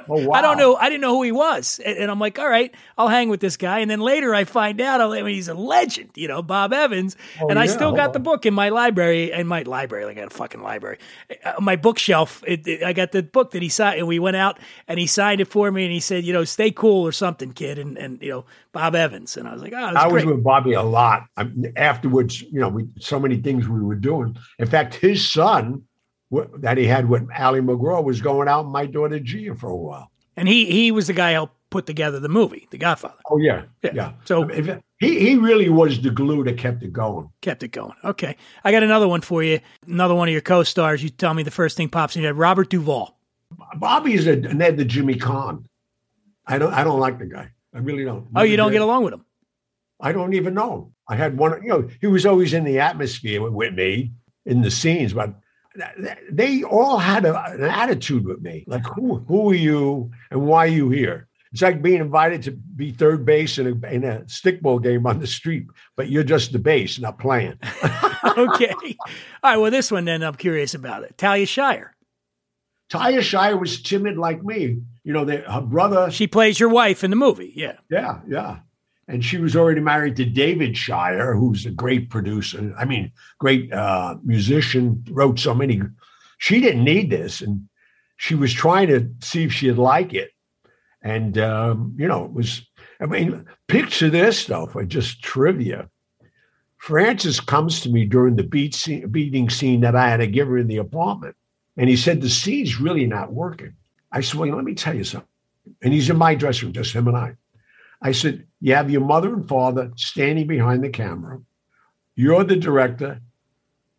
Oh, 0.09 0.31
I 0.31 0.41
don't 0.41 0.57
know. 0.57 0.75
I 0.75 0.89
didn't 0.89 1.01
know 1.01 1.15
who 1.15 1.23
he 1.23 1.31
was, 1.31 1.79
and, 1.83 1.97
and 1.97 2.11
I'm 2.11 2.19
like, 2.19 2.37
all 2.37 2.47
right, 2.49 2.73
I'll 2.97 3.07
hang 3.07 3.29
with 3.29 3.39
this 3.39 3.57
guy. 3.57 3.79
And 3.79 3.89
then 3.89 3.99
later, 3.99 4.35
I 4.35 4.43
find 4.43 4.79
out, 4.79 5.01
I 5.01 5.21
mean, 5.23 5.33
he's 5.35 5.47
a 5.47 5.53
legend, 5.53 6.11
you 6.15 6.27
know, 6.27 6.41
Bob 6.41 6.73
Evans. 6.73 7.15
Oh, 7.41 7.47
and 7.49 7.57
I 7.57 7.65
still 7.65 7.91
got 7.91 8.13
the 8.13 8.19
book 8.19 8.45
in 8.45 8.53
my 8.53 8.69
library, 8.69 9.31
in 9.31 9.47
my 9.47 9.63
library, 9.63 10.05
like 10.05 10.17
I 10.17 10.21
got 10.21 10.31
a 10.31 10.35
fucking 10.35 10.61
library, 10.61 10.99
uh, 11.43 11.53
my 11.59 11.75
bookshelf. 11.75 12.43
It, 12.47 12.67
it- 12.67 12.83
I 12.83 12.93
got 12.93 13.11
the 13.13 13.23
book 13.23 13.51
that 13.51 13.61
he 13.61 13.69
signed, 13.69 13.97
and 13.99 14.07
we 14.07 14.19
went 14.19 14.35
out, 14.35 14.59
and 14.87 14.99
he 14.99 15.07
signed 15.07 15.41
it 15.41 15.47
for 15.47 15.71
me, 15.71 15.83
and 15.85 15.91
he 15.91 15.99
said, 15.99 16.23
you 16.23 16.33
know, 16.33 16.43
stay 16.43 16.71
cool 16.71 17.05
or 17.07 17.11
something, 17.11 17.51
kid, 17.53 17.79
and 17.79 17.97
and 17.97 18.21
you 18.21 18.29
know, 18.31 18.45
Bob 18.73 18.95
Evans. 18.95 19.37
And 19.37 19.47
I 19.47 19.53
was 19.53 19.61
like, 19.61 19.73
oh, 19.75 19.91
that's 19.93 19.97
I 19.97 20.07
was 20.07 20.23
with 20.25 20.43
Bobby 20.43 20.73
a 20.73 20.83
lot. 20.83 21.23
I, 21.37 21.49
afterwards, 21.77 22.41
you 22.41 22.59
know, 22.59 22.69
we 22.69 22.85
so 22.99 23.19
many 23.19 23.37
things 23.37 23.67
we 23.67 23.81
were 23.81 23.95
doing. 23.95 24.37
In 24.59 24.67
fact, 24.67 24.93
his 24.95 25.27
son 25.27 25.83
that 26.57 26.77
he 26.77 26.85
had 26.85 27.09
with 27.09 27.27
Ali 27.37 27.61
MacGraw 27.61 28.01
was 28.03 28.21
going 28.21 28.47
out 28.47 28.65
with 28.65 28.71
my 28.73 28.85
daughter 28.85 29.19
Gia 29.19 29.55
for 29.55 29.69
a 29.69 29.75
while. 29.75 30.11
and 30.37 30.47
he 30.47 30.65
he 30.65 30.91
was 30.91 31.07
the 31.07 31.13
guy 31.13 31.29
who 31.31 31.35
helped 31.35 31.53
put 31.69 31.85
together 31.85 32.19
the 32.19 32.29
movie, 32.29 32.67
The 32.71 32.77
Godfather. 32.77 33.15
Oh 33.29 33.37
yeah, 33.37 33.63
Yeah. 33.83 33.91
yeah. 33.93 34.11
So- 34.25 34.43
I 34.49 34.61
mean, 34.61 34.81
he 34.99 35.19
he 35.19 35.35
really 35.35 35.69
was 35.69 36.01
the 36.01 36.09
glue 36.11 36.43
that 36.45 36.57
kept 36.57 36.83
it 36.83 36.93
going. 36.93 37.29
kept 37.41 37.63
it 37.63 37.69
going. 37.71 37.93
Okay. 38.03 38.37
I 38.63 38.71
got 38.71 38.81
another 38.83 39.07
one 39.07 39.21
for 39.21 39.43
you. 39.43 39.59
Another 39.85 40.15
one 40.15 40.29
of 40.29 40.31
your 40.31 40.41
co 40.41 40.63
stars. 40.63 41.03
You 41.03 41.09
tell 41.09 41.33
me 41.33 41.43
the 41.43 41.51
first 41.51 41.75
thing 41.75 41.89
pops 41.89 42.15
in 42.15 42.21
your 42.21 42.29
head. 42.33 42.37
Robert 42.39 42.69
Duvall. 42.69 43.17
Bobby 43.75 44.13
is 44.13 44.25
a 44.27 44.35
Ned 44.37 44.77
the 44.77 44.85
Jimmy 44.85 45.15
Caan. 45.15 45.65
I 46.47 46.57
don't 46.57 46.73
I 46.73 46.83
don't 46.83 46.99
like 46.99 47.19
the 47.19 47.25
guy. 47.25 47.49
I 47.73 47.79
really 47.79 48.05
don't. 48.05 48.27
Oh, 48.35 48.43
you 48.43 48.55
don't 48.55 48.71
get 48.71 48.81
along 48.81 49.03
with 49.03 49.13
him? 49.13 49.25
I 49.99 50.11
don't 50.13 50.33
even 50.33 50.53
know. 50.53 50.73
him. 50.75 50.91
I 51.09 51.15
had 51.15 51.37
one, 51.37 51.61
you 51.61 51.69
know, 51.69 51.89
he 52.01 52.07
was 52.07 52.25
always 52.25 52.53
in 52.53 52.63
the 52.63 52.79
atmosphere 52.79 53.41
with, 53.49 53.73
me 53.73 54.11
in 54.45 54.61
the 54.61 54.71
scenes, 54.71 55.13
but 55.13 55.33
they 56.31 56.63
all 56.63 56.97
had 56.97 57.25
a, 57.25 57.51
an 57.51 57.63
attitude 57.63 58.25
with 58.25 58.41
me. 58.41 58.63
Like, 58.67 58.85
who, 58.85 59.17
who 59.27 59.51
are 59.51 59.55
you 59.55 60.11
and 60.31 60.45
why 60.45 60.65
are 60.65 60.69
you 60.69 60.89
here? 60.89 61.27
It's 61.51 61.61
like 61.61 61.81
being 61.81 62.01
invited 62.01 62.43
to 62.43 62.51
be 62.51 62.91
third 62.91 63.25
base 63.25 63.57
in 63.57 63.67
a, 63.67 63.87
in 63.87 64.03
a 64.03 64.19
stickball 64.23 64.83
game 64.83 65.07
on 65.07 65.19
the 65.19 65.27
street, 65.27 65.67
but 65.95 66.09
you're 66.09 66.23
just 66.23 66.51
the 66.51 66.59
base, 66.59 66.99
not 66.99 67.17
playing. 67.17 67.57
okay. 68.37 68.73
All 68.73 68.95
right. 69.41 69.57
Well, 69.57 69.71
this 69.71 69.89
one 69.89 70.03
then 70.03 70.21
I'm 70.21 70.35
curious 70.35 70.73
about 70.73 71.03
it. 71.03 71.17
Talia 71.17 71.45
Shire. 71.45 71.95
Talia 72.89 73.21
Shire 73.21 73.55
was 73.57 73.81
timid 73.81 74.17
like 74.17 74.43
me. 74.43 74.81
You 75.05 75.13
know, 75.13 75.23
they, 75.23 75.37
her 75.37 75.61
brother, 75.61 76.11
She 76.11 76.27
plays 76.27 76.59
your 76.59 76.69
wife 76.69 77.03
in 77.05 77.09
the 77.09 77.15
movie. 77.15 77.53
Yeah. 77.55 77.77
Yeah, 77.89 78.19
yeah. 78.27 78.57
And 79.07 79.23
she 79.23 79.37
was 79.37 79.55
already 79.55 79.81
married 79.81 80.15
to 80.15 80.25
David 80.25 80.75
Shire, 80.75 81.35
who's 81.35 81.65
a 81.65 81.71
great 81.71 82.09
producer. 82.09 82.73
I 82.77 82.85
mean, 82.85 83.11
great 83.39 83.71
uh, 83.71 84.15
musician, 84.23 85.03
wrote 85.11 85.39
so 85.39 85.53
many. 85.53 85.81
She 86.39 86.59
didn't 86.59 86.83
need 86.83 87.11
this. 87.11 87.41
And 87.41 87.67
she 88.17 88.33
was 88.35 88.51
trying 88.51 88.87
to 88.87 89.09
see 89.21 89.43
if 89.43 89.53
she'd 89.53 89.73
like 89.73 90.13
it. 90.13 90.31
And, 91.01 91.37
um, 91.37 91.95
you 91.97 92.07
know, 92.07 92.25
it 92.25 92.33
was, 92.33 92.65
I 92.99 93.05
mean, 93.05 93.45
picture 93.67 94.09
this 94.09 94.39
stuff, 94.39 94.75
just 94.87 95.21
trivia. 95.21 95.89
Francis 96.77 97.39
comes 97.39 97.81
to 97.81 97.89
me 97.89 98.05
during 98.05 98.35
the 98.35 98.43
beat 98.43 98.73
scene, 98.73 99.07
beating 99.09 99.49
scene 99.49 99.81
that 99.81 99.95
I 99.95 100.09
had 100.09 100.17
to 100.17 100.27
give 100.27 100.47
her 100.47 100.57
in 100.57 100.67
the 100.67 100.77
apartment. 100.77 101.35
And 101.77 101.89
he 101.89 101.95
said, 101.95 102.21
The 102.21 102.29
scene's 102.29 102.79
really 102.79 103.05
not 103.05 103.33
working. 103.33 103.73
I 104.11 104.21
said, 104.21 104.39
Well, 104.39 104.55
let 104.55 104.63
me 104.63 104.75
tell 104.75 104.95
you 104.95 105.03
something. 105.03 105.27
And 105.83 105.93
he's 105.93 106.09
in 106.09 106.17
my 106.17 106.35
dressing 106.35 106.67
room, 106.67 106.73
just 106.73 106.93
him 106.93 107.07
and 107.07 107.17
I. 107.17 107.35
I 108.01 108.11
said, 108.11 108.45
You 108.65 108.73
have 108.73 108.89
your 108.89 109.01
mother 109.01 109.31
and 109.31 109.47
father 109.47 109.91
standing 109.95 110.47
behind 110.47 110.83
the 110.83 110.89
camera. 110.89 111.39
You're 112.15 112.43
the 112.43 112.55
director, 112.55 113.21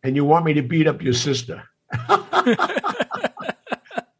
and 0.03 0.13
you 0.13 0.25
want 0.25 0.43
me 0.43 0.55
to 0.55 0.61
beat 0.61 0.87
up 0.87 1.01
your 1.01 1.13
sister. 1.13 1.63
how, 1.89 2.25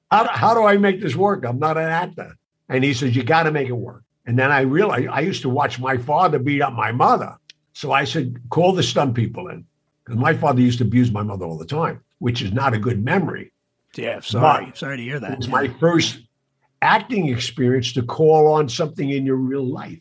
do- 0.09 0.29
how 0.29 0.53
do 0.53 0.63
I 0.63 0.77
make 0.77 1.01
this 1.01 1.17
work? 1.17 1.43
I'm 1.43 1.59
not 1.59 1.75
an 1.75 1.89
actor. 1.89 2.37
And 2.69 2.81
he 2.81 2.93
says, 2.93 3.13
You 3.13 3.23
got 3.23 3.43
to 3.43 3.51
make 3.51 3.67
it 3.67 3.73
work. 3.73 4.03
And 4.25 4.39
then 4.39 4.49
I 4.49 4.61
realized 4.61 5.09
I 5.09 5.19
used 5.19 5.41
to 5.41 5.49
watch 5.49 5.81
my 5.81 5.97
father 5.97 6.39
beat 6.39 6.61
up 6.61 6.71
my 6.71 6.93
mother. 6.93 7.35
So 7.73 7.91
I 7.91 8.05
said, 8.05 8.37
Call 8.49 8.71
the 8.71 8.83
stunt 8.83 9.15
people 9.15 9.49
in. 9.49 9.65
Because 10.05 10.17
my 10.17 10.33
father 10.33 10.61
used 10.61 10.77
to 10.77 10.85
abuse 10.85 11.11
my 11.11 11.23
mother 11.23 11.43
all 11.43 11.57
the 11.57 11.65
time, 11.65 12.01
which 12.19 12.41
is 12.41 12.53
not 12.53 12.73
a 12.73 12.79
good 12.79 13.03
memory. 13.03 13.51
Yeah. 13.97 14.21
Sorry. 14.21 14.67
But 14.67 14.77
sorry 14.77 14.95
to 14.95 15.03
hear 15.03 15.19
that. 15.19 15.33
It 15.33 15.39
was 15.39 15.49
my 15.49 15.67
first 15.67 16.21
acting 16.81 17.27
experience 17.27 17.91
to 17.91 18.01
call 18.01 18.47
on 18.53 18.69
something 18.69 19.09
in 19.09 19.25
your 19.25 19.35
real 19.35 19.65
life. 19.65 19.99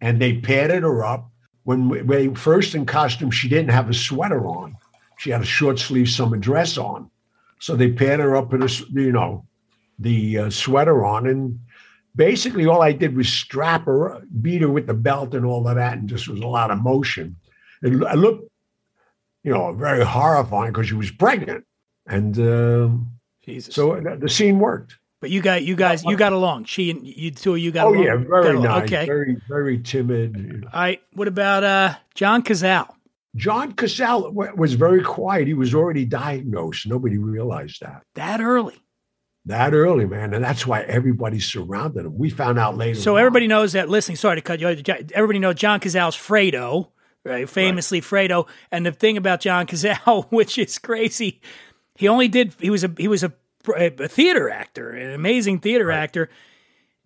And 0.00 0.20
they 0.20 0.38
padded 0.38 0.82
her 0.82 1.04
up. 1.04 1.30
When 1.64 1.88
we, 1.88 2.02
we 2.02 2.34
first 2.34 2.74
in 2.74 2.86
costume, 2.86 3.30
she 3.30 3.48
didn't 3.48 3.70
have 3.70 3.90
a 3.90 3.94
sweater 3.94 4.46
on. 4.46 4.76
She 5.18 5.30
had 5.30 5.42
a 5.42 5.46
short 5.46 5.78
sleeve 5.78 6.08
summer 6.08 6.36
dress 6.36 6.78
on. 6.78 7.10
So 7.58 7.74
they 7.74 7.90
padded 7.90 8.20
her 8.20 8.36
up 8.36 8.52
with 8.52 8.62
a 8.62 8.86
you 8.92 9.12
know, 9.12 9.44
the 9.98 10.38
uh, 10.38 10.50
sweater 10.50 11.04
on. 11.04 11.26
And 11.26 11.60
basically 12.14 12.66
all 12.66 12.82
I 12.82 12.92
did 12.92 13.16
was 13.16 13.28
strap 13.28 13.86
her, 13.86 14.22
beat 14.40 14.62
her 14.62 14.68
with 14.68 14.86
the 14.86 14.94
belt 14.94 15.34
and 15.34 15.44
all 15.44 15.66
of 15.66 15.74
that. 15.76 15.98
And 15.98 16.08
just 16.08 16.28
was 16.28 16.40
a 16.40 16.46
lot 16.46 16.70
of 16.70 16.80
motion. 16.82 17.36
It, 17.82 17.92
looked, 17.92 18.50
you 19.42 19.52
know, 19.52 19.72
very 19.72 20.04
horrifying 20.04 20.72
because 20.72 20.88
she 20.88 20.94
was 20.94 21.10
pregnant. 21.10 21.64
And 22.06 22.38
Jesus. 23.42 23.74
so 23.74 24.00
the, 24.00 24.16
the 24.16 24.28
scene 24.28 24.58
worked. 24.58 24.96
But 25.20 25.30
you 25.30 25.40
got 25.42 25.64
you 25.64 25.74
guys 25.74 26.04
you 26.04 26.16
got 26.16 26.32
along. 26.32 26.64
She 26.66 26.90
and 26.90 27.06
you 27.06 27.30
two 27.32 27.54
of 27.54 27.58
you 27.58 27.72
got 27.72 27.86
Oh 27.86 27.90
along. 27.94 28.02
yeah, 28.04 28.16
very 28.16 28.58
nice, 28.60 28.84
Okay. 28.84 29.06
very 29.06 29.36
very 29.48 29.78
timid. 29.78 30.64
All 30.72 30.80
right. 30.80 31.02
What 31.14 31.26
about 31.28 31.64
uh 31.64 31.94
John 32.14 32.42
Cazale? 32.42 32.88
John 33.36 33.72
Cazale 33.72 34.32
was 34.56 34.74
very 34.74 35.02
quiet. 35.02 35.46
He 35.48 35.54
was 35.54 35.74
already 35.74 36.04
diagnosed. 36.04 36.86
Nobody 36.86 37.18
realized 37.18 37.80
that 37.82 38.02
That 38.14 38.40
early. 38.40 38.76
that 39.44 39.74
early, 39.74 40.06
man, 40.06 40.34
and 40.34 40.42
that's 40.44 40.66
why 40.66 40.82
everybody 40.82 41.40
surrounded 41.40 42.04
him. 42.06 42.16
We 42.16 42.30
found 42.30 42.58
out 42.58 42.76
later. 42.76 42.98
So 43.00 43.14
on. 43.14 43.20
everybody 43.20 43.46
knows 43.48 43.72
that. 43.72 43.88
Listening, 43.88 44.16
sorry 44.16 44.36
to 44.36 44.42
cut 44.42 44.60
you. 44.60 44.68
Everybody 45.14 45.38
knows 45.40 45.56
John 45.56 45.80
Cazale's 45.80 46.16
Fredo, 46.16 46.90
right? 47.24 47.48
Famously 47.48 48.00
Fredo. 48.00 48.46
And 48.70 48.86
the 48.86 48.92
thing 48.92 49.16
about 49.16 49.40
John 49.40 49.66
Cazale, 49.66 50.26
which 50.30 50.58
is 50.58 50.78
crazy, 50.78 51.40
he 51.96 52.06
only 52.08 52.28
did. 52.28 52.54
He 52.60 52.70
was 52.70 52.84
a 52.84 52.92
he 52.98 53.08
was 53.08 53.22
a, 53.24 53.32
a 53.76 54.08
theater 54.08 54.50
actor, 54.50 54.90
an 54.90 55.12
amazing 55.12 55.60
theater 55.60 55.90
actor. 55.90 56.30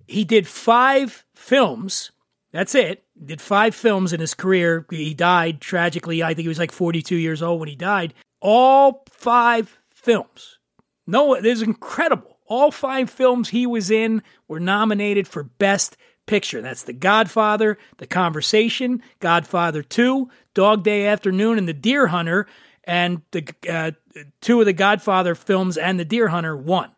He 0.07 0.25
did 0.25 0.47
five 0.47 1.25
films. 1.35 2.11
That's 2.53 2.75
it. 2.75 3.05
Did 3.25 3.41
five 3.41 3.75
films 3.75 4.13
in 4.13 4.21
his 4.21 4.35
career. 4.35 4.87
He 4.91 5.15
died 5.15 5.61
tragically. 5.61 6.23
I 6.23 6.35
think 6.35 6.45
he 6.45 6.49
was 6.49 6.59
like 6.59 6.73
42 6.73 7.17
years 7.17 7.43
old 7.43 7.61
when 7.61 7.69
he 7.69 7.77
died. 7.77 8.15
All 8.41 9.05
five 9.11 9.79
films. 9.91 10.59
No, 11.07 11.41
this 11.41 11.59
is 11.59 11.63
incredible. 11.63 12.39
All 12.47 12.71
five 12.71 13.09
films 13.09 13.49
he 13.49 13.67
was 13.67 13.91
in 13.91 14.23
were 14.49 14.61
nominated 14.61 15.27
for 15.27 15.45
Best 15.45 15.97
Picture. 16.27 16.61
That's 16.61 16.85
The 16.85 16.93
Godfather, 16.93 17.79
The 17.97 18.07
Conversation, 18.07 19.03
Godfather 19.21 19.83
2, 19.83 20.29
Dog 20.55 20.85
Day 20.85 21.07
Afternoon, 21.07 21.59
and 21.59 21.67
The 21.67 21.73
Deer 21.73 22.09
Hunter. 22.09 22.47
And 22.85 23.23
the 23.31 23.49
uh, 23.69 23.93
two 24.41 24.61
of 24.61 24.67
the 24.67 24.73
Godfather 24.73 25.35
films 25.35 25.77
and 25.77 25.99
The 25.99 26.05
Deer 26.05 26.29
Hunter 26.29 26.57
won. 26.57 26.91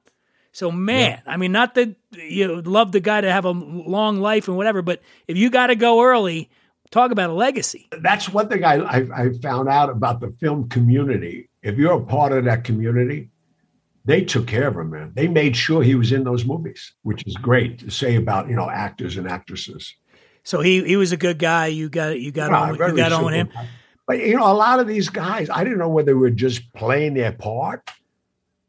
So 0.52 0.70
man, 0.70 1.20
I 1.26 1.36
mean, 1.36 1.50
not 1.50 1.74
that 1.74 1.96
you 2.12 2.62
love 2.62 2.92
the 2.92 3.00
guy 3.00 3.20
to 3.20 3.30
have 3.30 3.44
a 3.44 3.50
long 3.50 4.20
life 4.20 4.46
and 4.46 4.56
whatever, 4.56 4.82
but 4.82 5.02
if 5.26 5.36
you 5.36 5.50
got 5.50 5.66
to 5.66 5.74
go 5.74 6.02
early, 6.02 6.48
talk 6.92 7.10
about 7.10 7.30
a 7.30 7.32
legacy. 7.32 7.88
That's 8.00 8.28
one 8.28 8.48
thing 8.48 8.62
I, 8.62 8.74
I, 8.76 8.96
I 9.24 9.32
found 9.42 9.68
out 9.68 9.90
about 9.90 10.20
the 10.20 10.32
film 10.40 10.68
community. 10.68 11.50
If 11.62 11.76
you're 11.76 11.94
a 11.94 12.04
part 12.04 12.30
of 12.32 12.44
that 12.44 12.62
community, 12.62 13.30
they 14.04 14.22
took 14.24 14.46
care 14.46 14.68
of 14.68 14.76
him, 14.76 14.90
man. 14.90 15.12
They 15.14 15.26
made 15.26 15.56
sure 15.56 15.82
he 15.82 15.96
was 15.96 16.12
in 16.12 16.22
those 16.24 16.44
movies, 16.44 16.92
which 17.02 17.24
is 17.26 17.34
great 17.36 17.80
to 17.80 17.90
say 17.90 18.14
about 18.16 18.48
you 18.48 18.54
know 18.54 18.70
actors 18.70 19.16
and 19.16 19.28
actresses. 19.28 19.92
So 20.44 20.60
he 20.60 20.84
he 20.84 20.96
was 20.96 21.10
a 21.10 21.16
good 21.16 21.38
guy. 21.38 21.66
You 21.68 21.88
got 21.88 22.20
you 22.20 22.30
got 22.30 22.50
Yeah, 22.50 22.60
on 22.60 22.74
you 22.74 22.96
got 22.96 23.12
on 23.12 23.32
him. 23.32 23.48
guy. 23.52 23.66
But 24.06 24.20
you 24.20 24.36
know, 24.36 24.50
a 24.50 24.52
lot 24.52 24.80
of 24.80 24.86
these 24.86 25.08
guys, 25.08 25.48
I 25.50 25.64
didn't 25.64 25.78
know 25.78 25.88
whether 25.88 26.06
they 26.06 26.14
were 26.14 26.30
just 26.30 26.72
playing 26.74 27.14
their 27.14 27.32
part 27.32 27.90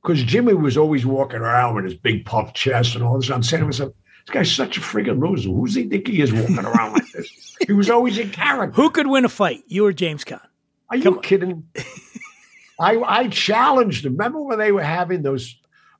because 0.01 0.23
Jimmy 0.23 0.53
was 0.53 0.77
always 0.77 1.05
walking 1.05 1.39
around 1.39 1.75
with 1.75 1.85
his 1.85 1.95
big 1.95 2.25
puff 2.25 2.53
chest 2.53 2.95
and 2.95 3.03
all 3.03 3.19
this. 3.19 3.29
I'm 3.29 3.43
saying 3.43 3.61
to 3.61 3.65
myself, 3.65 3.93
this 4.25 4.33
guy's 4.33 4.51
such 4.51 4.77
a 4.77 4.81
friggin' 4.81 5.19
loser. 5.19 5.49
Who's 5.49 5.75
he 5.75 5.83
think 5.83 6.07
he 6.07 6.21
is 6.21 6.33
walking 6.33 6.59
around 6.59 6.93
like 6.93 7.11
this? 7.11 7.57
He 7.67 7.73
was 7.73 7.89
always 7.89 8.17
in 8.17 8.31
character. 8.31 8.75
Who 8.81 8.89
could 8.89 9.07
win 9.07 9.25
a 9.25 9.29
fight? 9.29 9.63
You 9.67 9.85
or 9.85 9.93
James 9.93 10.23
Caan? 10.23 10.39
Are 10.89 10.97
you 10.97 11.19
kidding? 11.21 11.67
I 12.79 12.97
I 12.99 13.27
challenged 13.29 14.05
him. 14.05 14.13
Remember 14.13 14.41
when 14.41 14.59
they 14.59 14.71
were 14.71 14.83
having 14.83 15.21
those 15.21 15.55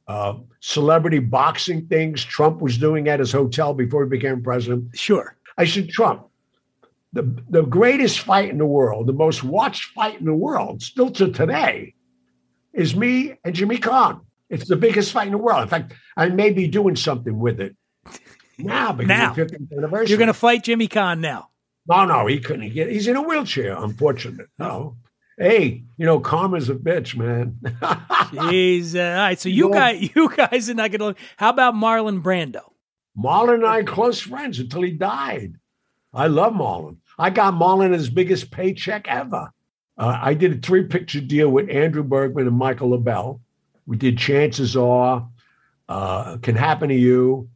uh, 0.08 0.36
celebrity 0.60 1.20
boxing 1.20 1.88
things 1.88 2.24
Trump 2.24 2.62
was 2.62 2.78
doing 2.78 3.08
at 3.08 3.20
his 3.20 3.32
hotel 3.32 3.74
before 3.74 4.04
he 4.04 4.10
became 4.10 4.44
president? 4.44 4.96
Sure. 4.98 5.36
I 5.58 5.66
said, 5.66 5.90
Trump, 5.90 6.28
the, 7.16 7.44
the 7.50 7.62
greatest 7.64 8.20
fight 8.20 8.50
in 8.50 8.58
the 8.58 8.66
world, 8.66 9.08
the 9.08 9.14
most 9.14 9.44
watched 9.44 9.86
fight 9.94 10.20
in 10.20 10.26
the 10.26 10.34
world, 10.36 10.84
still 10.84 11.10
to 11.12 11.32
today, 11.32 11.96
is 12.74 12.96
me 12.96 13.36
and 13.44 13.56
Jimmy 13.56 13.78
Caan. 13.78 14.20
It's 14.50 14.68
the 14.68 14.76
biggest 14.76 15.12
fight 15.14 15.28
in 15.28 15.32
the 15.32 15.38
world. 15.40 15.64
In 15.64 15.70
fact, 15.70 15.94
I 16.18 16.30
may 16.30 16.52
be 16.52 16.68
doing 16.68 16.96
something 16.96 17.40
with 17.40 17.60
it 17.62 17.76
now 18.60 18.92
because 18.92 19.08
Now. 19.08 19.30
of 19.32 19.36
the 19.38 19.46
50th 19.46 19.78
anniversary. 19.78 20.10
You're 20.10 20.18
going 20.18 20.28
to 20.28 20.34
fight 20.34 20.64
Jimmy 20.64 20.88
Caan 20.88 21.20
now. 21.20 21.50
No, 21.88 22.06
no, 22.06 22.28
he 22.28 22.40
couldn't 22.40 22.70
get. 22.74 22.90
He's 22.92 23.08
in 23.08 23.16
a 23.16 23.22
wheelchair. 23.22 23.76
Unfortunate. 23.78 24.48
No. 24.60 24.98
Hey, 25.38 25.84
you 25.98 26.06
know, 26.06 26.20
karma's 26.20 26.70
a 26.70 26.76
bitch, 26.76 27.16
man. 27.16 27.58
Jeez. 27.64 28.96
Uh, 28.96 29.00
all 29.02 29.18
right. 29.28 29.40
So 29.40 29.50
you 29.50 29.70
No. 29.70 29.74
guys, 29.74 30.10
you 30.16 30.30
guys 30.36 30.70
are 30.70 30.74
not 30.74 30.92
going 30.92 31.14
to. 31.16 31.22
How 31.38 31.50
about 31.50 31.76
Marlon 31.76 32.22
Brando? 32.22 32.62
Marlon 33.18 33.56
and 33.56 33.66
I 33.66 33.84
close 33.84 34.20
friends 34.20 34.60
until 34.60 34.82
he 34.82 34.92
died. 34.92 35.56
I 36.14 36.28
love 36.28 36.54
Marlon. 36.54 36.98
I 37.18 37.30
got 37.30 37.54
Marlon 37.54 37.94
his 37.94 38.10
biggest 38.10 38.52
paycheck 38.52 39.08
ever. 39.08 39.52
Uh, 39.98 40.20
I 40.22 40.34
did 40.34 40.52
a 40.54 40.58
three 40.58 40.84
picture 40.84 41.22
deal 41.22 41.50
with 41.50 41.70
Andrew 41.70 42.04
Bergman 42.04 42.48
and 42.48 42.58
Michael 42.58 42.90
Lobell. 42.90 43.40
We 43.86 43.98
did 43.98 44.18
Chances 44.18 44.76
Are, 44.76 45.28
uh, 45.88 46.38
Can 46.38 46.56
Happen 46.56 46.90
to 46.90 46.96
You, 46.96 47.50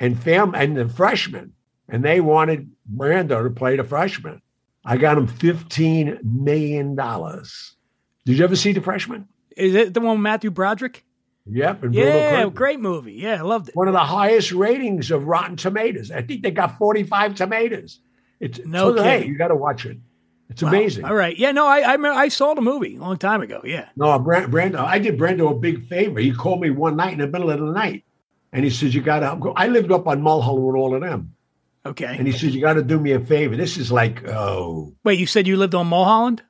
and 0.00 0.20
fam 0.20 0.54
and 0.54 0.76
the 0.76 0.88
freshman. 0.88 1.52
And 1.88 2.04
they 2.04 2.20
wanted 2.20 2.70
Brando 2.92 3.42
to 3.42 3.50
play 3.50 3.76
the 3.76 3.84
freshman. 3.84 4.40
I 4.84 4.96
got 4.96 5.18
him 5.18 5.28
$15 5.28 6.24
million. 6.24 6.96
Did 6.96 8.38
you 8.38 8.44
ever 8.44 8.56
see 8.56 8.72
the 8.72 8.80
freshman? 8.80 9.28
Is 9.56 9.74
it 9.74 9.94
the 9.94 10.00
one 10.00 10.16
with 10.16 10.22
Matthew 10.22 10.50
Broderick? 10.50 11.04
Yep. 11.46 11.82
and 11.84 11.94
Yeah, 11.94 12.48
great 12.48 12.80
movie. 12.80 13.14
Yeah, 13.14 13.38
I 13.38 13.42
loved 13.42 13.68
it. 13.68 13.76
one 13.76 13.88
of 13.88 13.94
the 13.94 13.98
highest 13.98 14.52
ratings 14.52 15.10
of 15.10 15.26
Rotten 15.26 15.56
Tomatoes. 15.56 16.10
I 16.10 16.22
think 16.22 16.42
they 16.42 16.50
got 16.50 16.78
45 16.78 17.34
tomatoes. 17.34 18.00
It's 18.40 18.58
No 18.64 18.96
so, 18.96 19.02
hey, 19.02 19.26
you 19.26 19.36
got 19.36 19.48
to 19.48 19.54
watch 19.54 19.86
it. 19.86 19.98
It's 20.48 20.62
Wow. 20.62 20.70
amazing. 20.70 21.04
All 21.04 21.14
right. 21.14 21.36
Yeah. 21.38 21.52
No, 21.52 21.66
I 21.66 21.94
I, 21.94 22.22
I 22.22 22.28
saw 22.28 22.54
the 22.54 22.60
movie 22.60 22.96
a 22.96 23.00
long 23.00 23.18
time 23.18 23.40
ago. 23.42 23.60
Yeah. 23.64 23.88
No, 23.96 24.18
Brand, 24.18 24.52
Brando, 24.52 24.78
I 24.80 24.98
did 24.98 25.16
Brando 25.18 25.50
a 25.52 25.54
big 25.54 25.86
favor. 25.86 26.18
He 26.18 26.32
called 26.32 26.60
me 26.60 26.70
one 26.70 26.96
night 26.96 27.12
in 27.12 27.18
the 27.20 27.28
middle 27.28 27.50
of 27.50 27.60
the 27.60 27.66
night, 27.70 28.04
and 28.52 28.64
he 28.64 28.70
says, 28.70 28.94
"You 28.94 29.00
got 29.02 29.20
to." 29.20 29.52
I 29.54 29.68
lived 29.68 29.92
up 29.92 30.08
on 30.08 30.22
Mulholland 30.22 30.66
with 30.66 30.76
all 30.76 30.94
of 30.94 31.02
them, 31.02 31.34
Okay. 31.86 32.16
and 32.18 32.26
he 32.26 32.32
says, 32.32 32.52
"You 32.54 32.60
got 32.60 32.72
to 32.74 32.82
do 32.82 32.98
me 32.98 33.12
a 33.12 33.20
favor." 33.20 33.54
This 33.56 33.76
is 33.76 33.92
like, 33.92 34.26
oh, 34.28 34.92
Wait, 35.04 35.20
you 35.20 35.26
said 35.26 35.46
you 35.46 35.56
lived 35.56 35.74
on 35.76 35.86
Mulholland 35.86 36.42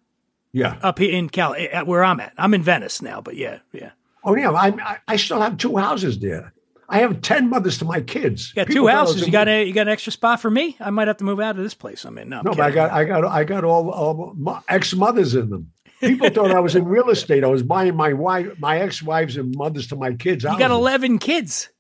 yeah, 0.53 0.79
up 0.83 0.99
here 0.99 1.13
in 1.15 1.29
Cal, 1.29 1.55
where 1.85 2.03
I'm 2.03 2.21
at. 2.21 2.33
I'm 2.39 2.55
in 2.55 2.63
Venice 2.63 3.03
now, 3.03 3.21
but 3.21 3.37
yeah, 3.37 3.59
yeah. 3.73 3.91
oh 4.25 4.35
yeah. 4.35 4.51
I, 4.51 4.69
I 4.69 4.97
I 5.09 5.17
still 5.17 5.41
have 5.43 5.59
two 5.59 5.77
houses 5.77 6.19
there. 6.21 6.55
I 6.91 6.99
have 6.99 7.23
ten 7.23 7.49
mothers 7.49 7.79
to 7.79 7.85
my 7.85 8.01
kids. 8.01 8.51
You 8.51 8.57
got 8.57 8.67
People 8.67 8.83
two 8.83 8.89
thought 8.89 8.97
I 8.97 9.01
was 9.03 9.11
houses. 9.11 9.27
You 9.27 9.33
got 9.33 9.49
a 9.49 9.65
you 9.65 9.73
got 9.73 9.83
an 9.83 9.93
extra 9.93 10.13
spot 10.13 10.41
for 10.41 10.51
me? 10.51 10.77
I 10.81 10.91
might 10.91 11.07
have 11.07 11.19
to 11.19 11.25
move 11.25 11.39
out 11.39 11.57
of 11.57 11.63
this 11.63 11.73
place 11.75 12.05
I'm 12.05 12.19
in. 12.19 12.29
No, 12.29 12.43
No, 12.43 12.51
but 12.51 12.61
I 12.61 12.71
got 12.73 12.91
I 12.91 13.05
got 13.05 13.25
I 13.25 13.45
got 13.45 13.65
all, 13.65 13.91
all 13.91 14.63
ex 14.69 14.93
mothers 14.95 15.35
in 15.37 15.51
them. 15.51 15.71
People 16.01 16.31
thought 16.31 16.51
I 16.51 16.61
was 16.61 16.75
in 16.75 16.85
real 16.87 17.11
estate. 17.11 17.45
I 17.45 17.47
was 17.47 17.63
buying 17.63 17.95
my 17.95 18.13
wife, 18.13 18.59
my 18.59 18.81
ex 18.81 19.03
wives, 19.03 19.37
and 19.37 19.55
mothers 19.57 19.87
to 19.89 19.97
my 19.97 20.15
kids. 20.15 20.45
you 20.45 20.59
got 20.59 20.71
eleven 20.73 21.19
kids. 21.19 21.71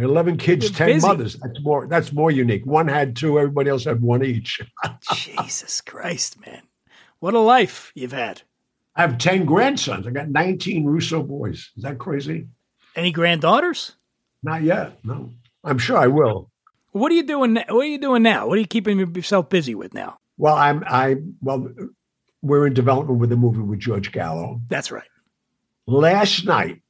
Eleven 0.00 0.38
kids, 0.38 0.64
You're 0.64 0.74
ten 0.74 0.86
busy. 0.88 1.06
mothers. 1.06 1.36
That's 1.36 1.62
more. 1.62 1.86
That's 1.86 2.12
more 2.12 2.30
unique. 2.30 2.64
One 2.66 2.88
had 2.88 3.14
two. 3.14 3.38
Everybody 3.38 3.70
else 3.70 3.84
had 3.84 4.00
one 4.00 4.24
each. 4.24 4.60
Jesus 5.14 5.80
Christ, 5.82 6.40
man! 6.44 6.62
What 7.20 7.34
a 7.34 7.38
life 7.40 7.92
you've 7.94 8.12
had. 8.12 8.42
I 8.96 9.02
have 9.02 9.18
ten 9.18 9.44
grandsons. 9.44 10.06
I 10.06 10.10
got 10.10 10.30
nineteen 10.30 10.84
Russo 10.84 11.22
boys. 11.22 11.70
Is 11.76 11.82
that 11.82 11.98
crazy? 11.98 12.48
Any 12.96 13.12
granddaughters? 13.12 13.92
Not 14.42 14.62
yet. 14.62 14.98
No. 15.04 15.32
I'm 15.64 15.78
sure 15.78 15.96
I 15.96 16.08
will. 16.08 16.50
What 16.92 17.10
are 17.12 17.14
you 17.14 17.26
doing? 17.26 17.54
What 17.54 17.70
are 17.70 17.84
you 17.84 17.98
doing 17.98 18.22
now? 18.22 18.46
What 18.46 18.58
are 18.58 18.60
you 18.60 18.66
keeping 18.66 18.98
yourself 18.98 19.48
busy 19.48 19.74
with 19.74 19.94
now? 19.94 20.18
Well, 20.36 20.56
I'm. 20.56 20.84
I 20.86 21.16
well, 21.40 21.68
we're 22.42 22.66
in 22.66 22.74
development 22.74 23.18
with 23.20 23.32
a 23.32 23.36
movie 23.36 23.60
with 23.60 23.78
George 23.78 24.12
Gallo. 24.12 24.60
That's 24.68 24.90
right. 24.90 25.08
Last 25.86 26.44
night, 26.44 26.82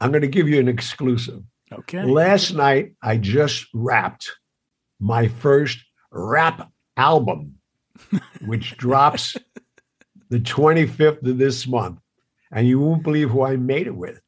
I'm 0.00 0.10
going 0.10 0.22
to 0.22 0.28
give 0.28 0.48
you 0.48 0.60
an 0.60 0.68
exclusive. 0.68 1.42
Okay. 1.72 2.02
Last 2.02 2.52
night, 2.52 2.94
I 3.02 3.16
just 3.16 3.66
wrapped 3.72 4.30
my 4.98 5.28
first 5.28 5.78
rap 6.10 6.70
album, 6.96 7.54
which 8.44 8.76
drops 8.76 9.36
the 10.28 10.40
25th 10.40 11.26
of 11.26 11.38
this 11.38 11.66
month. 11.66 12.00
And 12.52 12.66
you 12.66 12.80
won't 12.80 13.04
believe 13.04 13.30
who 13.30 13.42
I 13.42 13.56
made 13.56 13.86
it 13.86 13.94
with 13.94 14.20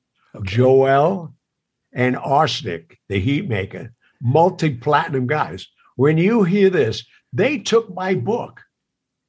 Joel 0.44 1.34
and 1.92 2.16
Arsenic, 2.16 2.98
the 3.08 3.20
heat 3.20 3.48
maker, 3.48 3.92
multi 4.20 4.74
platinum 4.74 5.26
guys. 5.26 5.66
When 5.96 6.18
you 6.18 6.42
hear 6.42 6.70
this, 6.70 7.04
they 7.32 7.58
took 7.58 7.94
my 7.94 8.14
book. 8.14 8.60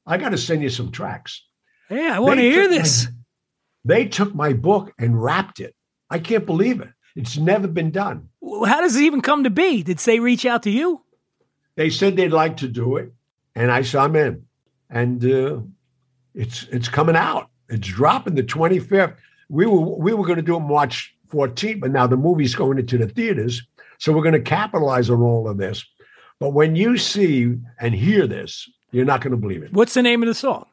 I 0.06 0.18
got 0.18 0.30
to 0.30 0.38
send 0.38 0.62
you 0.62 0.70
some 0.70 0.90
tracks. 0.90 1.44
Yeah, 1.90 2.16
I 2.16 2.18
want 2.18 2.38
to 2.38 2.42
hear 2.42 2.62
took 2.62 2.70
my- 2.72 2.78
this. 2.78 3.08
They 3.84 4.06
took 4.06 4.34
my 4.34 4.54
book 4.54 4.92
and 4.98 5.22
wrapped 5.22 5.60
it. 5.60 5.74
I 6.08 6.18
can't 6.18 6.46
believe 6.46 6.80
it. 6.80 6.88
It's 7.16 7.36
never 7.36 7.68
been 7.68 7.90
done. 7.90 8.28
How 8.42 8.80
does 8.80 8.96
it 8.96 9.02
even 9.02 9.20
come 9.20 9.44
to 9.44 9.50
be? 9.50 9.82
Did 9.82 9.98
they 9.98 10.20
reach 10.20 10.46
out 10.46 10.62
to 10.64 10.70
you? 10.70 11.02
They 11.76 11.90
said 11.90 12.16
they'd 12.16 12.28
like 12.32 12.56
to 12.58 12.68
do 12.68 12.96
it, 12.96 13.12
and 13.54 13.70
I 13.70 13.82
said 13.82 14.00
I'm 14.00 14.16
in. 14.16 14.46
And 14.90 15.24
uh, 15.24 15.60
it's 16.34 16.64
it's 16.70 16.88
coming 16.88 17.16
out. 17.16 17.50
It's 17.68 17.86
dropping 17.86 18.34
the 18.34 18.42
25th. 18.42 19.16
We 19.48 19.66
were 19.66 19.80
we 19.80 20.14
were 20.14 20.24
going 20.24 20.36
to 20.36 20.42
do 20.42 20.56
it 20.56 20.60
March 20.60 21.13
14th, 21.34 21.80
but 21.80 21.90
now 21.90 22.06
the 22.06 22.16
movie's 22.16 22.54
going 22.54 22.78
into 22.78 22.98
the 22.98 23.08
theaters, 23.08 23.62
so 23.98 24.12
we're 24.12 24.22
going 24.22 24.34
to 24.34 24.40
capitalize 24.40 25.10
on 25.10 25.20
all 25.20 25.48
of 25.48 25.58
this. 25.58 25.84
But 26.40 26.50
when 26.50 26.76
you 26.76 26.96
see 26.96 27.56
and 27.80 27.94
hear 27.94 28.26
this, 28.26 28.68
you're 28.90 29.04
not 29.04 29.20
going 29.20 29.32
to 29.32 29.36
believe 29.36 29.62
it. 29.62 29.72
What's 29.72 29.94
the 29.94 30.02
name 30.02 30.22
of 30.22 30.28
the 30.28 30.34
song? 30.34 30.66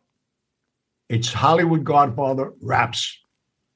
It's 1.10 1.34
Hollywood 1.34 1.84
Godfather 1.84 2.54
raps 2.62 3.18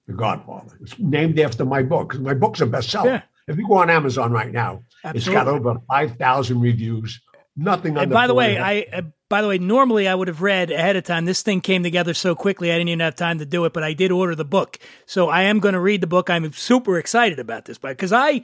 The 0.08 0.14
Godfather. 0.14 0.78
It's 0.82 0.98
named 1.00 1.40
after 1.40 1.66
my 1.66 1.84
book 1.84 2.18
my 2.20 2.34
book's 2.34 2.62
a 2.62 2.66
bestseller. 2.66 3.06
Yeah. 3.06 3.22
If 3.48 3.58
you 3.58 3.68
go 3.68 3.76
on 3.76 3.90
Amazon 3.90 4.32
right 4.32 4.52
now, 4.52 4.84
it's 5.04 5.28
got 5.28 5.48
Absolutely. 5.48 5.72
over 5.72 5.80
5,000 5.88 6.60
reviews. 6.60 7.22
Nothing 7.58 7.98
And 7.98 8.12
by 8.12 8.28
the 8.28 8.34
way, 8.34 8.58
I 8.58 8.86
uh, 8.92 9.02
by 9.30 9.42
the 9.42 9.48
way, 9.48 9.58
normally 9.58 10.08
I 10.08 10.16
would 10.16 10.28
have 10.28 10.42
read 10.42 10.72
ahead 10.72 10.96
of 10.98 11.04
time. 11.04 11.26
This 11.26 11.42
thing 11.42 11.62
came 11.62 11.84
together 11.84 12.14
so 12.14 12.36
quickly, 12.36 12.72
I 12.72 12.76
didn't 12.76 12.90
even 12.90 13.00
have 13.00 13.16
time 13.16 13.40
to 13.40 13.46
do 13.46 13.66
it. 13.66 13.74
But 13.74 13.84
I 13.84 13.94
did 13.94 14.12
order 14.12 14.36
the 14.36 14.46
book, 14.46 14.78
so 15.06 15.30
I 15.30 15.44
am 15.44 15.60
going 15.60 15.74
to 15.74 15.80
read 15.80 16.02
the 16.02 16.08
book. 16.08 16.30
I'm 16.30 16.52
super 16.52 17.00
excited 17.00 17.40
about 17.40 17.66
this, 17.66 17.78
because 17.78 18.12
I 18.14 18.44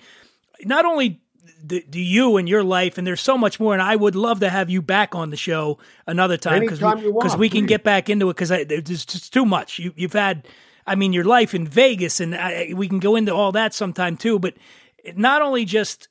not 0.63 0.85
only 0.85 1.21
do, 1.65 1.81
do 1.81 1.99
you 1.99 2.37
and 2.37 2.47
your 2.47 2.63
life, 2.63 2.97
and 2.97 3.05
there's 3.05 3.21
so 3.21 3.37
much 3.37 3.59
more, 3.59 3.73
and 3.73 3.81
I 3.81 3.95
would 3.95 4.15
love 4.15 4.39
to 4.39 4.49
have 4.49 4.69
you 4.69 4.81
back 4.81 5.13
on 5.13 5.29
the 5.29 5.37
show 5.37 5.77
another 6.07 6.37
time 6.37 6.61
because 6.61 6.81
Anytime 6.81 6.99
we, 6.99 7.05
you 7.05 7.13
want, 7.13 7.27
'cause 7.27 7.37
we 7.37 7.49
can 7.49 7.65
get 7.65 7.83
back 7.83 8.09
into 8.09 8.29
it 8.29 8.35
because 8.35 8.49
there's 8.49 9.05
just 9.05 9.33
too 9.33 9.45
much. 9.45 9.77
You, 9.77 9.93
you've 9.95 10.13
had, 10.13 10.47
I 10.87 10.95
mean, 10.95 11.13
your 11.13 11.25
life 11.25 11.53
in 11.53 11.67
Vegas, 11.67 12.19
and 12.19 12.33
I, 12.33 12.71
we 12.75 12.87
can 12.87 12.99
go 12.99 13.15
into 13.15 13.35
all 13.35 13.51
that 13.51 13.73
sometime 13.73 14.17
too. 14.17 14.39
But 14.39 14.55
not 15.15 15.41
only 15.41 15.65
just 15.65 16.07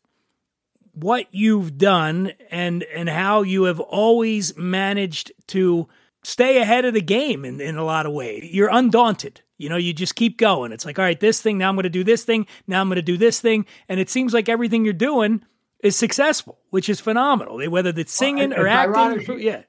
what 0.94 1.26
you've 1.30 1.78
done 1.78 2.32
and 2.50 2.82
and 2.84 3.08
how 3.08 3.42
you 3.42 3.64
have 3.64 3.80
always 3.80 4.56
managed 4.56 5.32
to 5.48 5.88
stay 6.22 6.58
ahead 6.58 6.84
of 6.84 6.94
the 6.94 7.00
game 7.00 7.44
in, 7.44 7.60
in 7.60 7.76
a 7.76 7.84
lot 7.84 8.06
of 8.06 8.12
ways. 8.12 8.48
You're 8.52 8.68
undaunted. 8.70 9.40
You 9.56 9.68
know, 9.68 9.76
you 9.76 9.92
just 9.92 10.14
keep 10.14 10.38
going. 10.38 10.72
It's 10.72 10.86
like, 10.86 10.98
all 10.98 11.04
right, 11.04 11.20
this 11.20 11.40
thing, 11.42 11.58
now 11.58 11.68
I'm 11.68 11.74
going 11.76 11.82
to 11.84 11.90
do 11.90 12.04
this 12.04 12.24
thing, 12.24 12.46
now 12.66 12.80
I'm 12.80 12.88
going 12.88 12.96
to 12.96 13.02
do 13.02 13.16
this 13.18 13.40
thing. 13.40 13.66
And 13.88 14.00
it 14.00 14.08
seems 14.08 14.32
like 14.32 14.48
everything 14.48 14.84
you're 14.84 14.94
doing 14.94 15.42
is 15.82 15.96
successful, 15.96 16.58
which 16.70 16.88
is 16.88 16.98
phenomenal. 17.00 17.58
Whether 17.70 17.90
it's 17.96 18.12
singing 18.12 18.50
Well, 18.50 18.60
or 18.60 18.68
acting. 18.68 18.94
ironic. 18.96 19.28
Yeah. 19.38 19.62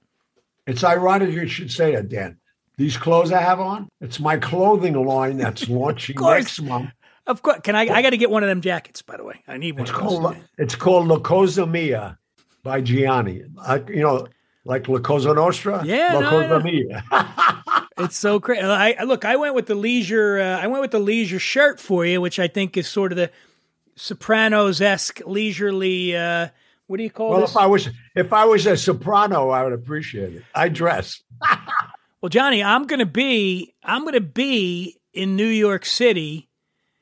It's 0.68 0.84
ironic 0.84 1.32
you 1.32 1.48
should 1.48 1.72
say 1.72 1.94
that, 1.96 2.10
Dan. 2.10 2.38
These 2.78 2.98
clothes 2.98 3.32
I 3.32 3.42
have 3.42 3.60
on, 3.60 3.90
it's 4.00 4.20
my 4.20 4.38
clothing 4.38 4.94
line 4.94 5.38
that's 5.38 5.68
launching 5.70 6.16
next 6.20 6.62
month. 6.62 6.90
Of 7.28 7.42
course. 7.42 7.60
Can 7.64 7.76
I? 7.76 7.82
I 7.82 8.02
got 8.02 8.12
to 8.12 8.18
get 8.18 8.30
one 8.30 8.44
of 8.44 8.50
them 8.50 8.62
jackets, 8.62 9.02
by 9.02 9.18
the 9.18 9.24
way. 9.24 9.42
I 9.48 9.58
need 9.58 9.74
one. 9.74 9.84
It's 9.84 9.92
called 9.92 10.36
it's 10.58 10.76
called 10.76 11.08
La 11.08 11.20
Cosa 11.20 11.66
Mia 11.66 12.18
by 12.64 12.82
Gianni. 12.82 13.44
Uh, 13.64 13.80
you 13.88 14.02
know, 14.02 14.28
like 14.66 14.88
La 14.88 15.00
Cosa 15.00 15.34
Nostra. 15.34 15.84
Yeah, 15.86 16.14
La 16.14 16.20
no, 16.22 16.30
Cosa. 16.30 16.64
Mia. 16.64 17.04
It's 17.98 18.18
so 18.18 18.40
crazy. 18.40 18.64
I 18.64 18.96
I- 19.00 19.04
look. 19.04 19.26
I 19.26 19.36
went 19.36 19.54
with 19.54 19.68
the 19.68 19.76
leisure. 19.76 20.40
Uh, 20.40 20.60
I 20.60 20.68
went 20.68 20.82
with 20.82 20.92
the 20.92 21.00
leisure 21.00 21.38
shirt 21.40 21.80
for 21.80 22.06
you, 22.06 22.20
which 22.20 22.40
I 22.40 22.48
think 22.48 22.76
is 22.76 22.88
sort 22.88 23.12
of 23.12 23.18
the 23.18 23.30
Sopranos 23.96 24.82
esque 24.82 25.22
leisurely. 25.26 26.16
Uh, 26.16 26.48
what 26.88 26.98
do 26.98 27.04
you 27.04 27.12
call 27.12 27.28
it? 27.28 27.32
well, 27.32 27.42
this? 27.42 27.52
if 27.52 27.58
I 27.58 27.66
was 27.68 27.90
if 28.16 28.34
I 28.34 28.46
was 28.46 28.66
a 28.66 28.76
soprano, 28.76 29.50
I 29.50 29.64
would 29.64 29.74
appreciate 29.74 30.34
it. 30.34 30.44
I 30.56 30.70
dress. 30.70 31.22
well, 32.22 32.30
Gianni, 32.30 32.64
I'm 32.64 32.88
gonna 32.88 33.06
be. 33.06 33.76
I'm 33.84 34.04
gonna 34.04 34.20
be 34.20 34.98
in 35.14 35.36
New 35.36 35.46
York 35.46 35.86
City 35.86 36.50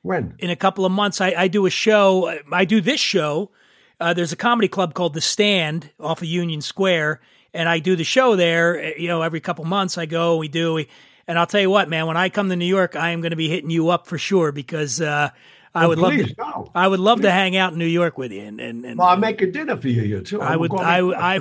When? 0.02 0.36
in 0.40 0.50
a 0.50 0.56
couple 0.56 0.86
of 0.86 0.92
months. 0.92 1.20
I, 1.22 1.34
I 1.38 1.48
do 1.48 1.66
a 1.66 1.70
show. 1.70 2.38
I 2.52 2.66
do 2.66 2.82
this 2.82 3.00
show. 3.00 3.52
Uh, 4.00 4.14
there's 4.14 4.32
a 4.32 4.38
comedy 4.38 4.68
club 4.70 4.94
called 4.94 5.14
The 5.14 5.22
Stand 5.22 5.92
off 6.00 6.22
of 6.22 6.28
Union 6.28 6.62
Square, 6.62 7.20
and 7.54 7.68
I 7.68 7.80
do 7.80 7.96
the 7.98 8.06
show 8.06 8.36
there. 8.38 8.98
You 8.98 9.10
know, 9.10 9.22
every 9.22 9.42
couple 9.42 9.66
months 9.66 9.98
I 9.98 10.06
go. 10.06 10.38
We 10.38 10.48
do. 10.48 10.76
We, 10.76 10.88
and 11.28 11.38
I'll 11.38 11.46
tell 11.48 11.60
you 11.62 11.70
what, 11.70 11.90
man. 11.90 12.08
When 12.08 12.16
I 12.18 12.30
come 12.30 12.48
to 12.50 12.56
New 12.56 12.66
York, 12.66 12.96
I 12.96 13.10
am 13.12 13.20
going 13.22 13.32
to 13.32 13.36
be 13.36 13.50
hitting 13.50 13.70
you 13.70 13.90
up 13.90 14.08
for 14.08 14.18
sure 14.18 14.52
because 14.54 15.02
uh, 15.02 15.30
I 15.76 15.80
Well, 15.82 15.90
would 15.90 16.00
love 16.00 16.14
please, 16.14 16.28
to. 16.28 16.36
no. 16.40 16.72
I 16.74 16.88
would 16.88 17.02
love 17.02 17.22
to 17.22 17.32
hang 17.32 17.58
out 17.58 17.74
in 17.74 17.80
New 17.80 17.86
York 17.86 18.18
with 18.18 18.32
you, 18.32 18.42
and 18.42 18.62
and, 18.62 18.86
and 18.86 18.98
Well, 18.98 19.10
I'll 19.10 19.18
make 19.18 19.42
a 19.42 19.52
dinner 19.52 19.76
for 19.76 19.90
you, 19.90 20.04
you 20.04 20.22
too. 20.22 20.42
I 20.42 20.56
would. 20.56 20.74
I, 20.80 21.00
I 21.36 21.40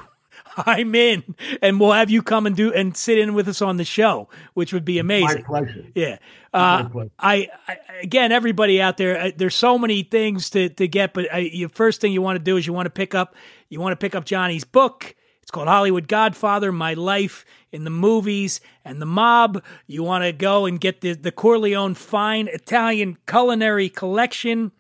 I'm 0.67 0.95
in, 0.95 1.35
and 1.63 1.79
we'll 1.79 1.93
have 1.93 2.11
you 2.11 2.23
come 2.23 2.47
and 2.47 2.57
do 2.57 2.73
and 2.73 2.97
sit 2.97 3.19
in 3.19 3.35
with 3.35 3.49
us 3.49 3.63
on 3.63 3.77
the 3.77 3.85
show, 3.85 4.29
which 4.55 4.73
would 4.73 4.85
be 4.85 4.99
amazing. 4.99 5.45
My 5.49 5.61
pleasure. 5.61 5.87
Yeah. 5.95 6.19
Uh, 6.53 6.89
pleasure. 6.89 7.11
I, 7.19 7.49
I 7.67 7.79
again, 8.03 8.33
everybody 8.33 8.81
out 8.81 8.97
there, 8.97 9.21
uh, 9.21 9.31
there's 9.37 9.55
so 9.55 9.79
many 9.79 10.03
things 10.03 10.51
to 10.51 10.69
to 10.71 10.89
get, 10.89 11.15
but 11.15 11.33
I, 11.33 11.39
your 11.39 11.69
first 11.69 12.01
thing 12.01 12.13
you 12.13 12.23
want 12.23 12.37
to 12.37 12.43
do 12.43 12.57
is 12.57 12.67
you 12.67 12.73
want 12.73 12.87
to 12.87 12.91
pick 12.91 13.15
up 13.15 13.35
you 13.69 13.81
want 13.81 13.93
to 13.93 13.97
pick 13.97 14.15
up 14.15 14.25
Gianni's 14.25 14.65
book. 14.65 15.15
It's 15.43 15.51
called 15.51 15.69
Hollywood 15.69 16.09
Godfather: 16.09 16.73
My 16.73 16.95
Life 16.95 17.45
in 17.73 17.85
the 17.85 17.91
Movies 17.91 18.61
and 18.85 19.01
the 19.01 19.07
Mob. 19.07 19.63
You 19.87 20.03
want 20.03 20.25
to 20.25 20.33
go 20.33 20.67
and 20.67 20.81
get 20.81 21.01
the 21.01 21.15
the 21.15 21.33
Corleone 21.33 21.95
Fine 21.95 22.49
Italian 22.49 23.17
Culinary 23.27 23.89
Collection. 23.89 24.73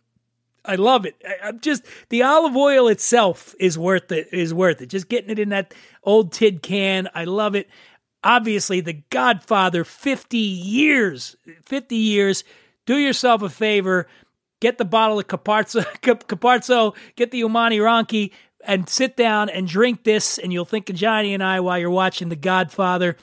I 0.68 0.76
love 0.76 1.06
it. 1.06 1.16
I, 1.26 1.48
I'm 1.48 1.60
just 1.60 1.84
the 2.10 2.22
olive 2.22 2.56
oil 2.56 2.88
itself 2.88 3.54
is 3.58 3.78
worth 3.78 4.12
it. 4.12 4.28
Is 4.32 4.54
worth 4.54 4.80
it. 4.82 4.86
Just 4.86 5.08
getting 5.08 5.30
it 5.30 5.38
in 5.38 5.48
that 5.48 5.74
old 6.04 6.32
tid 6.32 6.62
can. 6.62 7.08
I 7.14 7.24
love 7.24 7.54
it. 7.54 7.68
Obviously, 8.22 8.80
The 8.80 9.02
Godfather. 9.10 9.82
Fifty 9.84 10.38
years. 10.38 11.36
Fifty 11.64 11.96
years. 11.96 12.44
Do 12.86 12.96
yourself 12.96 13.42
a 13.42 13.48
favor. 13.48 14.06
Get 14.60 14.78
the 14.78 14.84
bottle 14.84 15.18
of 15.18 15.26
Caparzo. 15.26 15.82
Caparzo. 16.02 16.94
Get 17.16 17.30
the 17.30 17.42
Umani 17.42 17.78
Ronchi. 17.78 18.32
And 18.64 18.88
sit 18.88 19.16
down 19.16 19.48
and 19.48 19.68
drink 19.68 20.02
this, 20.02 20.36
and 20.36 20.52
you'll 20.52 20.64
think 20.64 20.90
of 20.90 20.96
Gianni 20.96 21.32
and 21.32 21.42
I 21.42 21.60
while 21.60 21.78
you're 21.78 21.90
watching 21.90 22.28
The 22.28 22.36
Godfather. 22.36 23.16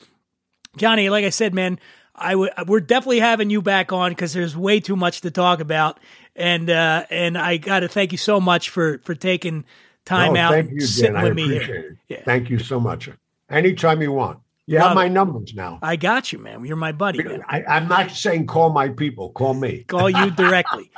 Gianni, 0.78 1.10
like 1.10 1.26
I 1.26 1.30
said, 1.30 1.54
man, 1.54 1.78
I 2.16 2.36
we're 2.36 2.80
definitely 2.80 3.20
having 3.20 3.50
you 3.50 3.62
back 3.62 3.92
on 3.92 4.12
because 4.12 4.34
there's 4.34 4.56
way 4.56 4.80
too 4.80 4.96
much 4.96 5.22
to 5.22 5.32
talk 5.32 5.60
about, 5.60 6.00
and 6.36 6.70
uh, 6.70 7.06
and 7.10 7.38
I 7.38 7.58
got 7.58 7.82
to 7.82 7.88
thank 7.88 8.12
you 8.12 8.18
so 8.18 8.40
much 8.40 8.70
for 8.70 9.00
for 9.04 9.16
taking 9.16 9.66
time 10.06 10.34
No, 10.34 10.40
out, 10.42 10.52
thank 10.54 10.70
and 10.70 10.82
you, 10.82 10.86
sitting 10.88 11.14
Dan. 11.14 11.26
I 11.26 11.30
me 11.32 11.44
appreciate 11.44 11.66
here. 11.68 11.90
it. 11.92 11.98
Yeah. 12.14 12.24
Thank 12.26 12.50
you 12.50 12.60
so 12.60 12.80
much. 12.80 13.10
Anytime 13.50 14.02
you 14.02 14.12
want. 14.12 14.40
You 14.68 14.80
Love 14.80 14.88
have 14.90 14.96
my 14.96 15.06
it. 15.06 15.10
numbers 15.10 15.54
now. 15.54 15.78
I 15.84 15.96
got 15.96 16.34
you, 16.34 16.40
man. 16.40 16.66
You're 16.66 16.76
my 16.76 16.92
buddy. 16.92 17.22
Man. 17.24 17.44
I, 17.48 17.64
I'm 17.66 17.88
not 17.88 18.10
saying 18.10 18.48
call 18.48 18.72
my 18.72 18.90
people. 18.90 19.30
Call 19.30 19.54
me. 19.54 19.84
Call 19.88 20.10
you 20.10 20.32
directly. 20.32 20.90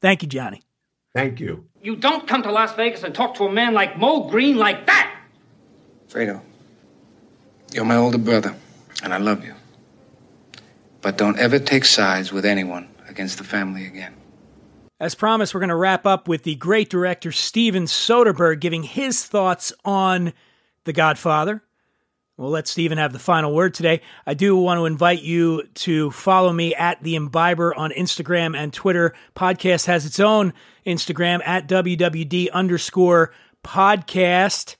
Thank 0.00 0.22
you, 0.22 0.28
Gianni. 0.28 0.62
Thank 1.14 1.38
you. 1.38 1.64
You 1.82 1.94
don't 1.94 2.26
come 2.26 2.42
to 2.42 2.50
Las 2.50 2.74
Vegas 2.74 3.04
and 3.04 3.14
talk 3.14 3.36
to 3.36 3.44
a 3.44 3.52
man 3.52 3.74
like 3.74 3.96
Moe 3.96 4.28
Greene 4.28 4.56
like 4.56 4.86
that. 4.86 5.14
Fredo, 6.08 6.40
you're 7.72 7.84
my 7.84 7.96
older 7.96 8.18
brother, 8.18 8.56
and 9.04 9.14
I 9.14 9.18
love 9.18 9.44
you. 9.44 9.54
But 11.00 11.16
don't 11.16 11.38
ever 11.38 11.58
take 11.60 11.84
sides 11.84 12.32
with 12.32 12.44
anyone 12.44 12.88
against 13.18 13.38
the 13.38 13.44
family 13.44 13.84
again. 13.84 14.14
As 15.00 15.16
promised, 15.16 15.52
we're 15.52 15.60
going 15.60 15.70
to 15.70 15.76
wrap 15.76 16.06
up 16.06 16.28
with 16.28 16.44
the 16.44 16.54
great 16.54 16.88
director 16.88 17.32
Steven 17.32 17.84
Soderbergh 17.84 18.60
giving 18.60 18.84
his 18.84 19.24
thoughts 19.24 19.72
on 19.84 20.32
The 20.84 20.92
Godfather. 20.92 21.60
We'll 22.36 22.50
let 22.50 22.68
Steven 22.68 22.96
have 22.98 23.12
the 23.12 23.18
final 23.18 23.52
word 23.52 23.74
today. 23.74 24.02
I 24.24 24.34
do 24.34 24.56
want 24.56 24.78
to 24.78 24.86
invite 24.86 25.22
you 25.22 25.64
to 25.74 26.12
follow 26.12 26.52
me 26.52 26.76
at 26.76 27.02
The 27.02 27.16
Imbiber 27.16 27.76
on 27.76 27.90
Instagram 27.90 28.56
and 28.56 28.72
Twitter. 28.72 29.14
Podcast 29.34 29.86
has 29.86 30.06
its 30.06 30.20
own 30.20 30.52
Instagram 30.86 31.44
at 31.44 31.68
WWD 31.68 32.52
underscore 32.52 33.32
podcast. 33.64 34.76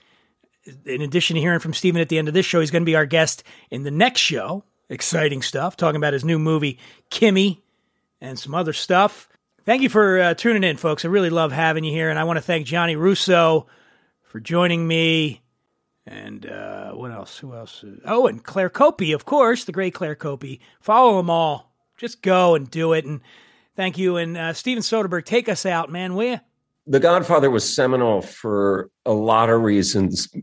In 0.86 1.02
addition 1.02 1.34
to 1.34 1.40
hearing 1.40 1.58
from 1.58 1.74
Steven 1.74 2.00
at 2.00 2.08
the 2.08 2.18
end 2.18 2.28
of 2.28 2.34
this 2.34 2.46
show, 2.46 2.60
he's 2.60 2.70
going 2.70 2.82
to 2.82 2.86
be 2.86 2.94
our 2.94 3.06
guest 3.06 3.42
in 3.68 3.82
the 3.82 3.90
next 3.90 4.20
show. 4.20 4.62
Exciting 4.88 5.42
stuff, 5.42 5.76
talking 5.76 5.96
about 5.96 6.12
his 6.12 6.24
new 6.24 6.38
movie, 6.38 6.78
Kimi, 7.10 7.64
and 8.20 8.38
some 8.38 8.54
other 8.54 8.72
stuff. 8.72 9.28
Thank 9.64 9.82
you 9.82 9.88
for 9.88 10.20
uh, 10.20 10.34
tuning 10.34 10.64
in, 10.64 10.76
folks. 10.76 11.04
I 11.04 11.08
really 11.08 11.30
love 11.30 11.52
having 11.52 11.84
you 11.84 11.92
here, 11.92 12.08
and 12.10 12.18
I 12.18 12.24
want 12.24 12.38
to 12.38 12.42
thank 12.42 12.66
Gianni 12.66 12.96
Russo 12.96 13.66
for 14.22 14.40
joining 14.40 14.86
me. 14.86 15.42
And 16.06 16.46
uh, 16.46 16.92
what 16.92 17.10
else? 17.10 17.36
Who 17.38 17.54
else? 17.54 17.84
Oh, 18.06 18.26
and 18.26 18.42
Claire 18.42 18.70
Coppi, 18.70 19.12
of 19.12 19.26
course, 19.26 19.64
the 19.64 19.72
great 19.72 19.92
Claire 19.92 20.14
Coppi. 20.14 20.60
Follow 20.80 21.18
them 21.18 21.28
all. 21.28 21.74
Just 21.98 22.22
go 22.22 22.54
and 22.54 22.70
do 22.70 22.94
it. 22.94 23.04
And 23.04 23.20
thank 23.76 23.98
you. 23.98 24.16
And 24.16 24.36
uh, 24.36 24.54
Steven 24.54 24.82
Soderbergh, 24.82 25.26
take 25.26 25.50
us 25.50 25.66
out, 25.66 25.90
man. 25.90 26.14
Will 26.14 26.30
you? 26.32 26.40
The 26.86 27.00
Godfather 27.00 27.50
was 27.50 27.68
seminal 27.68 28.22
for 28.22 28.88
a 29.04 29.12
lot 29.12 29.50
of 29.50 29.60
reasons, 29.60 30.34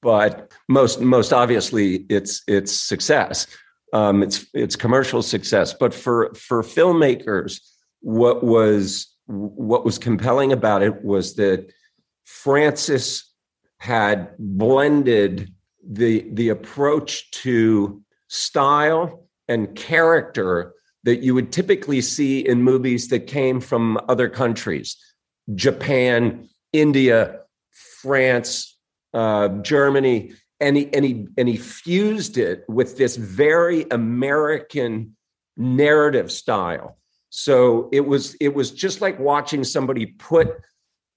but 0.00 0.50
most 0.68 1.02
most 1.02 1.34
obviously 1.34 2.06
its 2.08 2.42
its 2.48 2.72
success, 2.72 3.46
um, 3.96 4.22
its 4.22 4.46
its 4.52 4.76
commercial 4.76 5.22
success. 5.22 5.72
But 5.72 5.94
for 5.94 6.34
for 6.34 6.62
filmmakers, 6.62 7.60
what 8.00 8.44
was 8.44 9.08
what 9.26 9.84
was 9.84 9.98
compelling 9.98 10.52
about 10.52 10.82
it 10.82 11.02
was 11.02 11.34
that 11.36 11.72
Francis 12.24 13.32
had 13.78 14.30
blended 14.38 15.52
the 15.88 16.26
the 16.32 16.50
approach 16.50 17.30
to 17.42 18.02
style 18.28 19.26
and 19.48 19.74
character 19.74 20.74
that 21.04 21.22
you 21.22 21.34
would 21.34 21.52
typically 21.52 22.00
see 22.00 22.40
in 22.40 22.62
movies 22.62 23.08
that 23.08 23.26
came 23.26 23.60
from 23.60 23.98
other 24.08 24.28
countries 24.28 24.96
Japan, 25.54 26.48
India, 26.72 27.40
France, 28.02 28.76
uh, 29.14 29.48
Germany, 29.62 30.32
and 30.60 30.76
he, 30.76 30.92
and 30.92 31.04
he 31.04 31.26
and 31.36 31.48
he 31.48 31.56
fused 31.56 32.38
it 32.38 32.64
with 32.68 32.96
this 32.96 33.16
very 33.16 33.86
American 33.90 35.16
narrative 35.56 36.30
style. 36.32 36.98
So 37.30 37.88
it 37.92 38.06
was 38.06 38.34
it 38.40 38.54
was 38.54 38.70
just 38.70 39.00
like 39.00 39.18
watching 39.18 39.64
somebody 39.64 40.06
put, 40.06 40.48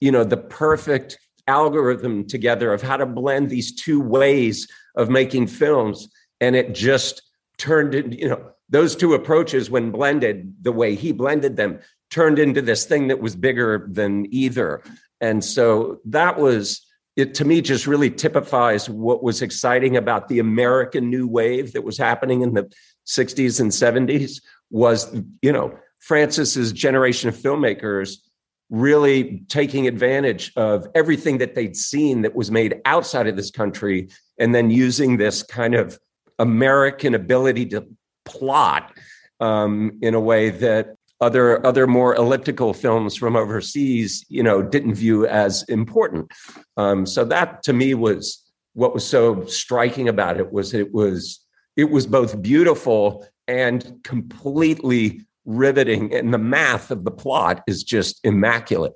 you 0.01 0.11
know, 0.11 0.23
the 0.23 0.37
perfect 0.37 1.17
algorithm 1.47 2.27
together 2.27 2.73
of 2.73 2.81
how 2.81 2.97
to 2.97 3.05
blend 3.05 3.49
these 3.49 3.73
two 3.73 4.01
ways 4.01 4.67
of 4.95 5.09
making 5.09 5.47
films, 5.47 6.09
and 6.41 6.55
it 6.55 6.75
just 6.75 7.21
turned 7.57 7.95
into 7.95 8.17
you 8.17 8.29
know 8.29 8.51
those 8.69 8.95
two 8.95 9.13
approaches 9.13 9.69
when 9.69 9.91
blended 9.91 10.53
the 10.61 10.71
way 10.71 10.95
he 10.95 11.11
blended 11.11 11.55
them 11.55 11.79
turned 12.11 12.39
into 12.39 12.61
this 12.61 12.85
thing 12.85 13.07
that 13.07 13.21
was 13.21 13.35
bigger 13.35 13.87
than 13.91 14.25
either. 14.33 14.81
And 15.21 15.43
so 15.43 15.99
that 16.05 16.39
was 16.39 16.85
it 17.19 17.33
to 17.35 17.45
me 17.45 17.61
just 17.61 17.87
really 17.87 18.09
typifies 18.09 18.89
what 18.89 19.23
was 19.23 19.41
exciting 19.41 19.97
about 19.97 20.27
the 20.27 20.39
American 20.39 21.09
new 21.09 21.27
wave 21.27 21.73
that 21.73 21.83
was 21.83 21.97
happening 21.97 22.41
in 22.41 22.53
the 22.53 22.71
60s 23.07 23.59
and 23.59 23.71
70s 23.71 24.41
was, 24.69 25.13
you 25.41 25.51
know, 25.51 25.77
Francis's 25.99 26.71
generation 26.71 27.29
of 27.29 27.35
filmmakers 27.35 28.17
really 28.69 29.43
taking 29.49 29.87
advantage 29.87 30.51
of 30.55 30.87
everything 30.93 31.39
that 31.39 31.55
they'd 31.55 31.75
seen 31.75 32.21
that 32.21 32.35
was 32.35 32.51
made 32.51 32.79
outside 32.85 33.27
of 33.27 33.35
this 33.35 33.51
country 33.51 34.09
and 34.37 34.53
then 34.53 34.69
using 34.69 35.17
this 35.17 35.43
kind 35.43 35.75
of 35.75 35.99
American 36.37 37.15
ability 37.15 37.65
to 37.65 37.85
plot 38.25 38.95
um, 39.39 39.97
in 40.01 40.13
a 40.13 40.19
way 40.19 40.49
that 40.49 40.95
other 41.21 41.65
other 41.65 41.87
more 41.87 42.15
elliptical 42.15 42.73
films 42.73 43.15
from 43.15 43.35
overseas, 43.35 44.25
you 44.29 44.43
know, 44.43 44.61
didn't 44.61 44.95
view 44.95 45.27
as 45.27 45.63
important. 45.63 46.31
Um, 46.77 47.05
so 47.05 47.25
that 47.25 47.63
to 47.63 47.73
me 47.73 47.93
was 47.93 48.43
what 48.73 48.93
was 48.93 49.05
so 49.05 49.45
striking 49.45 50.07
about 50.07 50.39
it 50.39 50.51
was 50.51 50.73
it 50.73 50.93
was 50.93 51.43
it 51.75 51.89
was 51.89 52.05
both 52.07 52.41
beautiful 52.41 53.25
and 53.47 53.99
completely 54.03 55.21
riveting. 55.45 56.13
And 56.13 56.33
the 56.33 56.37
math 56.37 56.91
of 56.91 57.03
the 57.03 57.11
plot 57.11 57.63
is 57.67 57.83
just 57.83 58.19
immaculate. 58.23 58.93